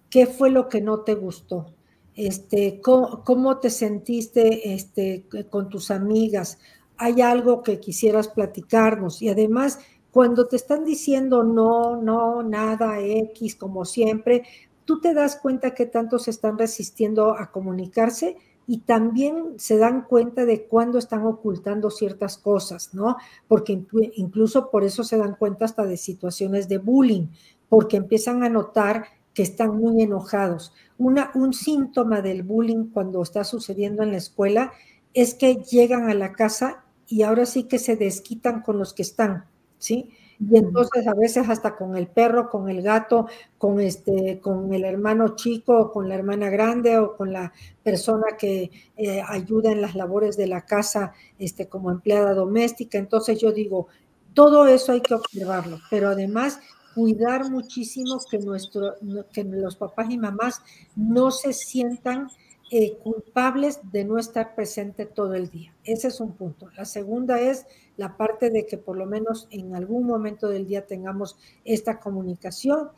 ¿Qué 0.09 0.27
fue 0.27 0.51
lo 0.51 0.69
que 0.69 0.81
no 0.81 1.01
te 1.01 1.17
gustó? 1.17 1.75
Este, 2.19 2.81
¿cómo, 2.81 3.59
te 3.59 3.71
sentiste 3.71 4.75
este, 4.75 5.25
con 5.49 5.69
tus 5.69 5.93
amigas? 5.93 6.59
¿Hay 6.97 7.21
algo 7.21 7.63
que 7.63 7.79
quisieras 7.79 8.27
platicarnos? 8.27 9.23
Y 9.23 9.29
además, 9.29 9.79
cuando 10.11 10.49
te 10.49 10.57
están 10.57 10.85
diciendo 10.85 11.45
no, 11.45 11.97
no, 11.97 12.43
nada, 12.43 12.99
X, 13.01 13.55
como 13.55 13.85
siempre, 13.85 14.43
tú 14.85 15.01
te 15.01 15.15
das 15.15 15.37
cuenta 15.37 15.75
que 15.75 15.87
tanto 15.87 16.19
se 16.19 16.33
están 16.33 16.59
resistiendo 16.59 17.39
a 17.39 17.53
comunicarse 17.53 18.37
y 18.67 18.79
también 18.79 19.55
se 19.57 19.79
dan 19.79 20.03
cuenta 20.03 20.45
de 20.45 20.65
cuándo 20.65 20.99
están 20.99 21.25
ocultando 21.25 21.89
ciertas 21.89 22.37
cosas, 22.37 22.95
¿no? 22.95 23.17
Porque 23.47 23.81
incluso 24.17 24.71
por 24.71 24.83
eso 24.83 25.05
se 25.05 25.19
dan 25.19 25.37
cuenta 25.37 25.67
hasta 25.67 25.87
de 25.87 25.97
situaciones 25.97 26.69
de 26.69 26.79
bullying, 26.79 27.29
porque 27.69 27.97
empiezan 27.97 28.43
a 28.43 28.49
notar 28.49 29.05
que 29.39 29.45
están 29.45 29.79
muy 29.79 30.03
enojados. 30.03 30.73
Una, 30.99 31.31
un 31.37 31.53
síntoma 31.53 32.23
del 32.23 32.43
bullying 32.43 32.91
cuando 32.93 33.23
está 33.23 33.45
sucediendo 33.45 34.03
en 34.03 34.11
la 34.11 34.17
escuela 34.17 34.73
es 35.15 35.35
que 35.35 35.63
llegan 35.63 36.11
a 36.11 36.15
la 36.15 36.33
casa 36.33 36.83
y 37.07 37.23
ahora 37.23 37.47
sí 37.47 37.69
que 37.69 37.79
se 37.79 37.95
desquitan 37.95 38.63
con 38.63 38.81
los 38.81 38.95
que 38.95 39.03
están, 39.03 39.45
¿sí? 39.79 40.11
Y 40.41 40.59
entonces 40.59 41.07
a 41.07 41.15
veces 41.15 41.49
hasta 41.49 41.77
con 41.77 41.97
el 41.97 42.09
perro, 42.09 42.51
con 42.51 42.69
el 42.69 42.83
gato, 42.83 43.29
con 43.59 43.79
este, 43.79 44.41
con 44.41 44.75
el 44.75 44.85
hermano 44.85 45.37
chico, 45.37 45.93
con 45.93 46.09
la 46.09 46.17
hermana 46.17 46.51
grande 46.51 46.99
o 46.99 47.17
con 47.17 47.33
la 47.33 47.53
persona 47.85 48.37
que 48.37 48.73
eh, 48.97 49.23
ayuda 49.25 49.71
en 49.71 49.81
las 49.81 49.95
labores 49.95 50.37
de 50.37 50.49
la 50.49 50.63
casa, 50.63 51.13
este, 51.39 51.69
como 51.69 51.93
empleada 51.93 52.35
doméstica. 52.35 52.99
Entonces 52.99 53.39
yo 53.39 53.53
digo, 53.53 53.87
todo 54.35 54.67
eso 54.67 54.91
hay 54.91 55.01
que 55.01 55.15
observarlo, 55.15 55.79
pero 55.91 56.09
además 56.09 56.59
cuidar 56.99 57.49
muchísimo 57.49 58.19
que, 58.29 58.41
nuestro, 58.41 58.95
que 59.33 59.45
los 59.45 59.77
papás 59.77 60.11
y 60.11 60.19
mamás 60.19 60.61
no 60.97 61.31
se 61.31 61.53
sientan 61.53 62.27
eh, 62.73 62.99
culpables 63.05 63.79
de 63.93 64.05
no 64.05 64.19
estar 64.19 64.57
presente 64.57 65.07
todo 65.07 65.35
el 65.35 65.49
día. 65.49 65.73
Ese 65.85 66.09
es 66.09 66.21
un 66.21 66.33
punto. 66.33 66.69
La 66.77 66.85
segunda 66.85 67.41
es 67.41 67.67
la 67.97 68.17
parte 68.17 68.51
de 68.51 68.67
que 68.67 68.79
por 68.79 68.97
lo 68.97 69.07
menos 69.07 69.47
en 69.53 69.77
algún 69.77 70.09
momento 70.09 70.49
del 70.49 70.67
día 70.67 70.87
tengamos 70.87 71.39
esta 71.65 72.01
comunicación. 72.01 72.89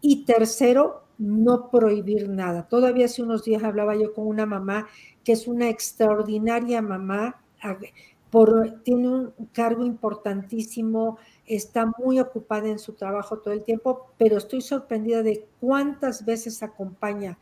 Y 0.00 0.24
tercero, 0.24 1.04
no 1.16 1.70
prohibir 1.70 2.28
nada. 2.28 2.66
Todavía 2.66 3.04
hace 3.04 3.22
unos 3.22 3.44
días 3.44 3.62
hablaba 3.62 3.94
yo 3.94 4.14
con 4.14 4.26
una 4.26 4.46
mamá 4.46 4.88
que 5.22 5.30
es 5.30 5.46
una 5.46 5.68
extraordinaria 5.68 6.82
mamá, 6.82 7.40
por, 8.32 8.82
tiene 8.82 9.08
un 9.08 9.32
cargo 9.52 9.86
importantísimo, 9.86 11.18
está 11.46 11.92
muy 11.98 12.20
ocupada 12.20 12.68
en 12.68 12.78
su 12.78 12.94
trabajo 12.94 13.38
todo 13.38 13.52
el 13.54 13.64
tiempo, 13.64 14.06
pero 14.18 14.38
estoy 14.38 14.60
sorprendida 14.60 15.22
de 15.22 15.46
cuántas 15.60 16.24
veces 16.24 16.62
acompaña, 16.62 17.38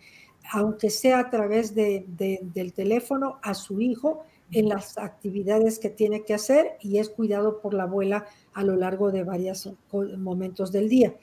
aunque 0.52 0.90
sea 0.90 1.20
a 1.20 1.30
través 1.30 1.74
de, 1.74 2.04
del 2.08 2.72
teléfono, 2.72 3.38
a 3.42 3.54
su 3.54 3.80
hijo 3.80 4.24
en 4.52 4.68
las 4.68 4.98
actividades 4.98 5.78
que 5.78 5.88
tiene 5.88 6.24
que 6.24 6.34
hacer 6.34 6.76
y 6.80 6.98
es 6.98 7.08
cuidado 7.08 7.60
por 7.60 7.72
la 7.72 7.84
abuela 7.84 8.26
a 8.52 8.62
lo 8.62 8.76
largo 8.76 9.10
de 9.10 9.24
varios 9.24 9.70
momentos 10.18 10.72
del 10.72 10.88
día. 10.88 11.14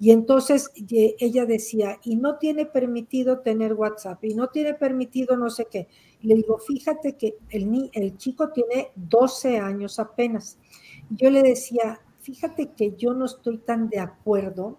Y 0.00 0.12
entonces 0.12 0.70
ella 1.18 1.44
decía, 1.44 1.98
y 2.02 2.16
no 2.16 2.38
tiene 2.38 2.64
permitido 2.64 3.40
tener 3.40 3.74
WhatsApp, 3.74 4.24
y 4.24 4.34
no 4.34 4.48
tiene 4.48 4.74
permitido 4.74 5.36
no 5.36 5.50
sé 5.50 5.66
qué. 5.70 5.88
le 6.22 6.36
digo, 6.36 6.58
fíjate 6.58 7.16
que 7.16 7.36
el, 7.50 7.90
el 7.92 8.16
chico 8.16 8.50
tiene 8.50 8.90
12 8.94 9.58
años 9.58 9.98
apenas. 9.98 10.56
Yo 11.10 11.30
le 11.30 11.42
decía, 11.42 12.00
fíjate 12.28 12.72
que 12.76 12.94
yo 12.94 13.14
no 13.14 13.24
estoy 13.24 13.56
tan 13.56 13.88
de 13.88 14.00
acuerdo 14.00 14.76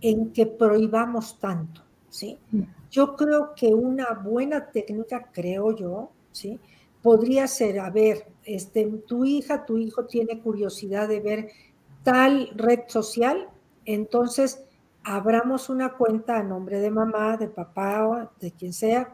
en 0.00 0.32
que 0.32 0.46
prohibamos 0.46 1.40
tanto, 1.40 1.82
¿sí? 2.08 2.38
Mm. 2.52 2.62
Yo 2.92 3.16
creo 3.16 3.54
que 3.56 3.74
una 3.74 4.12
buena 4.12 4.70
técnica, 4.70 5.30
creo 5.32 5.74
yo, 5.74 6.10
¿sí? 6.30 6.60
Podría 7.02 7.48
ser, 7.48 7.80
a 7.80 7.90
ver, 7.90 8.28
este, 8.44 8.86
tu 9.04 9.24
hija, 9.24 9.66
tu 9.66 9.78
hijo 9.78 10.04
tiene 10.04 10.38
curiosidad 10.38 11.08
de 11.08 11.18
ver 11.18 11.48
tal 12.04 12.50
red 12.54 12.82
social, 12.86 13.48
entonces 13.84 14.64
abramos 15.02 15.68
una 15.68 15.94
cuenta 15.94 16.38
a 16.38 16.44
nombre 16.44 16.78
de 16.78 16.90
mamá, 16.92 17.36
de 17.36 17.48
papá 17.48 18.06
o 18.06 18.30
de 18.40 18.52
quien 18.52 18.72
sea, 18.72 19.12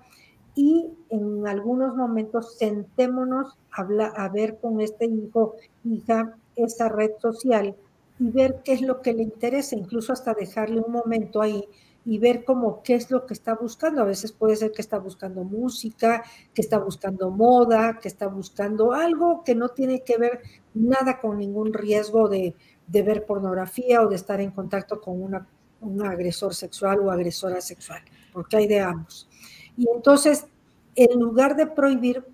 y 0.54 0.90
en 1.08 1.46
algunos 1.46 1.96
momentos 1.96 2.58
sentémonos 2.58 3.56
a, 3.70 3.80
a 3.80 4.28
ver 4.28 4.58
con 4.58 4.82
este 4.82 5.06
hijo, 5.06 5.54
hija, 5.84 6.36
esa 6.56 6.88
red 6.88 7.12
social 7.18 7.74
y 8.18 8.30
ver 8.30 8.62
qué 8.64 8.72
es 8.72 8.82
lo 8.82 9.00
que 9.00 9.12
le 9.12 9.22
interesa, 9.22 9.76
incluso 9.76 10.12
hasta 10.12 10.34
dejarle 10.34 10.80
un 10.80 10.92
momento 10.92 11.40
ahí 11.42 11.64
y 12.04 12.18
ver 12.18 12.44
cómo 12.44 12.82
qué 12.82 12.94
es 12.94 13.10
lo 13.10 13.26
que 13.26 13.34
está 13.34 13.54
buscando. 13.54 14.02
A 14.02 14.06
veces 14.06 14.32
puede 14.32 14.56
ser 14.56 14.72
que 14.72 14.82
está 14.82 14.98
buscando 14.98 15.44
música, 15.44 16.22
que 16.52 16.62
está 16.62 16.78
buscando 16.78 17.30
moda, 17.30 17.98
que 18.00 18.08
está 18.08 18.26
buscando 18.26 18.92
algo 18.92 19.42
que 19.44 19.54
no 19.54 19.68
tiene 19.68 20.02
que 20.02 20.18
ver 20.18 20.40
nada 20.74 21.20
con 21.20 21.38
ningún 21.38 21.72
riesgo 21.72 22.28
de, 22.28 22.54
de 22.86 23.02
ver 23.02 23.24
pornografía 23.24 24.02
o 24.02 24.08
de 24.08 24.16
estar 24.16 24.40
en 24.40 24.50
contacto 24.50 25.00
con 25.00 25.22
una, 25.22 25.46
un 25.80 26.04
agresor 26.04 26.54
sexual 26.54 27.00
o 27.00 27.10
agresora 27.10 27.60
sexual, 27.60 28.02
porque 28.32 28.56
hay 28.56 28.66
de 28.66 28.80
ambos. 28.80 29.28
Y 29.76 29.88
entonces, 29.94 30.46
en 30.94 31.18
lugar 31.18 31.56
de 31.56 31.66
prohibir, 31.66 32.24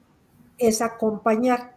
es 0.58 0.82
acompañar 0.82 1.76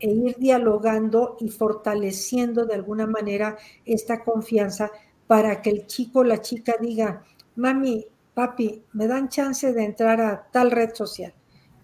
e 0.00 0.10
ir 0.10 0.36
dialogando 0.38 1.36
y 1.38 1.48
fortaleciendo 1.48 2.64
de 2.64 2.74
alguna 2.74 3.06
manera 3.06 3.56
esta 3.84 4.24
confianza 4.24 4.90
para 5.26 5.62
que 5.62 5.70
el 5.70 5.86
chico 5.86 6.20
o 6.20 6.24
la 6.24 6.40
chica 6.40 6.74
diga, 6.80 7.22
mami, 7.56 8.06
papi, 8.34 8.82
me 8.94 9.06
dan 9.06 9.28
chance 9.28 9.72
de 9.72 9.84
entrar 9.84 10.20
a 10.20 10.48
tal 10.50 10.70
red 10.70 10.94
social. 10.94 11.34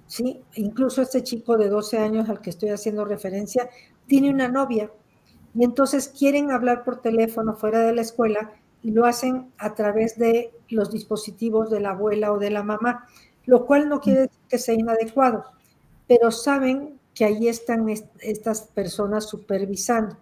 ¿Sí? 0.07 0.43
Incluso 0.55 1.03
este 1.03 1.23
chico 1.23 1.57
de 1.57 1.69
12 1.69 1.99
años 1.99 2.29
al 2.29 2.41
que 2.41 2.51
estoy 2.51 2.71
haciendo 2.71 3.05
referencia 3.05 3.69
tiene 4.07 4.31
una 4.31 4.49
novia 4.49 4.91
y 5.55 5.65
entonces 5.65 6.09
quieren 6.09 6.51
hablar 6.51 6.85
por 6.85 7.01
teléfono 7.01 7.55
fuera 7.55 7.81
de 7.81 7.95
la 7.95 8.03
escuela 8.03 8.53
y 8.83 8.93
lo 8.93 9.05
hacen 9.05 9.53
a 9.59 9.75
través 9.75 10.19
de 10.19 10.53
los 10.69 10.91
dispositivos 10.91 11.71
de 11.71 11.81
la 11.81 11.91
abuela 11.91 12.33
o 12.33 12.39
de 12.39 12.51
la 12.51 12.63
mamá, 12.63 13.07
lo 13.47 13.65
cual 13.67 13.89
no 13.89 14.01
quiere 14.01 14.21
decir 14.23 14.41
que 14.49 14.59
sea 14.59 14.75
inadecuado, 14.75 15.45
pero 16.07 16.31
saben 16.31 16.96
que 17.17 17.25
ahí 17.25 17.49
están 17.49 17.89
estas 18.21 18.61
personas 18.61 19.27
supervisando. 19.27 20.19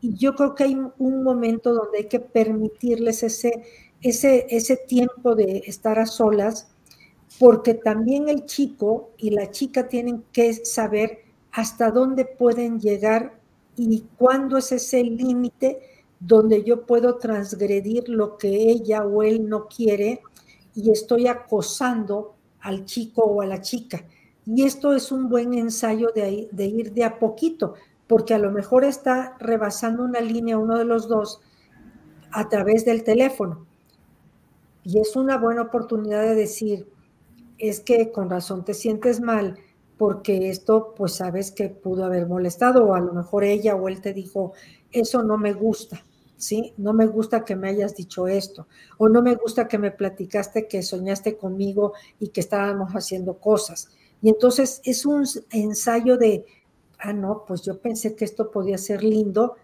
Y 0.00 0.14
yo 0.14 0.36
creo 0.36 0.54
que 0.54 0.64
hay 0.64 0.78
un 0.98 1.24
momento 1.24 1.74
donde 1.74 1.98
hay 1.98 2.04
que 2.04 2.20
permitirles 2.20 3.24
ese, 3.24 3.64
ese, 4.00 4.46
ese 4.48 4.76
tiempo 4.76 5.34
de 5.34 5.64
estar 5.66 5.98
a 5.98 6.06
solas, 6.06 6.70
porque 7.40 7.74
también 7.74 8.28
el 8.28 8.46
chico 8.46 9.10
y 9.18 9.30
la 9.30 9.50
chica 9.50 9.88
tienen 9.88 10.22
que 10.32 10.64
saber 10.64 11.24
hasta 11.50 11.90
dónde 11.90 12.24
pueden 12.24 12.78
llegar 12.78 13.40
y 13.76 14.04
cuándo 14.16 14.58
es 14.58 14.70
ese 14.70 15.02
límite 15.02 15.80
donde 16.20 16.62
yo 16.62 16.86
puedo 16.86 17.16
transgredir 17.16 18.08
lo 18.08 18.38
que 18.38 18.48
ella 18.48 19.04
o 19.04 19.24
él 19.24 19.48
no 19.48 19.66
quiere 19.66 20.22
y 20.76 20.92
estoy 20.92 21.26
acosando 21.26 22.36
al 22.60 22.84
chico 22.84 23.24
o 23.24 23.42
a 23.42 23.46
la 23.46 23.60
chica. 23.60 24.04
Y 24.50 24.64
esto 24.64 24.94
es 24.94 25.12
un 25.12 25.28
buen 25.28 25.52
ensayo 25.52 26.08
de, 26.14 26.48
ir 26.64 26.94
de 26.94 27.04
a 27.04 27.18
poquito, 27.18 27.74
porque 28.06 28.32
a 28.32 28.38
lo 28.38 28.50
mejor 28.50 28.82
está 28.82 29.36
rebasando 29.38 30.02
una 30.02 30.22
línea 30.22 30.56
uno 30.56 30.78
de 30.78 30.86
los 30.86 31.06
dos 31.06 31.42
a 32.30 32.48
través 32.48 32.86
del 32.86 33.04
teléfono. 33.04 33.66
Y 34.84 35.00
es 35.00 35.16
una 35.16 35.36
buena 35.36 35.60
oportunidad 35.60 36.22
de 36.22 36.34
decir, 36.34 36.88
es 37.58 37.80
que 37.80 38.10
con 38.10 38.30
razón 38.30 38.64
te 38.64 38.72
sientes 38.72 39.20
mal 39.20 39.58
porque 39.98 40.48
esto 40.48 40.94
pues 40.96 41.16
sabes 41.16 41.50
que 41.50 41.68
pudo 41.68 42.06
haber 42.06 42.26
molestado 42.26 42.86
o 42.86 42.94
a 42.94 43.00
lo 43.00 43.12
mejor 43.12 43.44
ella 43.44 43.74
o 43.74 43.86
él 43.88 44.00
te 44.00 44.14
dijo, 44.14 44.54
eso 44.92 45.22
no 45.24 45.36
me 45.36 45.52
gusta, 45.52 46.02
¿sí? 46.38 46.72
No 46.78 46.94
me 46.94 47.06
gusta 47.06 47.44
que 47.44 47.54
me 47.54 47.68
hayas 47.68 47.96
dicho 47.96 48.28
esto 48.28 48.66
o 48.96 49.10
no 49.10 49.20
me 49.20 49.34
gusta 49.34 49.68
que 49.68 49.76
me 49.76 49.90
platicaste 49.90 50.68
que 50.68 50.82
soñaste 50.82 51.36
conmigo 51.36 51.92
y 52.18 52.28
que 52.28 52.40
estábamos 52.40 52.92
haciendo 52.92 53.34
cosas. 53.34 53.90
Y 54.22 54.28
entonces 54.28 54.80
es 54.84 55.06
un 55.06 55.24
ensayo 55.50 56.16
de, 56.16 56.44
ah, 56.98 57.12
no, 57.12 57.44
pues 57.46 57.62
yo 57.62 57.78
pensé 57.78 58.14
que 58.14 58.24
esto 58.24 58.50
podía 58.50 58.78
ser 58.78 59.02
lindo, 59.02 59.56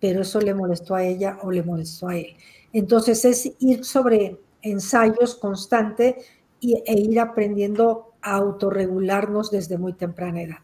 pero 0.00 0.22
eso 0.22 0.40
le 0.40 0.54
molestó 0.54 0.94
a 0.94 1.04
ella 1.04 1.38
o 1.42 1.50
le 1.50 1.62
molestó 1.62 2.08
a 2.08 2.16
él. 2.16 2.36
Entonces 2.72 3.24
es 3.24 3.52
ir 3.60 3.84
sobre 3.84 4.38
ensayos 4.62 5.34
constante 5.34 6.16
y, 6.60 6.74
e 6.86 7.00
ir 7.00 7.20
aprendiendo 7.20 8.12
a 8.20 8.36
autorregularnos 8.36 9.50
desde 9.50 9.78
muy 9.78 9.92
temprana 9.92 10.42
edad. 10.42 10.58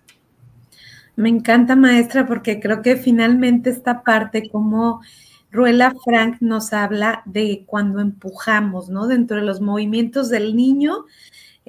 Me 1.17 1.29
encanta, 1.29 1.75
maestra, 1.75 2.27
porque 2.27 2.61
creo 2.61 2.81
que 2.81 2.97
finalmente 2.97 3.71
esta 3.71 4.05
parte, 4.05 4.49
como 4.49 5.01
Ruela 5.51 5.93
Frank 6.05 6.37
nos 6.41 6.73
habla 6.73 7.23
de 7.25 7.65
cuando 7.67 8.01
empujamos, 8.01 8.89
¿no? 8.89 9.09
Dentro 9.09 9.39
de 9.39 9.43
los 9.43 9.61
movimientos 9.61 10.29
del 10.29 10.55
niño, 10.55 11.07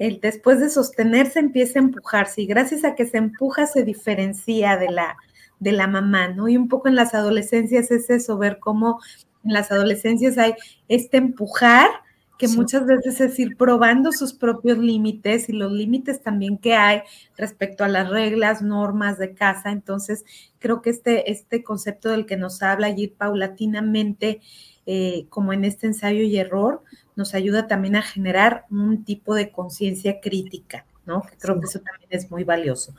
el, 0.00 0.18
después 0.18 0.60
de 0.60 0.70
sostenerse 0.70 1.38
empieza 1.40 1.78
a 1.78 1.82
empujarse 1.82 2.40
y 2.40 2.46
gracias 2.46 2.84
a 2.84 2.94
que 2.94 3.04
se 3.04 3.18
empuja 3.18 3.66
se 3.66 3.84
diferencia 3.84 4.78
de 4.78 4.88
la, 4.88 5.14
de 5.58 5.72
la 5.72 5.86
mamá, 5.86 6.28
¿no? 6.28 6.48
Y 6.48 6.56
un 6.56 6.68
poco 6.68 6.88
en 6.88 6.94
las 6.94 7.12
adolescencias 7.12 7.90
es 7.90 8.08
eso, 8.08 8.38
ver 8.38 8.58
cómo 8.60 8.98
en 9.44 9.52
las 9.52 9.70
adolescencias 9.70 10.38
hay 10.38 10.54
este 10.88 11.18
empujar, 11.18 11.90
que 12.38 12.48
muchas 12.48 12.86
veces 12.86 13.20
es 13.20 13.38
ir 13.38 13.58
probando 13.58 14.12
sus 14.12 14.32
propios 14.32 14.78
límites 14.78 15.50
y 15.50 15.52
los 15.52 15.70
límites 15.70 16.22
también 16.22 16.56
que 16.56 16.72
hay 16.72 17.02
respecto 17.36 17.84
a 17.84 17.88
las 17.88 18.08
reglas, 18.08 18.62
normas 18.62 19.18
de 19.18 19.34
casa. 19.34 19.70
Entonces, 19.70 20.24
creo 20.58 20.80
que 20.80 20.88
este, 20.88 21.30
este 21.30 21.62
concepto 21.62 22.08
del 22.08 22.24
que 22.24 22.38
nos 22.38 22.62
habla 22.62 22.88
ir 22.88 23.12
paulatinamente, 23.12 24.40
eh, 24.86 25.26
como 25.28 25.52
en 25.52 25.66
este 25.66 25.88
ensayo 25.88 26.22
y 26.22 26.38
error, 26.38 26.82
nos 27.20 27.34
ayuda 27.34 27.68
también 27.68 27.96
a 27.96 28.02
generar 28.02 28.64
un 28.70 29.04
tipo 29.04 29.34
de 29.34 29.52
conciencia 29.52 30.20
crítica. 30.20 30.86
¿no? 31.06 31.22
creo 31.40 31.58
que 31.58 31.66
eso 31.66 31.80
también 31.80 32.08
es 32.10 32.30
muy 32.30 32.44
valioso. 32.44 32.94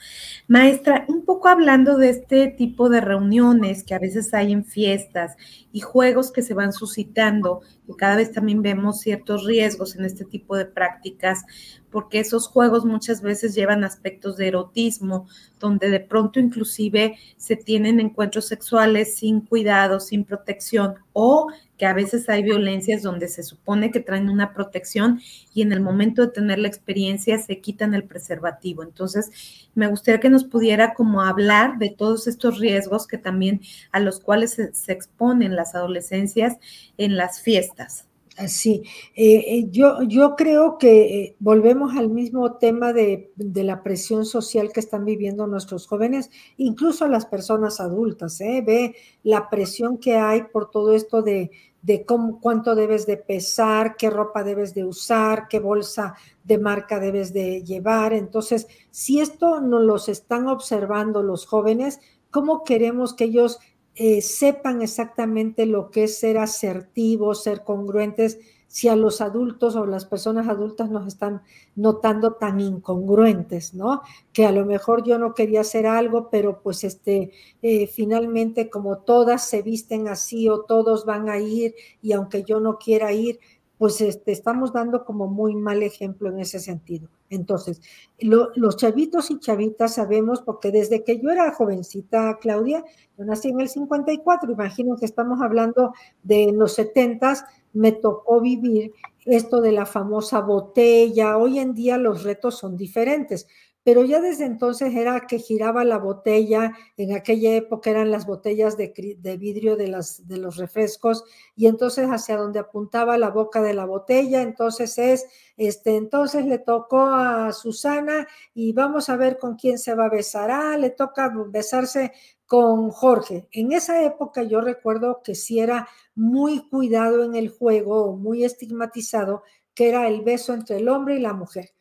Maestra, 0.47 1.05
un 1.07 1.23
poco 1.23 1.47
hablando 1.47 1.97
de 1.97 2.09
este 2.09 2.47
tipo 2.47 2.89
de 2.89 2.99
reuniones 2.99 3.83
que 3.83 3.95
a 3.95 3.99
veces 3.99 4.33
hay 4.33 4.51
en 4.51 4.65
fiestas 4.65 5.37
y 5.71 5.79
juegos 5.79 6.31
que 6.31 6.41
se 6.41 6.53
van 6.53 6.73
suscitando, 6.73 7.61
y 7.87 7.95
cada 7.95 8.17
vez 8.17 8.31
también 8.31 8.61
vemos 8.61 8.99
ciertos 8.99 9.45
riesgos 9.45 9.95
en 9.95 10.05
este 10.05 10.25
tipo 10.25 10.57
de 10.57 10.65
prácticas, 10.65 11.45
porque 11.91 12.19
esos 12.19 12.47
juegos 12.47 12.85
muchas 12.85 13.21
veces 13.21 13.53
llevan 13.53 13.83
aspectos 13.83 14.37
de 14.37 14.47
erotismo, 14.47 15.27
donde 15.59 15.89
de 15.89 15.99
pronto 15.99 16.39
inclusive 16.39 17.17
se 17.37 17.55
tienen 17.55 17.99
encuentros 17.99 18.47
sexuales 18.47 19.15
sin 19.15 19.41
cuidado, 19.41 19.99
sin 19.99 20.23
protección, 20.23 20.95
o 21.13 21.47
que 21.77 21.85
a 21.85 21.93
veces 21.93 22.29
hay 22.29 22.43
violencias 22.43 23.01
donde 23.01 23.27
se 23.27 23.43
supone 23.43 23.91
que 23.91 23.99
traen 23.99 24.29
una 24.29 24.53
protección 24.53 25.19
y 25.53 25.63
en 25.63 25.73
el 25.73 25.81
momento 25.81 26.21
de 26.21 26.31
tener 26.31 26.59
la 26.59 26.67
experiencia 26.67 27.39
se 27.39 27.59
quitan 27.59 27.93
el 27.93 28.03
preservativo. 28.03 28.83
Entonces, 28.83 29.31
me 29.73 29.87
gustaría 29.87 30.19
que 30.19 30.29
nos 30.29 30.43
pudiera 30.43 30.93
como 30.93 31.21
hablar 31.21 31.79
de 31.79 31.89
todos 31.89 32.27
estos 32.27 32.59
riesgos 32.59 33.07
que 33.07 33.17
también 33.17 33.61
a 33.91 33.99
los 33.99 34.19
cuales 34.19 34.51
se, 34.51 34.73
se 34.73 34.91
exponen 34.91 35.55
las 35.55 35.75
adolescencias 35.75 36.57
en 36.97 37.17
las 37.17 37.41
fiestas. 37.41 38.10
Sí, 38.47 38.83
eh, 39.13 39.43
eh, 39.45 39.67
yo, 39.69 40.03
yo 40.03 40.35
creo 40.37 40.77
que 40.77 41.23
eh, 41.23 41.35
volvemos 41.39 41.95
al 41.97 42.09
mismo 42.09 42.53
tema 42.53 42.93
de, 42.93 43.31
la 43.35 43.83
presión 43.83 44.25
social 44.25 44.71
que 44.71 44.79
están 44.79 45.03
viviendo 45.03 45.47
nuestros 45.47 45.85
jóvenes, 45.85 46.29
incluso 46.57 47.07
las 47.07 47.25
personas 47.25 47.81
adultas, 47.81 48.39
ve 48.39 48.95
la 49.23 49.49
presión 49.49 49.97
que 49.97 50.15
hay 50.15 50.43
por 50.43 50.71
todo 50.71 50.93
esto 50.93 51.21
de, 51.21 51.51
de 51.81 52.05
cómo, 52.05 52.39
cuánto 52.39 52.73
debes 52.73 53.05
de 53.05 53.17
pesar, 53.17 53.95
qué 53.97 54.09
ropa 54.09 54.43
debes 54.43 54.73
de 54.73 54.85
usar, 54.85 55.47
qué 55.49 55.59
bolsa 55.59 56.15
de 56.43 56.57
marca 56.57 56.99
debes 56.99 57.33
de 57.33 57.63
llevar. 57.63 58.13
Entonces, 58.13 58.67
si 58.91 59.19
esto 59.19 59.59
nos 59.59 59.81
los 59.81 60.09
están 60.09 60.47
observando 60.47 61.21
los 61.21 61.45
jóvenes, 61.45 61.99
¿cómo 62.29 62.63
queremos 62.63 63.13
que 63.13 63.25
ellos 63.25 63.59
eh, 63.95 64.21
sepan 64.21 64.81
exactamente 64.81 65.65
lo 65.65 65.91
que 65.91 66.05
es 66.05 66.19
ser 66.19 66.37
asertivos, 66.37 67.43
ser 67.43 67.63
congruentes, 67.63 68.39
si 68.71 68.87
a 68.87 68.95
los 68.95 69.19
adultos 69.19 69.75
o 69.75 69.85
las 69.85 70.05
personas 70.05 70.47
adultas 70.47 70.89
nos 70.89 71.05
están 71.05 71.41
notando 71.75 72.35
tan 72.35 72.61
incongruentes, 72.61 73.73
¿no? 73.73 74.01
Que 74.31 74.45
a 74.45 74.53
lo 74.53 74.65
mejor 74.65 75.03
yo 75.03 75.17
no 75.17 75.33
quería 75.33 75.59
hacer 75.59 75.85
algo, 75.85 76.29
pero 76.29 76.61
pues 76.61 76.85
este, 76.85 77.31
eh, 77.61 77.87
finalmente 77.87 78.69
como 78.69 78.99
todas 78.99 79.45
se 79.45 79.61
visten 79.61 80.07
así 80.07 80.47
o 80.47 80.61
todos 80.61 81.05
van 81.05 81.27
a 81.27 81.37
ir 81.37 81.75
y 82.01 82.13
aunque 82.13 82.43
yo 82.43 82.61
no 82.61 82.77
quiera 82.77 83.11
ir, 83.11 83.41
pues 83.81 83.99
este, 83.99 84.31
estamos 84.31 84.73
dando 84.73 85.05
como 85.05 85.25
muy 85.25 85.55
mal 85.55 85.81
ejemplo 85.81 86.29
en 86.29 86.39
ese 86.39 86.59
sentido. 86.59 87.09
Entonces, 87.31 87.81
los 88.19 88.77
chavitos 88.77 89.31
y 89.31 89.39
chavitas 89.39 89.95
sabemos, 89.95 90.43
porque 90.43 90.69
desde 90.69 91.03
que 91.03 91.19
yo 91.19 91.31
era 91.31 91.51
jovencita, 91.51 92.37
Claudia, 92.39 92.85
yo 93.17 93.25
nací 93.25 93.49
en 93.49 93.59
el 93.59 93.69
54, 93.69 94.51
imagino 94.51 94.97
que 94.97 95.05
estamos 95.05 95.41
hablando 95.41 95.95
de 96.21 96.51
los 96.53 96.75
70, 96.75 97.47
me 97.73 97.91
tocó 97.91 98.39
vivir 98.39 98.93
esto 99.25 99.61
de 99.61 99.71
la 99.71 99.87
famosa 99.87 100.41
botella. 100.41 101.39
Hoy 101.39 101.57
en 101.57 101.73
día 101.73 101.97
los 101.97 102.21
retos 102.21 102.59
son 102.59 102.77
diferentes, 102.77 103.47
pero 103.83 104.03
ya 104.03 104.21
desde 104.21 104.45
entonces 104.45 104.93
era 104.95 105.21
que 105.21 105.39
giraba 105.39 105.83
la 105.83 105.97
botella, 105.97 106.73
en 106.97 107.13
aquella 107.13 107.55
época 107.55 107.89
eran 107.89 108.11
las 108.11 108.27
botellas 108.27 108.77
de, 108.77 108.93
vidrio 109.39 109.75
de, 109.75 109.87
las, 109.87 110.27
de 110.27 110.37
los 110.37 110.57
refrescos, 110.57 111.23
y 111.55 111.65
entonces 111.67 112.07
hacia 112.07 112.37
donde 112.37 112.59
apuntaba 112.59 113.17
la 113.17 113.29
boca 113.29 113.61
de 113.61 113.73
la 113.73 113.85
botella, 113.85 114.43
entonces 114.43 114.97
es, 114.99 115.25
este, 115.57 115.95
entonces 115.95 116.45
le 116.45 116.59
tocó 116.59 117.01
a 117.01 117.51
Susana 117.53 118.27
y 118.53 118.73
vamos 118.73 119.09
a 119.09 119.17
ver 119.17 119.39
con 119.39 119.55
quién 119.55 119.79
se 119.79 119.95
va 119.95 120.05
a 120.05 120.09
besar, 120.09 120.51
ah, 120.51 120.77
le 120.77 120.91
toca 120.91 121.33
besarse 121.47 122.11
con 122.45 122.91
Jorge. 122.91 123.47
En 123.51 123.71
esa 123.71 124.03
época 124.03 124.43
yo 124.43 124.61
recuerdo 124.61 125.21
que 125.23 125.35
sí 125.35 125.59
era 125.59 125.87
muy 126.13 126.67
cuidado 126.69 127.23
en 127.23 127.35
el 127.35 127.49
juego, 127.49 128.15
muy 128.15 128.43
estigmatizado, 128.43 129.43
que 129.73 129.89
era 129.89 130.07
el 130.07 130.21
beso 130.21 130.53
entre 130.53 130.77
el 130.77 130.89
hombre 130.89 131.15
y 131.15 131.19
la 131.19 131.33
mujer 131.33 131.71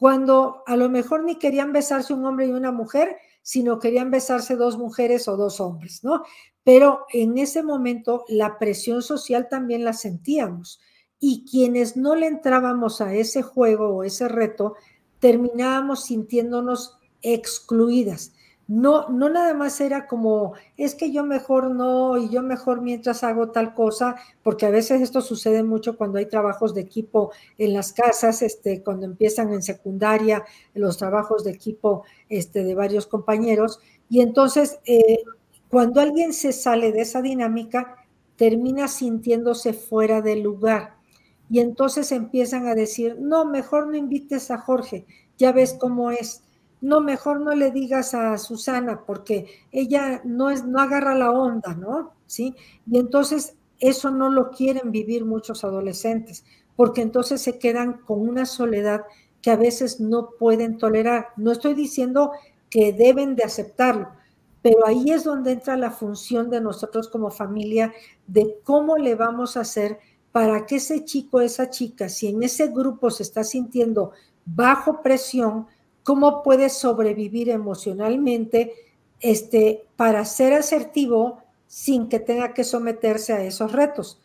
cuando 0.00 0.62
a 0.66 0.76
lo 0.76 0.88
mejor 0.88 1.24
ni 1.24 1.36
querían 1.36 1.74
besarse 1.74 2.14
un 2.14 2.24
hombre 2.24 2.46
y 2.46 2.52
una 2.52 2.72
mujer, 2.72 3.18
sino 3.42 3.78
querían 3.78 4.10
besarse 4.10 4.56
dos 4.56 4.78
mujeres 4.78 5.28
o 5.28 5.36
dos 5.36 5.60
hombres, 5.60 6.02
¿no? 6.02 6.22
Pero 6.64 7.04
en 7.12 7.36
ese 7.36 7.62
momento 7.62 8.24
la 8.26 8.58
presión 8.58 9.02
social 9.02 9.48
también 9.50 9.84
la 9.84 9.92
sentíamos 9.92 10.80
y 11.18 11.44
quienes 11.44 11.98
no 11.98 12.14
le 12.14 12.28
entrábamos 12.28 13.02
a 13.02 13.12
ese 13.12 13.42
juego 13.42 13.90
o 13.90 14.02
ese 14.02 14.26
reto, 14.26 14.74
terminábamos 15.18 16.04
sintiéndonos 16.04 16.98
excluidas 17.20 18.32
no, 18.70 19.08
no 19.08 19.28
nada 19.28 19.52
más 19.52 19.80
era 19.80 20.06
como, 20.06 20.52
es 20.76 20.94
que 20.94 21.10
yo 21.10 21.24
mejor 21.24 21.72
no, 21.72 22.16
y 22.16 22.28
yo 22.28 22.40
mejor 22.40 22.82
mientras 22.82 23.24
hago 23.24 23.50
tal 23.50 23.74
cosa, 23.74 24.14
porque 24.44 24.64
a 24.64 24.70
veces 24.70 25.00
esto 25.02 25.22
sucede 25.22 25.64
mucho 25.64 25.96
cuando 25.96 26.18
hay 26.18 26.26
trabajos 26.26 26.72
de 26.72 26.82
equipo 26.82 27.32
en 27.58 27.72
las 27.72 27.92
casas, 27.92 28.42
este, 28.42 28.80
cuando 28.84 29.06
empiezan 29.06 29.52
en 29.52 29.62
secundaria, 29.62 30.44
los 30.72 30.98
trabajos 30.98 31.42
de 31.42 31.50
equipo 31.50 32.04
este, 32.28 32.62
de 32.62 32.76
varios 32.76 33.08
compañeros, 33.08 33.80
y 34.08 34.20
entonces 34.20 34.78
eh, 34.84 35.18
cuando 35.68 36.00
alguien 36.00 36.32
se 36.32 36.52
sale 36.52 36.92
de 36.92 37.00
esa 37.00 37.22
dinámica, 37.22 37.96
termina 38.36 38.86
sintiéndose 38.86 39.72
fuera 39.72 40.22
del 40.22 40.42
lugar. 40.42 40.94
Y 41.50 41.58
entonces 41.58 42.12
empiezan 42.12 42.68
a 42.68 42.76
decir, 42.76 43.16
no, 43.18 43.44
mejor 43.46 43.88
no 43.88 43.96
invites 43.96 44.52
a 44.52 44.58
Jorge, 44.58 45.06
ya 45.38 45.50
ves 45.50 45.74
cómo 45.76 46.12
es 46.12 46.44
no, 46.80 47.00
mejor 47.00 47.40
no 47.40 47.54
le 47.54 47.70
digas 47.70 48.14
a 48.14 48.36
Susana 48.38 49.04
porque 49.06 49.46
ella 49.72 50.22
no, 50.24 50.50
es, 50.50 50.64
no 50.64 50.80
agarra 50.80 51.14
la 51.14 51.30
onda, 51.30 51.74
¿no? 51.74 52.12
¿Sí? 52.26 52.54
Y 52.90 52.98
entonces 52.98 53.56
eso 53.78 54.10
no 54.10 54.30
lo 54.30 54.50
quieren 54.50 54.92
vivir 54.92 55.24
muchos 55.24 55.64
adolescentes, 55.64 56.44
porque 56.76 57.02
entonces 57.02 57.40
se 57.40 57.58
quedan 57.58 57.94
con 58.04 58.20
una 58.20 58.46
soledad 58.46 59.02
que 59.42 59.50
a 59.50 59.56
veces 59.56 60.00
no 60.00 60.30
pueden 60.38 60.78
tolerar. 60.78 61.28
No 61.36 61.50
estoy 61.52 61.74
diciendo 61.74 62.32
que 62.68 62.92
deben 62.92 63.36
de 63.36 63.44
aceptarlo, 63.44 64.08
pero 64.62 64.86
ahí 64.86 65.10
es 65.10 65.24
donde 65.24 65.52
entra 65.52 65.76
la 65.76 65.90
función 65.90 66.50
de 66.50 66.60
nosotros 66.60 67.08
como 67.08 67.30
familia 67.30 67.92
de 68.26 68.58
cómo 68.64 68.98
le 68.98 69.14
vamos 69.14 69.56
a 69.56 69.60
hacer 69.60 69.98
para 70.32 70.66
que 70.66 70.76
ese 70.76 71.04
chico, 71.04 71.40
esa 71.40 71.70
chica, 71.70 72.08
si 72.08 72.28
en 72.28 72.42
ese 72.42 72.68
grupo 72.68 73.10
se 73.10 73.22
está 73.22 73.42
sintiendo 73.42 74.12
bajo 74.44 75.02
presión, 75.02 75.66
cómo 76.04 76.42
puede 76.42 76.68
sobrevivir 76.68 77.50
emocionalmente 77.50 78.72
este, 79.20 79.84
para 79.96 80.24
ser 80.24 80.54
asertivo 80.54 81.42
sin 81.66 82.08
que 82.08 82.18
tenga 82.18 82.54
que 82.54 82.64
someterse 82.64 83.32
a 83.32 83.44
esos 83.44 83.72
retos. 83.72 84.20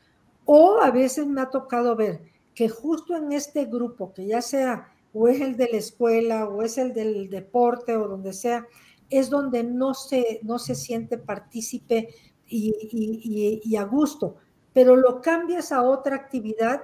O 0.45 0.79
a 0.81 0.91
veces 0.91 1.27
me 1.27 1.41
ha 1.41 1.49
tocado 1.49 1.95
ver 1.95 2.21
que 2.53 2.69
justo 2.69 3.15
en 3.15 3.31
este 3.31 3.65
grupo, 3.65 4.13
que 4.13 4.25
ya 4.25 4.41
sea 4.41 4.91
o 5.13 5.27
es 5.27 5.41
el 5.41 5.55
de 5.55 5.69
la 5.71 5.77
escuela 5.77 6.47
o 6.47 6.61
es 6.61 6.77
el 6.77 6.93
del 6.93 7.29
deporte 7.29 7.95
o 7.95 8.07
donde 8.07 8.33
sea, 8.33 8.67
es 9.09 9.29
donde 9.29 9.63
no 9.63 9.93
se, 9.93 10.39
no 10.43 10.59
se 10.59 10.75
siente 10.75 11.17
partícipe 11.17 12.09
y, 12.47 13.61
y 13.63 13.75
a 13.75 13.83
gusto, 13.83 14.35
pero 14.73 14.95
lo 14.95 15.21
cambias 15.21 15.71
a 15.71 15.83
otra 15.83 16.15
actividad 16.15 16.81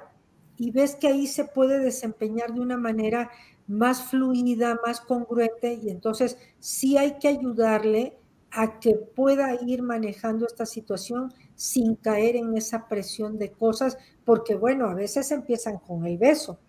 y 0.58 0.72
ves 0.72 0.96
que 0.96 1.08
ahí 1.08 1.28
se 1.28 1.46
puede 1.46 1.80
desempeñar 1.80 2.54
de 2.54 2.62
una 2.62 2.78
manera 2.78 3.32
más 3.72 4.04
fluida, 4.04 4.80
más 4.86 5.02
congruente 5.02 5.74
y 5.74 5.90
entonces 5.90 6.38
sí 6.60 6.98
hay 6.98 7.18
que 7.20 7.30
ayudarle 7.30 8.18
a 8.52 8.80
que 8.80 8.96
pueda 8.96 9.56
ir 9.66 9.82
manejando 9.82 10.46
esta 10.46 10.66
situación 10.66 11.34
sin 11.56 11.96
caer 11.96 12.36
en 12.36 12.58
esa 12.58 12.88
presión 12.90 13.38
de 13.38 13.52
cosas, 13.52 13.98
porque 14.26 14.56
bueno, 14.56 14.90
a 14.90 14.94
veces 14.94 15.32
empiezan 15.32 15.80
con 15.80 16.06
el 16.06 16.18
beso, 16.18 16.60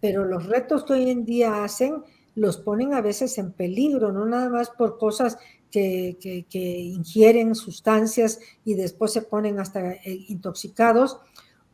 pero 0.00 0.24
los 0.24 0.46
retos 0.46 0.84
que 0.84 0.92
hoy 0.92 1.10
en 1.10 1.24
día 1.24 1.64
hacen 1.64 2.04
los 2.36 2.56
ponen 2.58 2.94
a 2.94 3.00
veces 3.00 3.36
en 3.38 3.52
peligro, 3.52 4.12
no 4.12 4.26
nada 4.26 4.48
más 4.48 4.70
por 4.70 4.98
cosas 4.98 5.38
que, 5.70 6.16
que 6.20 6.78
ingieren 6.78 7.56
sustancias 7.56 8.38
y 8.64 8.74
después 8.74 9.12
se 9.12 9.22
ponen 9.22 9.58
hasta 9.58 9.92
eh, 9.92 10.00
intoxicados, 10.28 11.18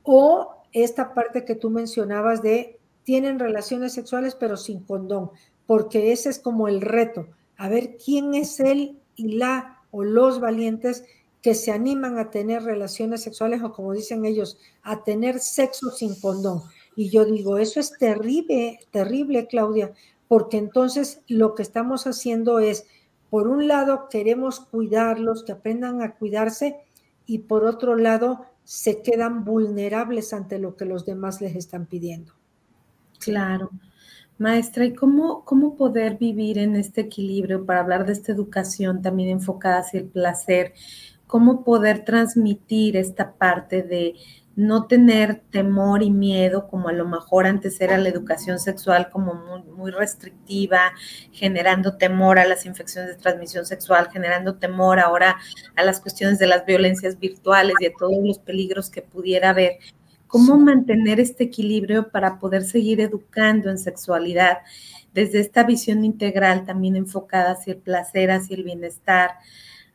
o 0.02 0.64
esta 0.72 1.12
parte 1.12 1.44
que 1.44 1.54
tú 1.54 1.68
mencionabas 1.68 2.42
de 2.42 2.79
tienen 3.10 3.40
relaciones 3.40 3.92
sexuales 3.92 4.36
pero 4.36 4.56
sin 4.56 4.84
condón, 4.84 5.32
porque 5.66 6.12
ese 6.12 6.28
es 6.28 6.38
como 6.38 6.68
el 6.68 6.80
reto, 6.80 7.26
a 7.56 7.68
ver 7.68 7.96
quién 7.96 8.34
es 8.34 8.60
él 8.60 9.00
y 9.16 9.32
la 9.32 9.82
o 9.90 10.04
los 10.04 10.38
valientes 10.38 11.02
que 11.42 11.56
se 11.56 11.72
animan 11.72 12.18
a 12.18 12.30
tener 12.30 12.62
relaciones 12.62 13.22
sexuales 13.22 13.64
o 13.64 13.72
como 13.72 13.94
dicen 13.94 14.24
ellos, 14.26 14.58
a 14.84 15.02
tener 15.02 15.40
sexo 15.40 15.90
sin 15.90 16.14
condón. 16.20 16.62
Y 16.94 17.10
yo 17.10 17.24
digo, 17.24 17.58
eso 17.58 17.80
es 17.80 17.98
terrible, 17.98 18.78
terrible, 18.92 19.48
Claudia, 19.48 19.92
porque 20.28 20.58
entonces 20.58 21.20
lo 21.26 21.56
que 21.56 21.62
estamos 21.62 22.06
haciendo 22.06 22.60
es, 22.60 22.86
por 23.28 23.48
un 23.48 23.66
lado, 23.66 24.06
queremos 24.08 24.60
cuidarlos, 24.60 25.42
que 25.42 25.50
aprendan 25.50 26.00
a 26.00 26.14
cuidarse, 26.14 26.76
y 27.26 27.38
por 27.38 27.64
otro 27.64 27.96
lado, 27.96 28.46
se 28.62 29.02
quedan 29.02 29.44
vulnerables 29.44 30.32
ante 30.32 30.60
lo 30.60 30.76
que 30.76 30.84
los 30.84 31.04
demás 31.06 31.40
les 31.40 31.56
están 31.56 31.86
pidiendo. 31.86 32.39
Claro. 33.20 33.70
Maestra, 34.38 34.86
¿y 34.86 34.94
cómo, 34.94 35.44
cómo 35.44 35.76
poder 35.76 36.16
vivir 36.16 36.56
en 36.58 36.74
este 36.74 37.02
equilibrio 37.02 37.66
para 37.66 37.80
hablar 37.80 38.06
de 38.06 38.14
esta 38.14 38.32
educación 38.32 39.02
también 39.02 39.28
enfocada 39.28 39.80
hacia 39.80 40.00
el 40.00 40.06
placer? 40.06 40.72
¿Cómo 41.26 41.62
poder 41.62 42.04
transmitir 42.04 42.96
esta 42.96 43.34
parte 43.34 43.82
de 43.82 44.14
no 44.56 44.86
tener 44.86 45.42
temor 45.50 46.02
y 46.02 46.10
miedo, 46.10 46.68
como 46.68 46.88
a 46.88 46.92
lo 46.92 47.06
mejor 47.06 47.46
antes 47.46 47.80
era 47.80 47.98
la 47.98 48.08
educación 48.08 48.58
sexual 48.58 49.08
como 49.10 49.34
muy, 49.34 49.62
muy, 49.62 49.90
restrictiva, 49.90 50.92
generando 51.32 51.96
temor 51.96 52.38
a 52.38 52.46
las 52.46 52.66
infecciones 52.66 53.10
de 53.10 53.22
transmisión 53.22 53.64
sexual, 53.64 54.08
generando 54.10 54.56
temor 54.56 54.98
ahora 54.98 55.36
a 55.76 55.84
las 55.84 56.00
cuestiones 56.00 56.38
de 56.38 56.46
las 56.46 56.66
violencias 56.66 57.18
virtuales 57.18 57.74
y 57.80 57.86
a 57.86 57.92
todos 57.98 58.22
los 58.22 58.38
peligros 58.38 58.90
que 58.90 59.02
pudiera 59.02 59.50
haber 59.50 59.78
cómo 60.30 60.56
mantener 60.56 61.20
este 61.20 61.44
equilibrio 61.44 62.10
para 62.10 62.38
poder 62.38 62.62
seguir 62.64 63.00
educando 63.00 63.68
en 63.68 63.78
sexualidad 63.78 64.58
desde 65.12 65.40
esta 65.40 65.64
visión 65.64 66.04
integral 66.04 66.64
también 66.64 66.96
enfocada 66.96 67.52
hacia 67.52 67.74
el 67.74 67.80
placer, 67.80 68.30
hacia 68.30 68.56
el 68.56 68.64
bienestar, 68.64 69.32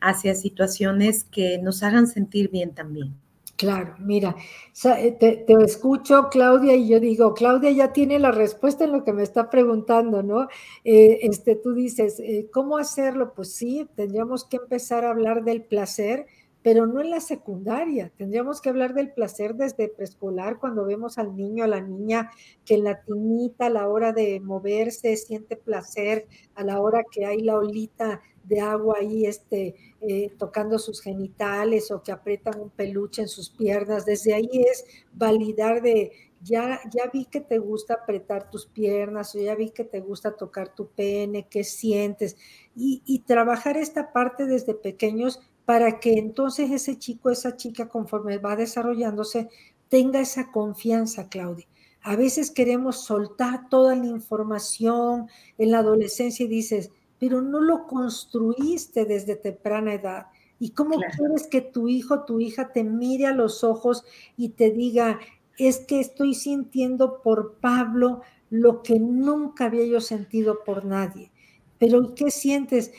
hacia 0.01 0.35
situaciones 0.35 1.23
que 1.23 1.57
nos 1.57 1.83
hagan 1.83 2.07
sentir 2.07 2.49
bien 2.49 2.75
también. 2.75 3.15
Claro, 3.57 3.95
mira, 3.99 4.35
eh, 4.83 5.11
te, 5.17 5.45
escucho, 5.63 6.27
Claudia, 6.29 6.75
y 6.75 6.89
yo 6.89 6.99
digo, 6.99 7.33
Claudia 7.33 7.71
ya 7.71 7.93
tiene 7.93 8.19
la 8.19 8.31
respuesta 8.31 8.83
en 8.83 8.91
lo 8.91 9.05
que 9.05 9.13
me 9.13 9.23
está 9.23 9.49
preguntando, 9.49 10.21
¿no? 10.21 10.49
Eh, 10.83 11.19
este, 11.21 11.55
tú 11.55 11.73
dices, 11.73 12.19
eh, 12.19 12.49
¿cómo 12.51 12.77
hacerlo? 12.77 13.33
Pues 13.33 13.53
sí, 13.53 13.87
tendríamos 13.95 14.43
que 14.43 14.57
empezar 14.57 15.05
a 15.05 15.11
hablar 15.11 15.45
del 15.45 15.63
placer, 15.63 16.25
pero 16.65 16.87
no 16.87 16.99
en 16.99 17.11
la 17.11 17.19
secundaria. 17.19 18.11
Tendríamos 18.17 18.59
que 18.59 18.69
hablar 18.69 18.95
del 18.95 19.13
placer 19.13 19.53
desde 19.53 19.87
preescolar, 19.87 20.57
cuando 20.57 20.83
vemos 20.83 21.19
al 21.19 21.35
niño, 21.35 21.63
a 21.63 21.67
la 21.67 21.79
niña, 21.79 22.31
que 22.65 22.73
en 22.73 22.85
la 22.85 23.03
tinita 23.03 23.67
a 23.67 23.69
la 23.69 23.87
hora 23.87 24.13
de 24.13 24.39
moverse 24.39 25.15
siente 25.15 25.57
placer, 25.57 26.25
a 26.55 26.63
la 26.63 26.81
hora 26.81 27.03
que 27.11 27.23
hay 27.23 27.41
la 27.41 27.59
olita 27.59 28.19
de 28.45 28.61
agua 28.61 28.95
ahí 28.99 29.27
este, 29.27 29.75
eh, 30.01 30.31
tocando 30.39 30.79
sus 30.79 31.01
genitales 31.01 31.91
o 31.91 32.01
que 32.01 32.11
aprietan 32.11 32.59
un 32.59 32.71
peluche 32.71 33.21
en 33.21 33.27
sus 33.27 33.51
piernas. 33.51 34.03
Desde 34.07 34.33
ahí 34.33 34.49
es 34.51 34.85
validar 35.13 35.83
de, 35.83 36.13
ya, 36.41 36.79
ya 36.91 37.11
vi 37.13 37.25
que 37.25 37.41
te 37.41 37.59
gusta 37.59 37.93
apretar 37.93 38.49
tus 38.49 38.65
piernas 38.65 39.35
o 39.35 39.39
ya 39.39 39.53
vi 39.53 39.69
que 39.69 39.83
te 39.83 39.99
gusta 39.99 40.35
tocar 40.35 40.73
tu 40.73 40.87
pene, 40.87 41.47
qué 41.47 41.63
sientes. 41.63 42.37
Y, 42.75 43.03
y 43.05 43.19
trabajar 43.19 43.77
esta 43.77 44.11
parte 44.11 44.47
desde 44.47 44.73
pequeños 44.73 45.41
para 45.65 45.99
que 45.99 46.13
entonces 46.13 46.71
ese 46.71 46.97
chico, 46.97 47.29
esa 47.29 47.57
chica, 47.57 47.89
conforme 47.89 48.37
va 48.37 48.55
desarrollándose, 48.55 49.49
tenga 49.89 50.19
esa 50.19 50.51
confianza, 50.51 51.29
Claudia. 51.29 51.67
A 52.01 52.15
veces 52.15 52.51
queremos 52.51 53.03
soltar 53.03 53.67
toda 53.69 53.95
la 53.95 54.05
información 54.05 55.27
en 55.57 55.71
la 55.71 55.79
adolescencia 55.79 56.45
y 56.45 56.49
dices, 56.49 56.91
pero 57.19 57.41
no 57.41 57.61
lo 57.61 57.87
construiste 57.87 59.05
desde 59.05 59.35
temprana 59.35 59.93
edad. 59.93 60.27
¿Y 60.59 60.69
cómo 60.69 60.99
quieres 60.99 61.47
que 61.47 61.61
tu 61.61 61.87
hijo, 61.87 62.23
tu 62.23 62.39
hija 62.39 62.71
te 62.71 62.83
mire 62.83 63.25
a 63.25 63.33
los 63.33 63.63
ojos 63.63 64.05
y 64.37 64.49
te 64.49 64.71
diga, 64.71 65.19
es 65.57 65.79
que 65.79 65.99
estoy 65.99 66.35
sintiendo 66.35 67.21
por 67.21 67.55
Pablo 67.55 68.21
lo 68.49 68.83
que 68.83 68.99
nunca 68.99 69.65
había 69.65 69.85
yo 69.85 70.01
sentido 70.01 70.59
por 70.65 70.85
nadie. 70.85 71.31
Pero 71.79 72.13
¿qué 72.15 72.31
sientes? 72.31 72.91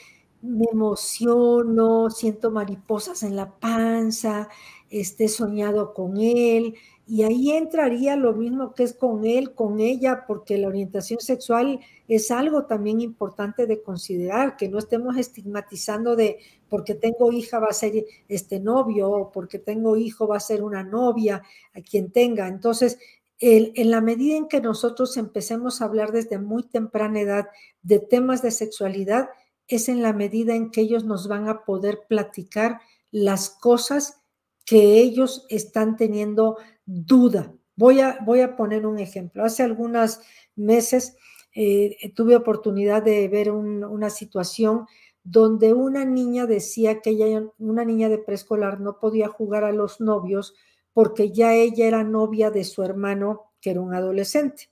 Me 0.43 0.66
emociono, 0.70 2.11
siento 2.11 2.51
mariposas 2.51 3.22
en 3.22 3.37
la 3.37 3.59
panza, 3.59 4.49
esté 4.91 5.28
soñado 5.28 5.95
con 5.95 6.18
él, 6.18 6.74
y 7.09 7.22
ahí 7.22 7.53
entraría 7.53 8.16
lo 8.16 8.32
mismo 8.32 8.74
que 8.74 8.82
es 8.82 8.93
con 8.93 9.24
él, 9.24 9.55
con 9.55 9.78
ella, 9.80 10.24
porque 10.26 10.59
la 10.59 10.68
orientación 10.68 11.20
sexual 11.20 11.80
es 12.09 12.30
algo 12.32 12.66
también 12.66 13.01
importante 13.01 13.66
de 13.66 13.80
considerar, 13.80 14.57
que 14.57 14.68
no 14.68 14.78
estemos 14.78 15.16
estigmatizando 15.16 16.16
de 16.16 16.39
porque 16.68 16.95
tengo 16.95 17.32
hija 17.32 17.61
va 17.61 17.68
a 17.68 17.72
ser 17.72 18.05
este 18.28 18.59
novio 18.59 19.09
o 19.11 19.30
porque 19.30 19.61
tengo 19.61 19.97
hijo 19.97 20.26
va 20.26 20.37
a 20.37 20.41
ser 20.41 20.64
una 20.64 20.82
novia, 20.82 21.43
a 21.74 21.80
quien 21.80 22.11
tenga. 22.11 22.49
Entonces, 22.49 22.99
en 23.39 23.91
la 23.91 24.01
medida 24.01 24.37
en 24.37 24.49
que 24.49 24.61
nosotros 24.61 25.16
empecemos 25.16 25.80
a 25.80 25.84
hablar 25.84 26.11
desde 26.11 26.39
muy 26.39 26.64
temprana 26.64 27.20
edad 27.20 27.47
de 27.82 28.01
temas 28.01 28.43
de 28.43 28.51
sexualidad, 28.51 29.28
es 29.69 29.89
en 29.89 30.03
la 30.03 30.12
medida 30.12 30.55
en 30.55 30.71
que 30.71 30.83
ellos 30.83 31.05
nos 31.05 31.29
van 31.29 31.49
a 31.49 31.64
poder 31.64 32.03
platicar 32.09 32.81
las 33.11 33.51
cosas 33.51 34.23
que 34.64 34.99
ellos 35.01 35.47
están 35.49 35.97
teniendo 35.97 36.57
duda. 36.85 37.55
Voy 37.77 38.01
a, 38.01 38.19
voy 38.25 38.41
a 38.41 38.57
poner 38.57 38.87
un 38.87 38.99
ejemplo. 38.99 39.45
Hace 39.45 39.62
algunos 39.62 40.21
meses 40.55 41.17
eh, 41.55 42.12
tuve 42.14 42.37
oportunidad 42.37 43.03
de 43.03 43.29
ver 43.29 43.51
una 43.51 44.11
situación 44.11 44.87
donde 45.23 45.73
una 45.73 46.05
niña 46.05 46.47
decía 46.47 47.01
que 47.01 47.11
ella, 47.11 47.43
una 47.59 47.85
niña 47.85 48.09
de 48.09 48.19
preescolar 48.19 48.81
no 48.81 49.01
podía 49.01 49.29
jugar 49.29 49.64
a 49.64 49.73
los 49.73 50.01
novios 50.01 50.55
porque 50.93 51.33
ya 51.33 51.55
ella 51.55 51.87
era 51.87 52.05
novia 52.05 52.51
de 52.51 52.64
su 52.64 52.83
hermano, 52.83 53.53
que 53.61 53.71
era 53.71 53.81
un 53.81 53.93
adolescente. 53.93 54.71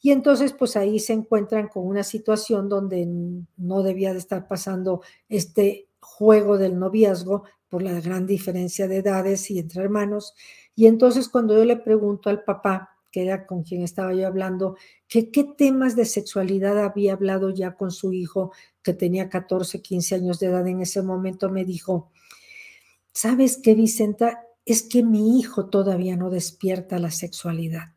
Y 0.00 0.12
entonces, 0.12 0.52
pues 0.52 0.76
ahí 0.76 0.98
se 0.98 1.12
encuentran 1.12 1.68
con 1.68 1.86
una 1.86 2.02
situación 2.02 2.68
donde 2.68 3.06
no 3.56 3.82
debía 3.82 4.12
de 4.12 4.18
estar 4.18 4.48
pasando 4.48 5.02
este 5.28 5.88
juego 6.00 6.58
del 6.58 6.78
noviazgo 6.78 7.44
por 7.68 7.82
la 7.82 8.00
gran 8.00 8.26
diferencia 8.26 8.88
de 8.88 8.98
edades 8.98 9.50
y 9.50 9.58
entre 9.58 9.82
hermanos. 9.82 10.34
Y 10.74 10.86
entonces 10.86 11.28
cuando 11.28 11.54
yo 11.54 11.64
le 11.64 11.76
pregunto 11.76 12.30
al 12.30 12.42
papá, 12.44 12.96
que 13.12 13.22
era 13.22 13.46
con 13.46 13.62
quien 13.62 13.82
estaba 13.82 14.14
yo 14.14 14.26
hablando, 14.26 14.76
que 15.08 15.30
qué 15.30 15.44
temas 15.44 15.96
de 15.96 16.04
sexualidad 16.04 16.78
había 16.82 17.12
hablado 17.12 17.50
ya 17.50 17.74
con 17.74 17.90
su 17.90 18.12
hijo, 18.12 18.52
que 18.82 18.94
tenía 18.94 19.28
14, 19.28 19.82
15 19.82 20.14
años 20.14 20.38
de 20.40 20.46
edad 20.46 20.66
en 20.66 20.80
ese 20.80 21.02
momento, 21.02 21.50
me 21.50 21.64
dijo, 21.64 22.10
¿sabes 23.12 23.58
qué, 23.62 23.74
Vicenta? 23.74 24.46
es 24.64 24.82
que 24.82 25.02
mi 25.02 25.40
hijo 25.40 25.68
todavía 25.68 26.16
no 26.16 26.30
despierta 26.30 26.98
la 26.98 27.10
sexualidad. 27.10 27.94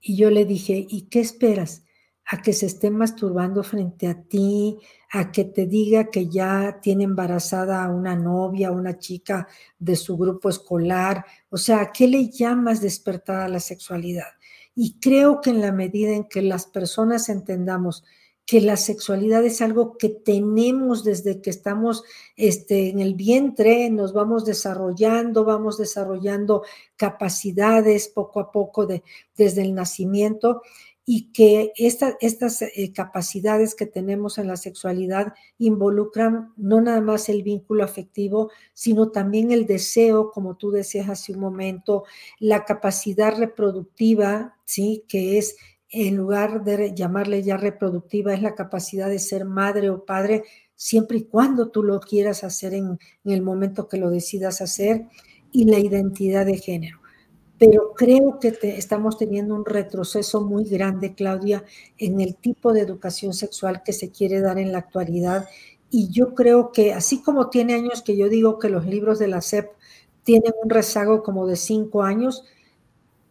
Y 0.00 0.16
yo 0.16 0.30
le 0.30 0.44
dije, 0.44 0.86
¿y 0.88 1.02
qué 1.02 1.20
esperas? 1.20 1.84
¿A 2.26 2.42
que 2.42 2.52
se 2.52 2.66
esté 2.66 2.90
masturbando 2.90 3.62
frente 3.62 4.06
a 4.06 4.22
ti? 4.22 4.78
¿A 5.12 5.32
que 5.32 5.44
te 5.44 5.66
diga 5.66 6.10
que 6.10 6.28
ya 6.28 6.78
tiene 6.80 7.04
embarazada 7.04 7.84
a 7.84 7.90
una 7.90 8.14
novia, 8.14 8.70
una 8.70 8.98
chica 8.98 9.48
de 9.78 9.96
su 9.96 10.16
grupo 10.16 10.48
escolar? 10.48 11.24
O 11.50 11.56
sea, 11.56 11.80
¿a 11.80 11.92
qué 11.92 12.06
le 12.06 12.28
llamas 12.30 12.80
despertar 12.80 13.40
a 13.40 13.48
la 13.48 13.60
sexualidad? 13.60 14.28
Y 14.74 14.98
creo 15.00 15.40
que 15.40 15.50
en 15.50 15.60
la 15.60 15.72
medida 15.72 16.12
en 16.12 16.24
que 16.24 16.42
las 16.42 16.66
personas 16.66 17.28
entendamos 17.28 18.04
que 18.50 18.60
la 18.60 18.76
sexualidad 18.76 19.44
es 19.44 19.62
algo 19.62 19.96
que 19.96 20.08
tenemos 20.08 21.04
desde 21.04 21.40
que 21.40 21.50
estamos 21.50 22.02
este, 22.34 22.88
en 22.88 22.98
el 22.98 23.14
vientre, 23.14 23.88
nos 23.90 24.12
vamos 24.12 24.44
desarrollando, 24.44 25.44
vamos 25.44 25.78
desarrollando 25.78 26.64
capacidades 26.96 28.08
poco 28.08 28.40
a 28.40 28.50
poco 28.50 28.86
de, 28.86 29.04
desde 29.36 29.62
el 29.62 29.72
nacimiento 29.72 30.62
y 31.04 31.30
que 31.30 31.72
estas 31.76 32.62
eh, 32.62 32.92
capacidades 32.92 33.76
que 33.76 33.86
tenemos 33.86 34.36
en 34.38 34.48
la 34.48 34.56
sexualidad 34.56 35.32
involucran 35.58 36.52
no 36.56 36.80
nada 36.80 37.00
más 37.00 37.28
el 37.28 37.44
vínculo 37.44 37.84
afectivo, 37.84 38.50
sino 38.74 39.12
también 39.12 39.52
el 39.52 39.64
deseo, 39.64 40.32
como 40.32 40.56
tú 40.56 40.72
decías 40.72 41.08
hace 41.08 41.32
un 41.32 41.38
momento, 41.38 42.02
la 42.40 42.64
capacidad 42.64 43.38
reproductiva, 43.38 44.56
¿sí? 44.64 45.04
que 45.06 45.38
es 45.38 45.54
en 45.90 46.16
lugar 46.16 46.62
de 46.62 46.94
llamarle 46.94 47.42
ya 47.42 47.56
reproductiva, 47.56 48.32
es 48.32 48.42
la 48.42 48.54
capacidad 48.54 49.08
de 49.08 49.18
ser 49.18 49.44
madre 49.44 49.90
o 49.90 50.04
padre, 50.04 50.44
siempre 50.76 51.18
y 51.18 51.24
cuando 51.24 51.68
tú 51.68 51.82
lo 51.82 51.98
quieras 52.00 52.44
hacer 52.44 52.74
en, 52.74 52.98
el 53.24 53.42
momento 53.42 53.88
que 53.88 53.98
lo 53.98 54.10
decidas 54.10 54.60
hacer, 54.60 55.06
y 55.52 55.64
la 55.64 55.80
identidad 55.80 56.46
de 56.46 56.58
género. 56.58 57.00
Pero 57.58 57.92
creo 57.94 58.38
que 58.38 58.56
estamos 58.62 59.18
teniendo 59.18 59.54
un 59.54 59.64
retroceso 59.64 60.40
muy 60.42 60.64
grande, 60.64 61.14
Claudia, 61.14 61.64
en 61.98 62.20
el 62.20 62.36
tipo 62.36 62.72
de 62.72 62.82
educación 62.82 63.34
sexual 63.34 63.82
que 63.84 63.92
se 63.92 64.10
quiere 64.10 64.40
dar 64.40 64.58
en 64.60 64.70
la 64.70 64.78
actualidad. 64.78 65.48
Y 65.90 66.08
yo 66.10 66.34
creo 66.36 66.70
que, 66.70 66.94
así 66.94 67.20
como 67.20 67.50
tiene 67.50 67.74
años 67.74 68.02
que 68.02 68.16
yo 68.16 68.28
digo 68.28 68.60
que 68.60 68.70
los 68.70 68.86
libros 68.86 69.18
de 69.18 69.26
la 69.26 69.40
SEP 69.40 69.68
tienen 70.22 70.52
un 70.62 70.70
rezago 70.70 71.24
como 71.24 71.48
de 71.48 71.56
cinco 71.56 72.04
años, 72.04 72.44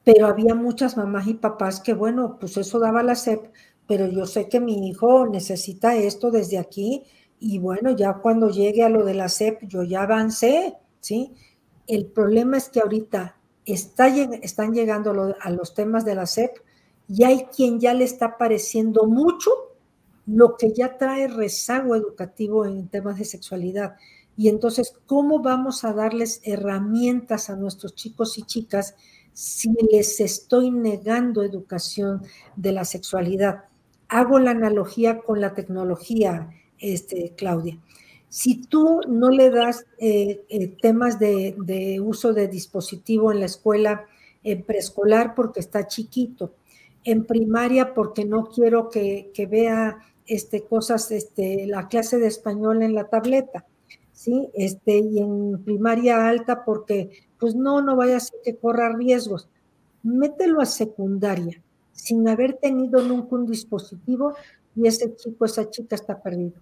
pero 0.03 0.27
había 0.27 0.55
muchas 0.55 0.97
mamás 0.97 1.27
y 1.27 1.35
papás 1.35 1.81
que, 1.81 1.93
bueno, 1.93 2.37
pues 2.39 2.57
eso 2.57 2.79
daba 2.79 3.03
la 3.03 3.15
SEP, 3.15 3.51
pero 3.87 4.07
yo 4.07 4.25
sé 4.25 4.47
que 4.49 4.59
mi 4.59 4.87
hijo 4.87 5.27
necesita 5.27 5.95
esto 5.95 6.31
desde 6.31 6.57
aquí 6.57 7.03
y 7.39 7.57
bueno, 7.59 7.95
ya 7.95 8.13
cuando 8.15 8.49
llegue 8.49 8.83
a 8.83 8.89
lo 8.89 9.03
de 9.03 9.13
la 9.13 9.29
SEP, 9.29 9.63
yo 9.63 9.83
ya 9.83 10.03
avancé, 10.03 10.75
¿sí? 10.99 11.33
El 11.87 12.05
problema 12.07 12.57
es 12.57 12.69
que 12.69 12.81
ahorita 12.81 13.37
está, 13.65 14.07
están 14.07 14.73
llegando 14.73 15.35
a 15.39 15.49
los 15.49 15.73
temas 15.73 16.05
de 16.05 16.15
la 16.15 16.25
SEP 16.25 16.57
y 17.07 17.23
hay 17.23 17.45
quien 17.45 17.79
ya 17.79 17.93
le 17.93 18.03
está 18.03 18.37
pareciendo 18.37 19.05
mucho 19.05 19.51
lo 20.27 20.57
que 20.57 20.73
ya 20.73 20.97
trae 20.97 21.27
rezago 21.27 21.95
educativo 21.95 22.65
en 22.65 22.87
temas 22.87 23.17
de 23.17 23.25
sexualidad. 23.25 23.95
Y 24.37 24.47
entonces, 24.47 24.93
¿cómo 25.07 25.41
vamos 25.41 25.83
a 25.83 25.93
darles 25.93 26.41
herramientas 26.43 27.49
a 27.49 27.55
nuestros 27.55 27.95
chicos 27.95 28.37
y 28.37 28.43
chicas 28.43 28.95
si 29.39 29.71
les 29.89 30.19
estoy 30.19 30.69
negando 30.69 31.43
educación 31.43 32.23
de 32.57 32.73
la 32.73 32.83
sexualidad. 32.83 33.63
Hago 34.09 34.37
la 34.37 34.51
analogía 34.51 35.19
con 35.19 35.39
la 35.39 35.53
tecnología, 35.53 36.49
este, 36.77 37.35
Claudia. 37.37 37.79
Si 38.27 38.61
tú 38.65 38.99
no 39.07 39.29
le 39.29 39.49
das 39.49 39.85
eh, 39.97 40.41
eh, 40.49 40.67
temas 40.81 41.19
de, 41.19 42.01
uso 42.03 42.33
de 42.33 42.49
dispositivo 42.49 43.31
en 43.31 43.39
la 43.39 43.45
escuela 43.45 44.05
preescolar 44.65 45.35
porque 45.35 45.61
está 45.61 45.87
chiquito, 45.87 46.55
en 47.05 47.23
primaria 47.23 47.93
porque 47.93 48.25
no 48.25 48.49
quiero 48.49 48.89
que, 48.89 49.31
vea 49.49 49.99
este, 50.25 50.63
cosas, 50.63 51.11
este, 51.11 51.65
la 51.65 51.87
clase 51.87 52.19
de 52.19 52.27
español 52.27 52.83
en 52.83 52.93
la 52.93 53.05
tableta, 53.05 53.65
¿sí? 54.19 54.49
Este, 54.53 54.97
y 54.97 55.19
en 55.19 55.63
primaria 55.63 56.27
alta 56.27 56.65
porque 56.65 57.09
pues 57.39 57.55
no, 57.55 57.81
no 57.81 57.95
vaya 57.95 58.17
a 58.17 58.19
ser 58.19 58.41
que 58.43 58.57
corra 58.57 58.93
riesgos. 58.93 59.47
Mételo 60.03 60.59
a 60.59 60.65
secundaria 60.65 61.63
sin 61.93 62.27
haber 62.27 62.55
tenido 62.55 63.01
nunca 63.01 63.37
un 63.37 63.45
dispositivo 63.45 64.33
y 64.75 64.87
ese 64.87 65.15
chico, 65.15 65.45
esa 65.45 65.69
chica 65.69 65.95
está 65.95 66.21
perdido. 66.21 66.59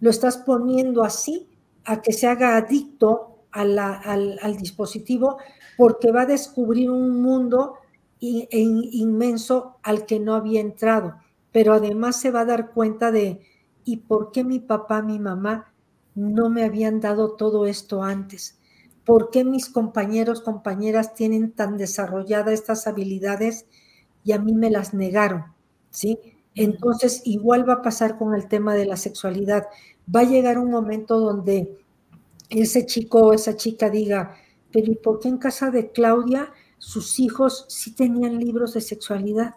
Lo 0.00 0.08
estás 0.08 0.38
poniendo 0.38 1.04
así 1.04 1.46
a 1.84 2.00
que 2.00 2.14
se 2.14 2.26
haga 2.26 2.56
adicto 2.56 3.40
al, 3.50 3.78
al, 3.78 4.56
dispositivo 4.56 5.36
porque 5.76 6.12
va 6.12 6.22
a 6.22 6.26
descubrir 6.26 6.90
un 6.90 7.20
mundo 7.20 7.74
inmenso 8.20 9.76
al 9.82 10.06
que 10.06 10.18
no 10.18 10.34
había 10.34 10.62
entrado, 10.62 11.16
pero 11.52 11.74
además 11.74 12.18
se 12.18 12.30
va 12.30 12.40
a 12.40 12.46
dar 12.46 12.70
cuenta 12.70 13.10
de, 13.12 13.40
¿y 13.84 13.98
por 13.98 14.32
qué 14.32 14.44
mi 14.44 14.60
papá, 14.60 15.02
mi 15.02 15.18
mamá 15.18 15.72
no 16.14 16.50
me 16.50 16.64
habían 16.64 17.00
dado 17.00 17.32
todo 17.32 17.66
esto 17.66 18.02
antes? 18.02 18.58
¿Por 19.04 19.30
qué 19.30 19.44
mis 19.44 19.68
compañeros, 19.68 20.42
compañeras 20.42 21.14
tienen 21.14 21.52
tan 21.52 21.76
desarrolladas 21.78 22.54
estas 22.54 22.86
habilidades 22.86 23.66
y 24.24 24.32
a 24.32 24.38
mí 24.38 24.52
me 24.52 24.70
las 24.70 24.94
negaron? 24.94 25.44
¿Sí? 25.90 26.18
Entonces, 26.54 27.22
igual 27.24 27.68
va 27.68 27.74
a 27.74 27.82
pasar 27.82 28.18
con 28.18 28.34
el 28.34 28.48
tema 28.48 28.74
de 28.74 28.84
la 28.84 28.96
sexualidad. 28.96 29.66
Va 30.14 30.20
a 30.20 30.24
llegar 30.24 30.58
un 30.58 30.70
momento 30.70 31.20
donde 31.20 31.78
ese 32.50 32.84
chico 32.84 33.20
o 33.20 33.32
esa 33.32 33.56
chica 33.56 33.90
diga, 33.90 34.34
pero 34.72 34.90
¿y 34.90 34.96
por 34.96 35.20
qué 35.20 35.28
en 35.28 35.38
casa 35.38 35.70
de 35.70 35.92
Claudia 35.92 36.52
sus 36.78 37.20
hijos 37.20 37.64
sí 37.68 37.94
tenían 37.94 38.38
libros 38.38 38.74
de 38.74 38.80
sexualidad? 38.80 39.54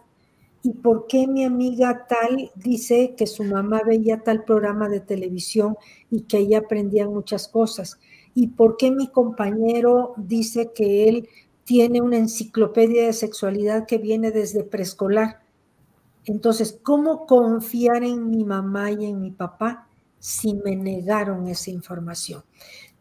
¿Y 0.62 0.74
por 0.74 1.06
qué 1.06 1.26
mi 1.26 1.44
amiga 1.44 2.06
tal 2.08 2.52
dice 2.54 3.14
que 3.16 3.26
su 3.26 3.44
mamá 3.44 3.82
veía 3.84 4.22
tal 4.22 4.44
programa 4.44 4.88
de 4.88 5.00
televisión 5.00 5.76
y 6.10 6.22
que 6.22 6.38
ella 6.38 6.58
aprendía 6.58 7.08
muchas 7.08 7.48
cosas? 7.48 7.98
y 8.34 8.48
por 8.48 8.76
qué 8.76 8.90
mi 8.90 9.08
compañero 9.08 10.14
dice 10.16 10.72
que 10.74 11.08
él 11.08 11.28
tiene 11.64 12.00
una 12.00 12.16
enciclopedia 12.16 13.06
de 13.06 13.12
sexualidad 13.12 13.86
que 13.86 13.98
viene 13.98 14.30
desde 14.30 14.64
preescolar. 14.64 15.42
Entonces, 16.24 16.78
¿cómo 16.82 17.26
confiar 17.26 18.04
en 18.04 18.30
mi 18.30 18.44
mamá 18.44 18.90
y 18.90 19.06
en 19.06 19.20
mi 19.20 19.30
papá 19.30 19.88
si 20.18 20.54
me 20.54 20.76
negaron 20.76 21.48
esa 21.48 21.70
información? 21.70 22.42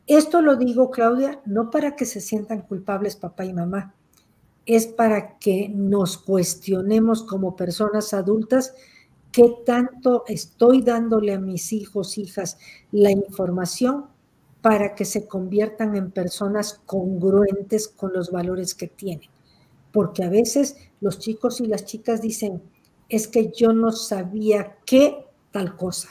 Esto 0.07 0.41
lo 0.41 0.57
digo, 0.57 0.91
Claudia, 0.91 1.39
no 1.45 1.69
para 1.69 1.95
que 1.95 2.05
se 2.05 2.19
sientan 2.19 2.61
culpables 2.61 3.15
papá 3.15 3.45
y 3.45 3.53
mamá, 3.53 3.95
es 4.75 4.87
para 4.87 5.37
que 5.37 5.69
nos 5.69 6.17
cuestionemos 6.17 7.23
como 7.23 7.55
personas 7.55 8.13
adultas 8.13 8.73
qué 9.31 9.55
tanto 9.65 10.23
estoy 10.27 10.81
dándole 10.81 11.33
a 11.33 11.39
mis 11.39 11.73
hijos, 11.73 12.17
hijas, 12.17 12.57
la 12.91 13.11
información 13.11 14.05
para 14.61 14.93
que 14.93 15.05
se 15.05 15.27
conviertan 15.27 15.95
en 15.95 16.11
personas 16.11 16.79
congruentes 16.85 17.87
con 17.87 18.13
los 18.13 18.31
valores 18.31 18.75
que 18.75 18.87
tienen. 18.87 19.29
Porque 19.91 20.23
a 20.23 20.29
veces 20.29 20.77
los 20.99 21.19
chicos 21.19 21.59
y 21.59 21.65
las 21.65 21.85
chicas 21.85 22.21
dicen, 22.21 22.61
es 23.09 23.27
que 23.27 23.51
yo 23.51 23.73
no 23.73 23.91
sabía 23.91 24.77
qué 24.85 25.25
tal 25.51 25.75
cosa, 25.75 26.09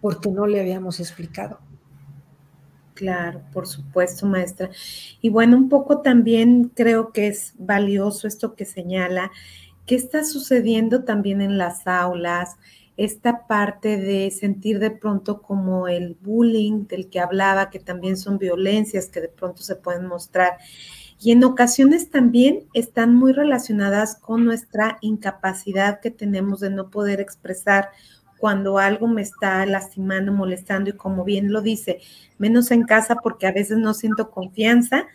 porque 0.00 0.30
no 0.30 0.46
le 0.46 0.60
habíamos 0.60 1.00
explicado. 1.00 1.69
Claro, 3.00 3.40
por 3.54 3.66
supuesto, 3.66 4.26
maestra. 4.26 4.68
Y 5.22 5.30
bueno, 5.30 5.56
un 5.56 5.70
poco 5.70 6.02
también 6.02 6.70
creo 6.74 7.12
que 7.12 7.28
es 7.28 7.54
valioso 7.58 8.28
esto 8.28 8.54
que 8.54 8.66
señala, 8.66 9.30
qué 9.86 9.94
está 9.94 10.22
sucediendo 10.22 11.02
también 11.04 11.40
en 11.40 11.56
las 11.56 11.86
aulas, 11.86 12.56
esta 12.98 13.46
parte 13.46 13.96
de 13.96 14.30
sentir 14.30 14.80
de 14.80 14.90
pronto 14.90 15.40
como 15.40 15.88
el 15.88 16.14
bullying 16.20 16.86
del 16.88 17.08
que 17.08 17.20
hablaba, 17.20 17.70
que 17.70 17.78
también 17.78 18.18
son 18.18 18.36
violencias 18.36 19.06
que 19.08 19.22
de 19.22 19.28
pronto 19.28 19.62
se 19.62 19.76
pueden 19.76 20.06
mostrar. 20.06 20.58
Y 21.18 21.32
en 21.32 21.42
ocasiones 21.42 22.10
también 22.10 22.64
están 22.74 23.14
muy 23.14 23.32
relacionadas 23.32 24.14
con 24.16 24.44
nuestra 24.44 24.98
incapacidad 25.00 26.00
que 26.00 26.10
tenemos 26.10 26.60
de 26.60 26.68
no 26.68 26.90
poder 26.90 27.18
expresar 27.20 27.88
cuando 28.40 28.78
algo 28.78 29.06
me 29.06 29.22
está 29.22 29.64
lastimando, 29.66 30.32
molestando 30.32 30.90
y 30.90 30.94
como 30.94 31.24
bien 31.24 31.52
lo 31.52 31.60
dice, 31.60 32.00
menos 32.38 32.70
en 32.70 32.84
casa 32.84 33.16
porque 33.22 33.46
a 33.46 33.52
veces 33.52 33.76
no 33.76 33.92
siento 33.92 34.30
confianza 34.30 35.06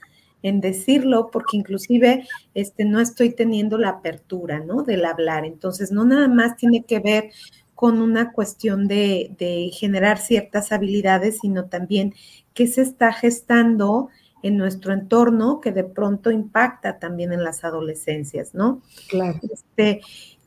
en 0.43 0.61
decirlo 0.61 1.31
porque 1.31 1.57
inclusive 1.57 2.27
este 2.53 2.85
no 2.85 3.01
estoy 3.01 3.31
teniendo 3.31 3.79
la 3.79 3.89
apertura, 3.89 4.59
¿no? 4.59 4.83
del 4.83 5.05
hablar. 5.05 5.43
Entonces, 5.43 5.91
no 5.91 6.05
nada 6.05 6.27
más 6.27 6.55
tiene 6.55 6.83
que 6.83 6.99
ver 6.99 7.31
con 7.73 7.99
una 7.99 8.31
cuestión 8.31 8.87
de, 8.87 9.35
de 9.39 9.71
generar 9.73 10.19
ciertas 10.19 10.71
habilidades, 10.71 11.39
sino 11.41 11.65
también 11.65 12.13
qué 12.53 12.67
se 12.67 12.83
está 12.83 13.11
gestando 13.11 14.09
en 14.43 14.57
nuestro 14.57 14.93
entorno 14.93 15.59
que 15.59 15.71
de 15.71 15.83
pronto 15.83 16.29
impacta 16.29 16.99
también 16.99 17.33
en 17.33 17.43
las 17.43 17.63
adolescencias, 17.63 18.53
¿no? 18.53 18.83
Claro. 19.09 19.39
Este, 19.51 20.01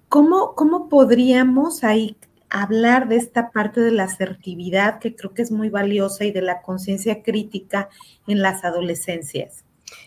¿cómo, 0.08 0.54
¿Cómo 0.54 0.88
podríamos 0.88 1.82
ahí 1.82 2.16
hablar 2.50 3.08
de 3.08 3.16
esta 3.16 3.50
parte 3.50 3.80
de 3.80 3.92
la 3.92 4.04
asertividad 4.04 4.98
que 4.98 5.14
creo 5.14 5.34
que 5.34 5.42
es 5.42 5.50
muy 5.50 5.70
valiosa 5.70 6.24
y 6.24 6.32
de 6.32 6.42
la 6.42 6.62
conciencia 6.62 7.22
crítica 7.22 7.88
en 8.26 8.42
las 8.42 8.64
adolescencias. 8.64 9.64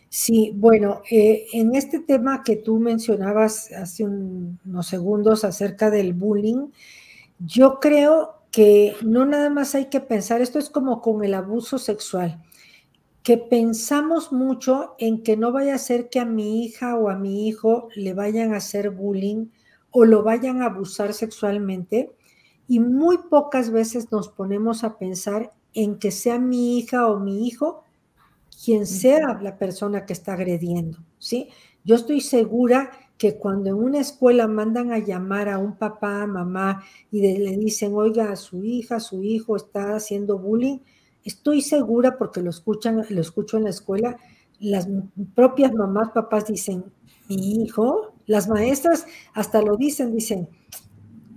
Sí, 0.10 0.52
bueno, 0.56 1.02
eh, 1.10 1.46
en 1.54 1.76
este 1.76 2.00
tema 2.00 2.44
que 2.44 2.56
tú 2.56 2.80
mencionabas 2.80 3.72
hace 3.72 4.04
unos 4.04 4.88
segundos 4.88 5.44
acerca 5.44 5.89
del 5.89 6.14
bullying, 6.14 6.68
yo 7.39 7.80
creo 7.80 8.42
que 8.52 8.96
no 9.02 9.26
nada 9.26 9.50
más 9.50 9.74
hay 9.74 9.86
que 9.86 10.02
pensar, 10.02 10.42
esto 10.42 10.60
es 10.60 10.70
como 10.70 11.02
con 11.02 11.24
el 11.24 11.34
abuso 11.34 11.78
sexual, 11.80 12.44
que 13.24 13.38
pensamos 13.38 14.32
mucho 14.32 14.96
en 15.00 15.24
que 15.24 15.38
no 15.38 15.52
vaya 15.52 15.76
a 15.76 15.80
ser 15.80 16.10
que 16.10 16.20
a 16.20 16.26
mi 16.26 16.66
hija 16.66 16.96
o 16.96 17.10
a 17.10 17.16
mi 17.16 17.48
hijo 17.48 17.88
le 17.96 18.14
vayan 18.14 18.54
a 18.54 18.58
hacer 18.58 18.89
bullying 18.89 19.48
o 19.92 20.06
lo 20.06 20.24
vayan 20.24 20.62
a 20.62 20.66
abusar 20.66 21.14
sexualmente 21.14 22.12
y 22.68 22.80
muy 22.80 23.18
pocas 23.30 23.72
veces 23.72 24.12
nos 24.12 24.30
ponemos 24.30 24.84
a 24.84 24.97
pensar 24.97 25.51
en 25.74 25.97
que 25.97 26.12
sea 26.12 26.39
mi 26.39 26.78
hija 26.78 27.07
o 27.07 27.20
mi 27.20 27.47
hijo 27.47 27.84
quien 28.64 28.86
sea 28.86 29.39
la 29.41 29.57
persona 29.57 30.05
que 30.05 30.14
está 30.14 30.34
agrediendo, 30.34 30.99
¿sí? 31.18 31.49
Yo 31.84 31.95
estoy 31.95 32.22
segura 32.22 32.91
que 33.18 33.38
cuando 33.38 33.70
en 33.70 33.76
una 33.76 33.99
escuela 33.99 34.47
mandan 34.47 34.91
a 34.91 34.99
llamar 34.99 35.49
a 35.49 35.57
un 35.57 35.76
papá, 35.78 36.26
mamá 36.28 36.84
y 37.12 37.22
le 37.22 37.57
dicen, 37.57 37.93
oiga, 37.95 38.36
su 38.36 38.64
hija, 38.64 38.99
su 38.99 39.24
hijo 39.24 39.55
está 39.55 39.95
haciendo 39.95 40.38
bullying, 40.38 40.80
estoy 41.24 41.62
segura 41.62 42.18
porque 42.18 42.41
lo 42.41 42.49
escuchan, 42.49 43.05
lo 43.09 43.22
escucho 43.22 43.57
en 43.57 43.66
la 43.66 43.70
escuela, 43.70 44.18
las 44.59 44.88
propias 45.36 45.74
mamás, 45.74 46.12
papás 46.12 46.47
dicen, 46.47 46.86
mi 47.30 47.64
hijo, 47.64 48.14
las 48.28 48.47
maestras 48.47 49.05
hasta 49.34 49.62
lo 49.62 49.78
dicen, 49.78 50.14
dicen, 50.14 50.49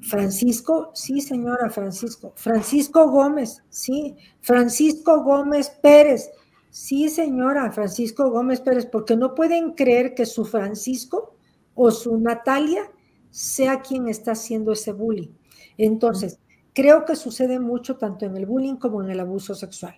Francisco, 0.05 0.91
sí, 0.95 1.21
señora, 1.21 1.71
Francisco. 1.71 2.33
Francisco 2.37 3.11
Gómez, 3.11 3.63
sí. 3.71 4.17
Francisco 4.41 5.23
Gómez 5.23 5.71
Pérez, 5.83 6.31
sí, 6.71 7.09
señora, 7.09 7.73
Francisco 7.73 8.31
Gómez 8.31 8.61
Pérez, 8.61 8.87
porque 8.87 9.17
no 9.17 9.35
pueden 9.35 9.73
creer 9.73 10.15
que 10.15 10.27
su 10.27 10.45
Francisco 10.45 11.35
o 11.75 11.91
su 11.91 12.19
Natalia 12.19 12.91
sea 13.31 13.81
quien 13.81 14.09
está 14.09 14.33
haciendo 14.33 14.73
ese 14.73 14.93
bullying. 14.93 15.33
Entonces, 15.79 16.39
creo 16.75 17.05
que 17.05 17.17
sucede 17.17 17.59
mucho 17.59 17.97
tanto 17.97 18.27
en 18.27 18.37
el 18.37 18.47
bullying 18.47 18.77
como 18.77 19.03
en 19.03 19.11
el 19.11 19.21
abuso 19.21 19.55
sexual. 19.55 19.97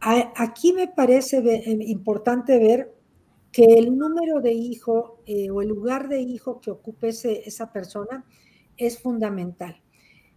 Aquí 0.00 0.72
me 0.72 0.88
parece 0.88 1.38
eh, 1.38 1.78
importante 1.86 2.58
ver 2.58 2.94
que 3.52 3.64
el 3.64 3.96
número 3.96 4.40
de 4.40 4.52
hijo 4.52 5.20
eh, 5.26 5.50
o 5.50 5.62
el 5.62 5.68
lugar 5.68 6.08
de 6.08 6.20
hijo 6.20 6.60
que 6.60 6.70
ocupe 6.70 7.08
esa 7.08 7.72
persona 7.72 8.24
es 8.76 9.00
fundamental. 9.00 9.80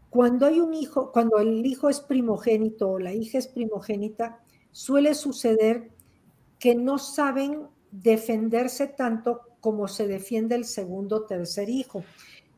Cuando 0.09 0.45
hay 0.45 0.59
un 0.59 0.73
hijo, 0.73 1.11
cuando 1.11 1.38
el 1.38 1.65
hijo 1.65 1.89
es 1.89 1.99
primogénito 1.99 2.89
o 2.89 2.99
la 2.99 3.13
hija 3.13 3.38
es 3.38 3.47
primogénita, 3.47 4.39
suele 4.71 5.13
suceder 5.13 5.91
que 6.59 6.75
no 6.75 6.97
saben 6.97 7.67
defenderse 7.91 8.88
tanto 8.88 9.41
como 9.59 9.88
se 9.88 10.07
defiende 10.07 10.55
el 10.55 10.65
segundo 10.65 11.17
o 11.17 11.23
tercer 11.23 11.69
hijo. 11.69 12.03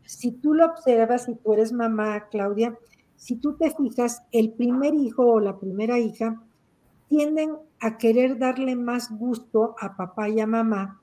Si 0.06 0.32
tú 0.32 0.54
lo 0.54 0.66
observas 0.66 1.28
y 1.28 1.36
tú 1.36 1.54
eres 1.54 1.72
mamá, 1.72 2.28
Claudia, 2.30 2.78
si 3.16 3.36
tú 3.36 3.56
te 3.58 3.72
fijas, 3.72 4.24
el 4.32 4.52
primer 4.52 4.94
hijo 4.94 5.26
o 5.26 5.40
la 5.40 5.58
primera 5.60 6.00
hija 6.00 6.42
tienden 7.10 7.58
a 7.80 7.98
querer 7.98 8.38
darle 8.38 8.76
más 8.76 9.10
gusto 9.12 9.76
a 9.80 9.96
papá 9.96 10.30
y 10.30 10.40
a 10.40 10.48
mamá 10.48 11.02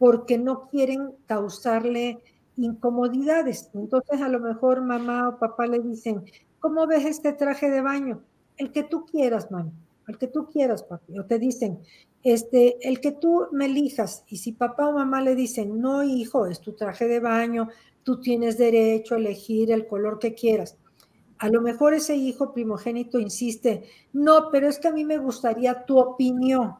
porque 0.00 0.38
no 0.38 0.68
quieren 0.68 1.12
causarle 1.26 2.22
incomodidades. 2.60 3.70
Entonces 3.74 4.20
a 4.20 4.28
lo 4.28 4.40
mejor 4.40 4.82
mamá 4.82 5.28
o 5.28 5.38
papá 5.38 5.66
le 5.66 5.80
dicen, 5.80 6.24
¿cómo 6.58 6.86
ves 6.86 7.04
este 7.04 7.32
traje 7.32 7.70
de 7.70 7.80
baño? 7.80 8.22
El 8.56 8.70
que 8.72 8.82
tú 8.82 9.06
quieras, 9.06 9.50
mami, 9.50 9.72
el 10.06 10.18
que 10.18 10.28
tú 10.28 10.46
quieras, 10.46 10.82
papi. 10.82 11.18
O 11.18 11.24
te 11.24 11.38
dicen, 11.38 11.80
este, 12.22 12.76
el 12.86 13.00
que 13.00 13.12
tú 13.12 13.46
me 13.52 13.66
elijas. 13.66 14.24
Y 14.28 14.36
si 14.36 14.52
papá 14.52 14.88
o 14.88 14.92
mamá 14.92 15.22
le 15.22 15.34
dicen, 15.34 15.80
no, 15.80 16.02
hijo, 16.02 16.46
es 16.46 16.60
tu 16.60 16.72
traje 16.72 17.08
de 17.08 17.20
baño, 17.20 17.68
tú 18.02 18.20
tienes 18.20 18.58
derecho 18.58 19.14
a 19.14 19.18
elegir 19.18 19.72
el 19.72 19.86
color 19.86 20.18
que 20.18 20.34
quieras. 20.34 20.76
A 21.38 21.48
lo 21.48 21.62
mejor 21.62 21.94
ese 21.94 22.16
hijo 22.16 22.52
primogénito 22.52 23.18
insiste, 23.18 23.84
no, 24.12 24.50
pero 24.50 24.68
es 24.68 24.78
que 24.78 24.88
a 24.88 24.92
mí 24.92 25.06
me 25.06 25.16
gustaría 25.16 25.86
tu 25.86 25.98
opinión. 25.98 26.74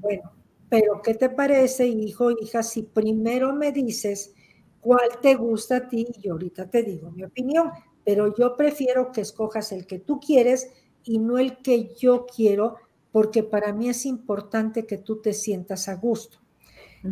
Bueno, 0.00 0.32
pero 0.70 1.02
¿qué 1.02 1.12
te 1.12 1.28
parece, 1.28 1.86
hijo, 1.86 2.30
hija, 2.30 2.62
si 2.62 2.82
primero 2.82 3.54
me 3.54 3.72
dices 3.72 4.34
cuál 4.82 5.08
te 5.22 5.36
gusta 5.36 5.76
a 5.76 5.88
ti 5.88 6.06
y 6.20 6.28
ahorita 6.28 6.68
te 6.68 6.82
digo 6.82 7.10
mi 7.12 7.22
opinión, 7.24 7.70
pero 8.04 8.34
yo 8.34 8.56
prefiero 8.56 9.12
que 9.12 9.22
escojas 9.22 9.72
el 9.72 9.86
que 9.86 10.00
tú 10.00 10.20
quieres 10.20 10.70
y 11.04 11.18
no 11.18 11.38
el 11.38 11.58
que 11.58 11.94
yo 11.94 12.26
quiero, 12.26 12.76
porque 13.12 13.44
para 13.44 13.72
mí 13.72 13.88
es 13.88 14.04
importante 14.04 14.84
que 14.84 14.98
tú 14.98 15.22
te 15.22 15.32
sientas 15.32 15.88
a 15.88 15.94
gusto. 15.94 16.38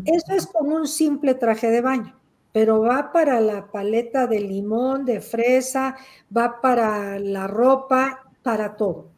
Eso 0.04 0.32
es 0.34 0.46
como 0.46 0.74
un 0.76 0.86
simple 0.86 1.34
traje 1.34 1.70
de 1.70 1.80
baño, 1.80 2.18
pero 2.52 2.80
va 2.80 3.12
para 3.12 3.40
la 3.40 3.70
paleta 3.70 4.26
de 4.26 4.40
limón, 4.40 5.04
de 5.04 5.20
fresa, 5.20 5.96
va 6.36 6.60
para 6.60 7.18
la 7.18 7.46
ropa, 7.46 8.32
para 8.42 8.76
todo. 8.76 9.10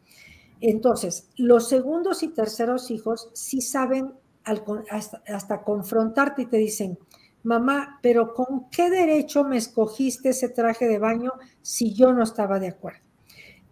Entonces, 0.61 1.29
los 1.37 1.69
segundos 1.69 2.23
y 2.23 2.29
terceros 2.29 2.91
hijos 2.91 3.29
sí 3.33 3.61
saben 3.61 4.13
hasta, 4.43 5.23
hasta 5.27 5.63
confrontarte 5.63 6.43
y 6.43 6.45
te 6.47 6.57
dicen, 6.57 6.97
mamá, 7.43 7.99
pero 8.01 8.33
¿con 8.33 8.69
qué 8.69 8.89
derecho 8.89 9.43
me 9.43 9.57
escogiste 9.57 10.29
ese 10.29 10.49
traje 10.49 10.87
de 10.87 10.99
baño 10.99 11.33
si 11.61 11.93
yo 11.93 12.13
no 12.13 12.23
estaba 12.23 12.59
de 12.59 12.69
acuerdo? 12.69 12.99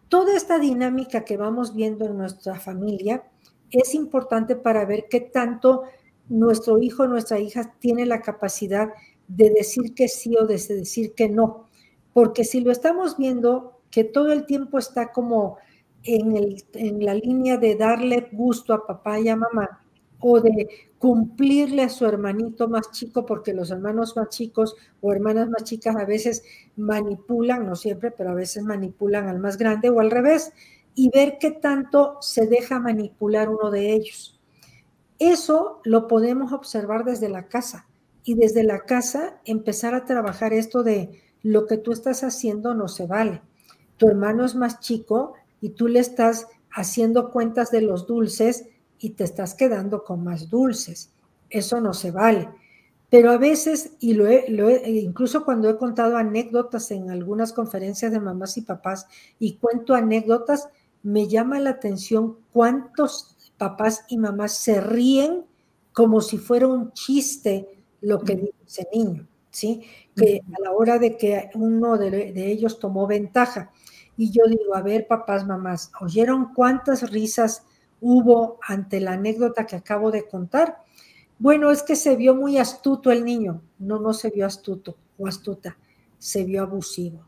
Toda 0.10 0.36
esta 0.36 0.60
dinámica 0.60 1.24
que 1.24 1.38
vamos 1.38 1.74
viendo 1.74 2.06
en 2.06 2.18
nuestra 2.18 2.60
familia 2.60 3.24
es 3.72 3.96
importante 3.96 4.58
para 4.58 4.86
ver 4.86 5.06
qué 5.10 5.22
tanto 5.22 5.84
nuestro 6.28 6.80
hijo, 6.80 7.08
nuestra 7.08 7.40
hija 7.40 7.74
tiene 7.80 8.06
la 8.06 8.22
capacidad 8.22 8.90
de 9.28 9.50
decir 9.50 9.94
que 9.96 10.08
sí 10.08 10.36
o 10.36 10.46
de 10.46 10.56
decir 10.56 11.14
que 11.14 11.30
no. 11.30 11.68
Porque 12.14 12.44
si 12.44 12.60
lo 12.60 12.72
estamos 12.72 13.18
viendo, 13.18 13.80
que 13.90 14.04
todo 14.04 14.34
el 14.34 14.46
tiempo 14.46 14.78
está 14.78 15.12
como 15.14 15.58
en, 16.04 16.58
en 16.74 17.06
la 17.06 17.14
línea 17.14 17.58
de 17.58 17.76
darle 17.76 18.28
gusto 18.32 18.74
a 18.74 18.86
papá 18.86 19.20
y 19.20 19.30
a 19.30 19.36
mamá, 19.36 19.81
o 20.22 20.40
de 20.40 20.70
cumplirle 20.98 21.84
a 21.84 21.90
su 21.90 22.06
hermanito 22.06 22.70
más 22.70 22.92
chico, 22.92 23.26
porque 23.26 23.54
los 23.54 23.72
hermanos 23.72 24.16
más 24.16 24.30
chicos 24.30 24.76
o 25.02 25.12
hermanas 25.12 25.50
más 25.50 25.64
chicas 25.64 25.96
a 25.96 26.06
veces 26.06 26.44
manipulan, 26.78 27.66
no 27.66 27.76
siempre, 27.76 28.12
pero 28.12 28.30
a 28.32 28.36
veces 28.36 28.64
manipulan 28.64 29.28
al 29.28 29.40
más 29.40 29.58
grande 29.58 29.90
o 29.90 30.00
al 30.00 30.12
revés, 30.12 30.54
y 30.94 31.10
ver 31.10 31.38
qué 31.40 31.52
tanto 31.52 32.18
se 32.22 32.48
deja 32.48 32.80
manipular 32.80 33.50
uno 33.50 33.72
de 33.72 33.94
ellos. 33.94 34.40
Eso 35.20 35.82
lo 35.84 36.08
podemos 36.08 36.52
observar 36.52 37.04
desde 37.04 37.30
la 37.30 37.48
casa 37.48 37.88
y 38.24 38.36
desde 38.36 38.64
la 38.64 38.82
casa 38.82 39.40
empezar 39.46 39.96
a 39.96 40.06
trabajar 40.06 40.54
esto 40.54 40.84
de 40.84 41.22
lo 41.44 41.66
que 41.66 41.78
tú 41.78 41.92
estás 41.92 42.24
haciendo 42.24 42.74
no 42.74 42.88
se 42.88 43.08
vale. 43.08 43.42
Tu 43.98 44.08
hermano 44.08 44.46
es 44.46 44.56
más 44.56 44.80
chico 44.80 45.34
y 45.60 45.70
tú 45.70 45.88
le 45.88 46.00
estás 46.00 46.48
haciendo 46.72 47.32
cuentas 47.32 47.72
de 47.72 47.82
los 47.82 48.08
dulces 48.08 48.66
y 49.02 49.10
te 49.12 49.24
estás 49.24 49.56
quedando 49.56 50.04
con 50.04 50.24
más 50.24 50.50
dulces. 50.50 51.12
Eso 51.50 51.82
no 51.82 51.94
se 51.94 52.12
vale. 52.12 52.48
Pero 53.10 53.32
a 53.32 53.38
veces, 53.38 53.94
y 54.00 54.14
lo 54.14 54.32
incluso 54.32 55.44
cuando 55.44 55.70
he 55.70 55.78
contado 55.78 56.16
anécdotas 56.16 56.92
en 56.92 57.10
algunas 57.10 57.52
conferencias 57.52 58.12
de 58.14 58.22
mamás 58.22 58.56
y 58.56 58.62
papás 58.62 59.08
y 59.38 59.56
cuento 59.56 59.96
anécdotas, 59.96 60.70
me 61.04 61.28
llama 61.28 61.60
la 61.60 61.72
atención 61.72 62.38
cuántos 62.54 63.36
papás 63.58 64.06
y 64.08 64.18
mamás 64.18 64.54
se 64.54 64.80
ríen 64.80 65.44
como 65.92 66.22
si 66.22 66.38
fuera 66.38 66.68
un 66.68 66.94
chiste 66.94 67.68
lo 68.00 68.20
que 68.22 68.36
dice 68.36 68.54
ese 68.66 68.88
niño, 68.94 69.28
¿sí? 69.50 69.84
Que 70.16 70.42
a 70.56 70.62
la 70.62 70.72
hora 70.72 71.00
de 71.00 71.18
que 71.18 71.50
uno 71.56 71.98
de, 71.98 72.10
de 72.32 72.52
ellos 72.52 72.80
tomó 72.80 73.08
ventaja. 73.08 73.72
Y 74.16 74.32
yo 74.32 74.44
digo, 74.48 74.74
a 74.74 74.82
ver, 74.82 75.08
papás, 75.08 75.46
mamás, 75.46 75.92
¿oyeron 76.00 76.54
cuántas 76.54 77.12
risas 77.12 77.64
hubo 78.02 78.60
ante 78.68 79.00
la 79.00 79.14
anécdota 79.14 79.66
que 79.66 79.78
acabo 79.78 80.12
de 80.12 80.28
contar? 80.28 80.84
Bueno, 81.40 81.72
es 81.72 81.84
que 81.84 81.96
se 81.96 82.16
vio 82.16 82.36
muy 82.36 82.58
astuto 82.58 83.12
el 83.12 83.24
niño. 83.24 83.62
No, 83.80 84.00
no 84.00 84.14
se 84.14 84.30
vio 84.30 84.46
astuto 84.46 84.98
o 85.18 85.28
astuta, 85.28 85.78
se 86.18 86.44
vio 86.44 86.64
abusivo. 86.64 87.26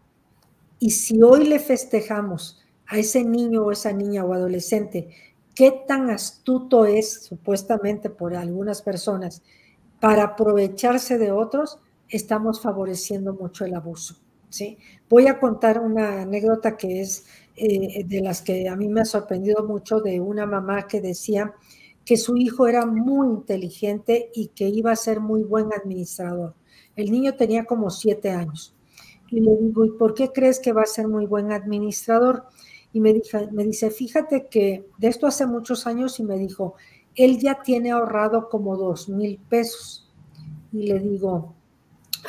Y 0.80 0.92
si 0.92 1.22
hoy 1.22 1.46
le 1.46 1.60
festejamos 1.60 2.62
a 2.88 2.98
ese 2.98 3.24
niño 3.24 3.64
o 3.64 3.72
esa 3.72 3.94
niña 3.94 4.26
o 4.26 4.34
adolescente, 4.34 5.10
qué 5.56 5.84
tan 5.88 6.10
astuto 6.10 6.86
es 6.86 7.24
supuestamente 7.24 8.10
por 8.10 8.36
algunas 8.36 8.82
personas 8.82 9.42
para 10.00 10.24
aprovecharse 10.24 11.18
de 11.18 11.32
otros, 11.32 11.80
estamos 12.10 12.62
favoreciendo 12.62 13.34
mucho 13.34 13.64
el 13.64 13.76
abuso. 13.76 14.18
¿sí? 14.50 14.78
Voy 15.10 15.28
a 15.28 15.40
contar 15.40 15.80
una 15.80 16.22
anécdota 16.22 16.78
que 16.78 17.02
es 17.02 17.26
eh, 17.56 18.04
de 18.06 18.22
las 18.22 18.42
que 18.42 18.68
a 18.68 18.76
mí 18.76 18.88
me 18.88 19.02
ha 19.02 19.06
sorprendido 19.06 19.64
mucho 19.64 20.00
de 20.00 20.20
una 20.20 20.48
mamá 20.48 20.88
que 20.88 21.02
decía 21.02 21.54
que 22.04 22.18
su 22.18 22.36
hijo 22.36 22.68
era 22.68 22.86
muy 22.86 23.28
inteligente 23.28 24.32
y 24.34 24.48
que 24.48 24.68
iba 24.70 24.92
a 24.92 24.96
ser 24.96 25.20
muy 25.20 25.44
buen 25.44 25.72
administrador. 25.72 26.56
El 26.96 27.12
niño 27.12 27.36
tenía 27.36 27.66
como 27.66 27.92
siete 27.92 28.32
años. 28.32 28.76
Y 29.30 29.40
le 29.40 29.56
digo, 29.56 29.86
¿y 29.86 29.92
por 29.92 30.16
qué 30.16 30.32
crees 30.32 30.60
que 30.60 30.74
va 30.74 30.82
a 30.82 30.88
ser 30.88 31.08
muy 31.08 31.28
buen 31.28 31.52
administrador? 31.52 32.46
Y 32.92 33.00
me, 33.00 33.22
me 33.52 33.64
dice, 33.64 33.92
fíjate 33.92 34.48
que 34.48 34.86
de 34.98 35.08
esto 35.08 35.28
hace 35.28 35.46
muchos 35.46 35.86
años 35.86 36.20
y 36.20 36.24
me 36.24 36.38
dijo, 36.38 36.76
él 37.16 37.40
ya 37.40 37.62
tiene 37.62 37.92
ahorrado 37.92 38.50
como 38.50 38.76
dos 38.78 39.10
mil 39.10 39.40
pesos. 39.50 40.12
Y 40.72 40.88
le 40.88 41.00
digo, 41.00 41.54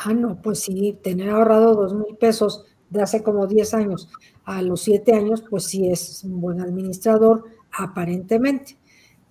ah, 0.03 0.13
no, 0.13 0.39
pues 0.41 0.59
sí, 0.59 0.97
tener 1.01 1.31
ahorrado 1.31 1.73
dos 1.73 1.95
mil 1.95 2.15
pesos 2.15 2.63
de 2.91 3.01
hace 3.01 3.23
como 3.23 3.47
diez 3.47 3.73
años 3.73 4.09
a 4.45 4.61
los 4.61 4.81
siete 4.81 5.13
años, 5.13 5.43
pues 5.49 5.65
sí 5.65 5.89
es 5.89 6.23
un 6.23 6.39
buen 6.39 6.61
administrador, 6.61 7.45
aparentemente. 7.71 8.77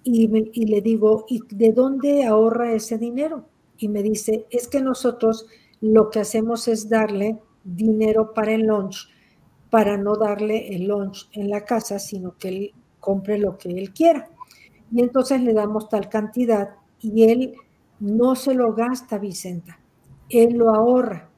Y, 0.02 0.28
y 0.52 0.66
le 0.66 0.80
digo, 0.80 1.24
¿y 1.28 1.40
de 1.48 1.72
dónde 1.72 2.24
ahorra 2.24 2.72
ese 2.72 2.98
dinero? 2.98 3.46
Y 3.78 3.88
me 3.88 4.02
dice, 4.02 4.46
es 4.50 4.68
que 4.68 4.80
nosotros 4.80 5.46
lo 5.80 6.10
que 6.10 6.20
hacemos 6.20 6.68
es 6.68 6.88
darle 6.88 7.38
dinero 7.64 8.34
para 8.34 8.52
el 8.52 8.66
lunch, 8.66 9.08
para 9.70 9.96
no 9.96 10.16
darle 10.16 10.74
el 10.74 10.88
lunch 10.88 11.28
en 11.32 11.48
la 11.48 11.64
casa, 11.64 11.98
sino 11.98 12.36
que 12.36 12.48
él 12.48 12.74
compre 13.00 13.38
lo 13.38 13.56
que 13.56 13.70
él 13.70 13.92
quiera 13.92 14.28
y 14.94 15.00
entonces 15.02 15.40
le 15.40 15.52
damos 15.52 15.88
tal 15.88 16.08
cantidad 16.08 16.70
y 17.00 17.24
él 17.24 17.54
no 17.98 18.36
se 18.36 18.54
lo 18.54 18.74
gasta, 18.74 19.18
Vicenta, 19.18 19.80
él 20.28 20.54
lo 20.54 20.70
ahorra. 20.74 21.30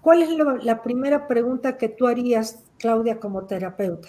¿Cuál 0.00 0.22
es 0.22 0.28
la 0.64 0.82
primera 0.82 1.26
pregunta 1.26 1.76
que 1.76 1.88
tú 1.88 2.06
harías, 2.06 2.62
Claudia, 2.78 3.18
como 3.18 3.44
terapeuta? 3.44 4.08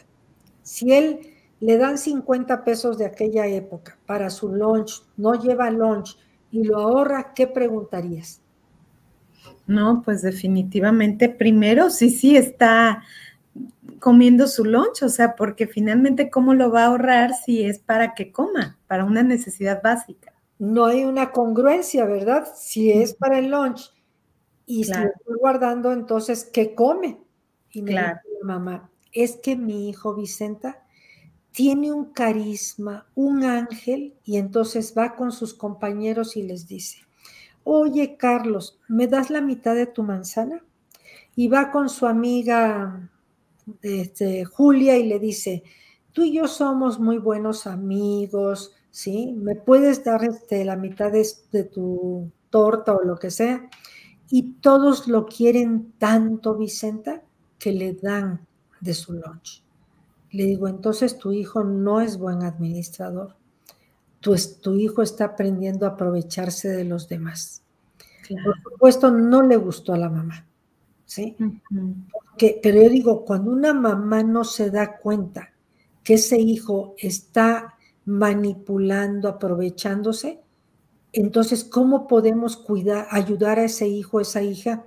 Si 0.61 0.93
él 0.93 1.19
le 1.59 1.77
dan 1.77 1.97
50 1.97 2.63
pesos 2.63 2.97
de 2.97 3.05
aquella 3.05 3.47
época 3.47 3.97
para 4.05 4.29
su 4.29 4.49
lunch, 4.49 5.03
no 5.17 5.33
lleva 5.33 5.71
lunch 5.71 6.17
y 6.51 6.63
lo 6.63 6.79
ahorra, 6.79 7.33
¿qué 7.33 7.47
preguntarías? 7.47 8.41
No, 9.67 10.01
pues 10.03 10.21
definitivamente, 10.21 11.29
primero, 11.29 11.89
sí, 11.89 12.09
sí, 12.09 12.37
está 12.37 13.03
comiendo 13.99 14.47
su 14.47 14.65
lunch, 14.65 15.01
o 15.03 15.09
sea, 15.09 15.35
porque 15.35 15.65
finalmente, 15.65 16.29
¿cómo 16.29 16.53
lo 16.53 16.71
va 16.71 16.83
a 16.83 16.87
ahorrar 16.87 17.33
si 17.33 17.63
es 17.63 17.79
para 17.79 18.13
que 18.13 18.31
coma, 18.31 18.77
para 18.87 19.05
una 19.05 19.23
necesidad 19.23 19.81
básica? 19.81 20.33
No 20.59 20.85
hay 20.85 21.03
una 21.05 21.31
congruencia, 21.31 22.05
¿verdad? 22.05 22.47
Si 22.55 22.91
es 22.91 23.13
para 23.13 23.39
el 23.39 23.49
lunch 23.49 23.94
y 24.65 24.83
si 24.83 24.91
lo 24.91 25.07
estoy 25.07 25.37
guardando, 25.39 25.91
entonces, 25.91 26.49
¿qué 26.51 26.73
come? 26.73 27.19
Y 27.71 27.81
me 27.81 27.91
claro. 27.91 28.19
mamá, 28.43 28.89
es 29.11 29.37
que 29.37 29.55
mi 29.55 29.89
hijo 29.89 30.15
Vicenta 30.15 30.83
tiene 31.51 31.91
un 31.91 32.11
carisma, 32.11 33.07
un 33.15 33.43
ángel, 33.43 34.15
y 34.23 34.37
entonces 34.37 34.93
va 34.97 35.15
con 35.15 35.31
sus 35.31 35.53
compañeros 35.53 36.35
y 36.35 36.43
les 36.43 36.67
dice, 36.67 36.99
oye 37.63 38.17
Carlos, 38.17 38.79
¿me 38.87 39.07
das 39.07 39.29
la 39.29 39.41
mitad 39.41 39.75
de 39.75 39.87
tu 39.87 40.03
manzana? 40.03 40.63
Y 41.35 41.47
va 41.47 41.71
con 41.71 41.89
su 41.89 42.07
amiga 42.07 43.09
este, 43.81 44.45
Julia 44.45 44.97
y 44.97 45.07
le 45.07 45.19
dice, 45.19 45.63
tú 46.11 46.23
y 46.23 46.33
yo 46.33 46.47
somos 46.47 46.99
muy 46.99 47.17
buenos 47.17 47.67
amigos, 47.67 48.73
¿sí? 48.91 49.33
¿Me 49.37 49.55
puedes 49.55 50.03
dar 50.03 50.23
este, 50.23 50.63
la 50.65 50.75
mitad 50.75 51.11
de, 51.11 51.27
de 51.51 51.63
tu 51.63 52.31
torta 52.49 52.95
o 52.95 53.03
lo 53.03 53.17
que 53.17 53.31
sea? 53.31 53.69
Y 54.35 54.55
todos 54.59 55.07
lo 55.07 55.27
quieren 55.27 55.93
tanto, 55.97 56.55
Vicenta, 56.55 57.23
que 57.57 57.71
le 57.71 57.93
dan 57.93 58.45
de 58.81 58.93
su 58.93 59.13
lunch. 59.13 59.63
Le 60.31 60.43
digo, 60.43 60.67
entonces 60.67 61.17
tu 61.17 61.31
hijo 61.31 61.63
no 61.63 62.01
es 62.01 62.17
buen 62.17 62.43
administrador. 62.43 63.37
Tu, 64.19 64.35
tu 64.61 64.73
hijo 64.75 65.01
está 65.01 65.23
aprendiendo 65.23 65.85
a 65.85 65.91
aprovecharse 65.91 66.67
de 66.67 66.83
los 66.83 67.07
demás. 67.07 67.63
Por 68.27 68.61
supuesto, 68.61 69.09
no 69.09 69.41
le 69.41 69.55
gustó 69.55 69.93
a 69.93 69.97
la 69.99 70.09
mamá. 70.09 70.45
¿sí? 71.05 71.37
pero 72.61 72.81
yo 72.81 72.89
digo, 72.89 73.23
cuando 73.23 73.51
una 73.51 73.73
mamá 73.73 74.21
no 74.21 74.43
se 74.43 74.69
da 74.69 74.97
cuenta 74.97 75.53
que 76.03 76.15
ese 76.15 76.37
hijo 76.37 76.93
está 76.97 77.77
manipulando, 78.03 79.29
aprovechándose, 79.29 80.41
entonces, 81.15 81.63
¿cómo 81.63 82.07
podemos 82.07 82.57
cuidar, 82.57 83.07
ayudar 83.09 83.57
a 83.57 83.63
ese 83.63 83.87
hijo, 83.87 84.19
esa 84.19 84.41
hija, 84.41 84.85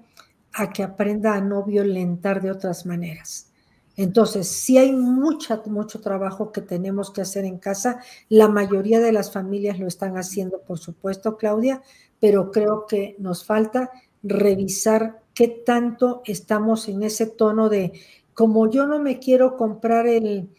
a 0.53 0.71
que 0.71 0.83
aprenda 0.83 1.35
a 1.35 1.41
no 1.41 1.65
violentar 1.65 2.43
de 2.43 2.51
otras 2.51 2.85
maneras? 2.85 3.51
Entonces, 3.97 4.47
sí 4.47 4.77
hay 4.77 4.93
mucha, 4.93 5.63
mucho 5.65 6.03
trabajo 6.03 6.53
que 6.53 6.61
tenemos 6.61 7.11
que 7.11 7.23
hacer 7.23 7.47
en 7.47 7.57
casa. 7.57 8.01
La 8.29 8.47
mayoría 8.47 9.01
de 9.01 9.11
las 9.11 9.33
familias 9.33 9.81
lo 9.81 9.87
están 9.87 10.19
haciendo, 10.19 10.61
por 10.61 10.79
supuesto, 10.79 11.39
Claudia, 11.39 11.81
pero 12.21 12.51
creo 12.51 12.87
que 12.87 13.17
nos 13.19 13.47
falta 13.47 13.91
revisar 14.23 15.23
qué 15.33 15.49
tanto 15.49 16.21
estamos 16.27 16.89
en 16.89 17.05
ese 17.05 17.25
tono 17.25 17.71
de, 17.71 17.93
como 18.35 18.71
yo 18.71 18.87
no 18.87 18.99
me 18.99 19.19
quiero 19.19 19.57
comprar 19.57 20.07
el, 20.07 20.51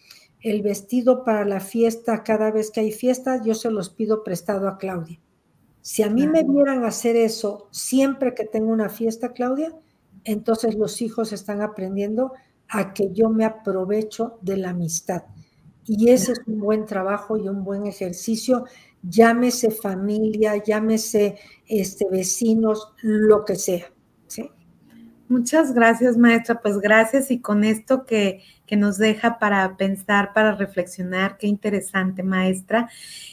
vestido 0.63 1.23
para 1.23 1.45
la 1.45 1.59
fiesta 1.59 2.23
cada 2.23 2.49
vez 2.49 2.71
que 2.71 2.79
hay 2.79 2.91
fiesta, 2.91 3.39
yo 3.43 3.53
se 3.53 3.69
los 3.69 3.91
pido 3.91 4.23
prestado 4.23 4.67
a 4.67 4.79
Claudia. 4.79 5.19
Si 5.81 6.03
a 6.03 6.09
mí 6.09 6.27
me 6.27 6.43
vieran 6.43 6.83
hacer 6.83 7.15
eso 7.15 7.67
siempre 7.71 8.33
que 8.35 8.45
tengo 8.45 8.71
una 8.71 8.89
fiesta, 8.89 9.33
Claudia, 9.33 9.73
entonces 10.23 10.75
los 10.75 11.01
hijos 11.01 11.31
están 11.31 11.61
aprendiendo 11.61 12.33
a 12.67 12.93
que 12.93 13.11
yo 13.11 13.29
me 13.29 13.45
aprovecho 13.45 14.37
de 14.41 14.57
la 14.57 14.71
amistad. 14.71 15.23
Y 15.85 16.09
ese 16.09 16.33
es 16.33 16.41
un 16.45 16.59
buen 16.59 16.85
trabajo 16.85 17.37
y 17.37 17.47
un 17.49 17.63
buen 17.63 17.87
ejercicio, 17.87 18.65
llámese 19.01 19.71
familia, 19.71 20.61
llámese 20.63 21.39
este, 21.67 22.05
vecinos, 22.11 22.93
lo 23.01 23.43
que 23.43 23.55
sea. 23.55 23.91
¿sí? 24.27 24.51
Muchas 25.29 25.73
gracias, 25.73 26.17
maestra. 26.17 26.61
Pues 26.61 26.77
gracias 26.77 27.31
y 27.31 27.39
con 27.39 27.63
esto 27.63 28.05
que, 28.05 28.43
que, 28.69 28.77
nos 28.77 28.97
deja 28.97 29.39
para 29.39 29.75
pensar, 29.77 30.33
para 30.33 30.53
reflexionar. 30.53 31.37
Qué 31.37 31.47
interesante, 31.47 32.23
maestra. 32.23 32.89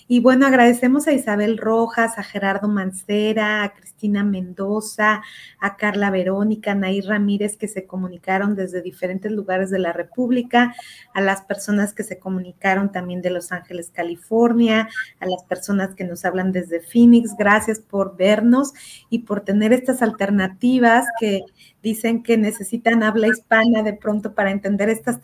Y 0.09 0.20
bueno, 0.20 0.47
agradecemos 0.47 1.07
a 1.07 1.12
Isabel 1.12 1.59
Rojas, 1.59 2.18
a 2.18 2.22
Gerardo 2.22 2.68
Mancera, 2.68 3.62
a 3.62 3.74
Cristina 3.74 4.24
Mendoza, 4.24 5.22
a 5.61 5.76
Carla 5.76 6.11
Verónica, 6.11 6.72
a 6.72 6.74
Nair 6.74 7.07
Ramírez, 7.07 7.57
que 7.57 7.68
se 7.68 7.87
comunicaron 7.87 8.55
desde 8.55 8.82
diferentes 8.82 9.32
lugares 9.32 9.70
de 9.70 9.78
la 9.78 9.93
República, 9.93 10.74
a 11.12 11.20
las 11.20 11.43
personas 11.43 11.93
que 11.93 12.05
se 12.05 12.18
comunicaron 12.18 12.93
también 12.93 13.22
de 13.22 13.30
Los 13.30 13.53
Ángeles, 13.53 13.91
California, 13.93 14.89
a 15.20 15.26
las 15.26 15.45
personas 15.45 15.95
que 15.95 16.05
nos 16.05 16.24
hablan 16.24 16.53
desde 16.53 16.80
Phoenix. 16.80 17.37
Gracias 17.37 17.80
por 17.80 18.16
vernos 18.16 18.72
y 19.11 19.20
por 19.20 19.41
tener 19.41 19.72
estas 19.72 20.03
alternativas 20.03 21.07
que 21.20 21.43
dicen 21.82 22.24
que 22.24 22.37
necesitan 22.37 23.05
habla 23.05 23.28
hispana 23.28 23.82
de 23.84 23.93
pronto 23.93 24.34
para 24.34 24.51
entender 24.51 24.89
estas 24.89 25.20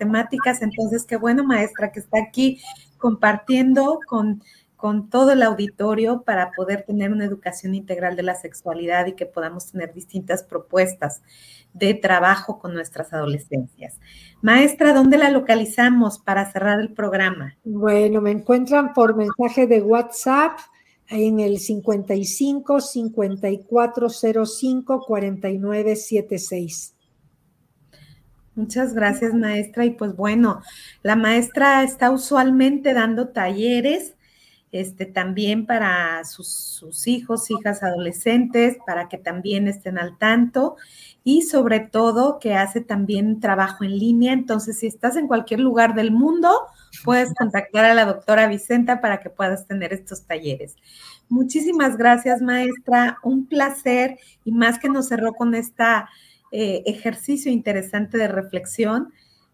Entonces, 0.62 1.05
qué 1.05 1.16
bueno, 1.16 1.44
maestra, 1.44 1.92
que 1.92 2.00
está 2.00 2.18
aquí 2.18 2.61
compartiendo 2.98 3.98
con 4.07 4.42
con 4.82 5.09
todo 5.11 5.30
el 5.30 5.44
auditorio 5.44 6.22
para 6.22 6.50
poder 6.50 6.82
tener 6.82 7.12
una 7.12 7.24
educación 7.24 7.76
integral 7.76 8.16
de 8.16 8.24
la 8.24 8.34
sexualidad 8.34 9.07
y 9.07 9.12
que 9.12 9.26
podamos 9.26 9.70
tener 9.70 9.94
distintas 9.94 10.42
propuestas 10.42 11.22
de 11.72 11.94
trabajo 11.94 12.59
con 12.59 12.74
nuestras 12.74 13.12
adolescencias. 13.12 14.00
Maestra, 14.40 14.92
¿dónde 14.92 15.18
la 15.18 15.30
localizamos 15.30 16.18
para 16.18 16.50
cerrar 16.50 16.80
el 16.80 16.94
programa? 16.94 17.57
Bueno, 17.62 18.20
me 18.20 18.32
encuentran 18.32 18.92
por 18.92 19.14
mensaje 19.14 19.68
de 19.68 19.82
WhatsApp 19.82 20.59
en 21.07 21.38
el 21.38 21.61
55 21.61 22.80
5405 22.80 25.05
4976. 25.07 26.91
Muchas 28.55 28.92
gracias, 28.92 29.32
maestra. 29.32 29.84
Y 29.84 29.90
pues 29.90 30.14
bueno, 30.14 30.62
la 31.03 31.16
maestra 31.16 31.82
está 31.82 32.11
usualmente 32.11 32.92
dando 32.92 33.28
talleres 33.28 34.14
este, 34.72 35.05
también 35.05 35.66
para 35.66 36.24
sus, 36.24 37.07
hijos, 37.07 37.50
hijas, 37.50 37.82
adolescentes, 37.82 38.78
para 38.86 39.09
que 39.09 39.18
también 39.18 39.68
estén 39.68 39.98
al 39.98 40.16
tanto 40.16 40.76
y 41.24 41.42
sobre 41.42 41.80
todo 41.80 42.38
que 42.38 42.55
hace 42.55 42.80
también 42.80 43.38
trabajo 43.38 43.84
en 43.84 43.98
línea. 43.98 44.32
Entonces, 44.32 44.78
si 44.78 44.86
estás 44.86 45.16
en 45.16 45.28
cualquier 45.28 45.61
lugar 45.61 45.94
del 45.94 46.11
mundo, 46.11 46.50
puedes 47.05 47.34
contactar 47.34 47.84
a 47.84 47.94
la 47.94 48.07
doctora 48.07 48.48
Vicenta 48.48 49.00
para 49.03 49.20
que 49.20 49.30
puedas 49.30 49.66
tener 49.66 49.92
estos 49.92 50.24
talleres. 50.24 50.76
Muchísimas 51.28 51.96
gracias, 51.98 52.40
maestra. 52.40 53.18
Un 53.22 53.46
placer 53.46 54.18
y 54.44 54.53
más 54.53 54.78
que 54.78 54.88
nos 54.88 55.09
cerró 55.09 55.34
con 55.34 55.55
este 56.53 56.90
ejercicio 56.90 57.50
interesante 57.50 58.18
de 58.18 58.28
reflexión 58.28 59.12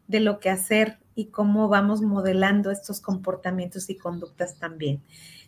de 0.08 0.20
lo 0.20 0.40
que 0.40 0.50
hacer 0.50 0.98
y 1.14 1.26
cómo 1.26 1.68
vamos 1.68 2.02
modelando 2.02 2.70
estos 2.70 3.00
comportamientos 3.00 3.88
y 3.88 3.96
conductas 3.96 4.58
también. 4.58 5.02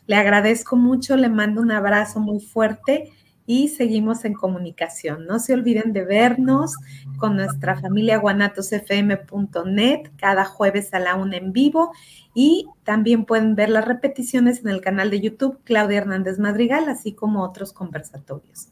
Le 0.07 0.17
agradezco 0.17 0.77
mucho, 0.77 1.17
le 1.17 1.29
mando 1.29 1.61
un 1.61 1.73
abrazo 1.73 2.21
muy 2.21 2.41
fuerte 2.41 3.11
y 3.47 3.69
seguimos 3.69 4.25
en 4.25 4.35
comunicación. 4.35 5.27
No 5.27 5.41
se 5.41 5.55
olviden 5.55 5.93
de 5.93 6.05
vernos 6.05 6.77
con 7.19 7.37
nuestra 7.37 7.81
familia 7.81 8.19
guanatosfm.net 8.19 10.11
cada 10.17 10.45
jueves 10.45 10.95
a 10.95 11.01
la 11.01 11.17
una 11.17 11.37
en 11.37 11.53
vivo 11.53 11.91
y 12.33 12.67
también 12.85 13.25
pueden 13.25 13.57
ver 13.57 13.71
las 13.71 13.87
repeticiones 13.87 14.61
en 14.61 14.69
el 14.69 14.81
canal 14.81 15.11
de 15.11 15.21
YouTube 15.21 15.59
Claudia 15.65 15.99
Hernández 15.99 16.39
Madrigal, 16.39 16.89
así 16.89 17.13
como 17.13 17.43
otros 17.43 17.73
conversatorios. 17.73 18.69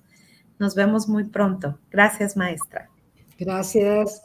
Nos 0.59 0.75
vemos 0.75 1.09
muy 1.09 1.25
pronto. 1.25 1.79
Gracias, 1.91 2.37
maestra. 2.37 2.91
Gracias. 3.39 4.23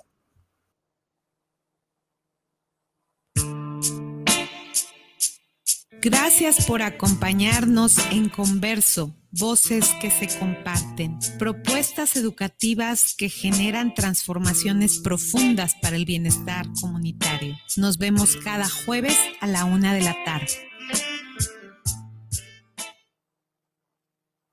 Gracias 6.05 6.65
por 6.65 6.81
acompañarnos 6.81 7.97
en 8.11 8.27
Converso, 8.27 9.15
voces 9.31 9.95
que 10.01 10.11
se 10.11 10.27
comparten, 10.37 11.17
propuestas 11.39 12.17
educativas 12.17 13.15
que 13.17 13.29
generan 13.29 13.93
transformaciones 13.93 14.99
profundas 14.99 15.75
para 15.81 15.95
el 15.95 16.03
bienestar 16.03 16.65
comunitario. 16.81 17.55
Nos 17.77 17.99
vemos 17.99 18.35
cada 18.35 18.67
jueves 18.67 19.17
a 19.39 19.47
la 19.47 19.63
una 19.63 19.93
de 19.93 20.01
la 20.01 20.15
tarde. 20.25 20.72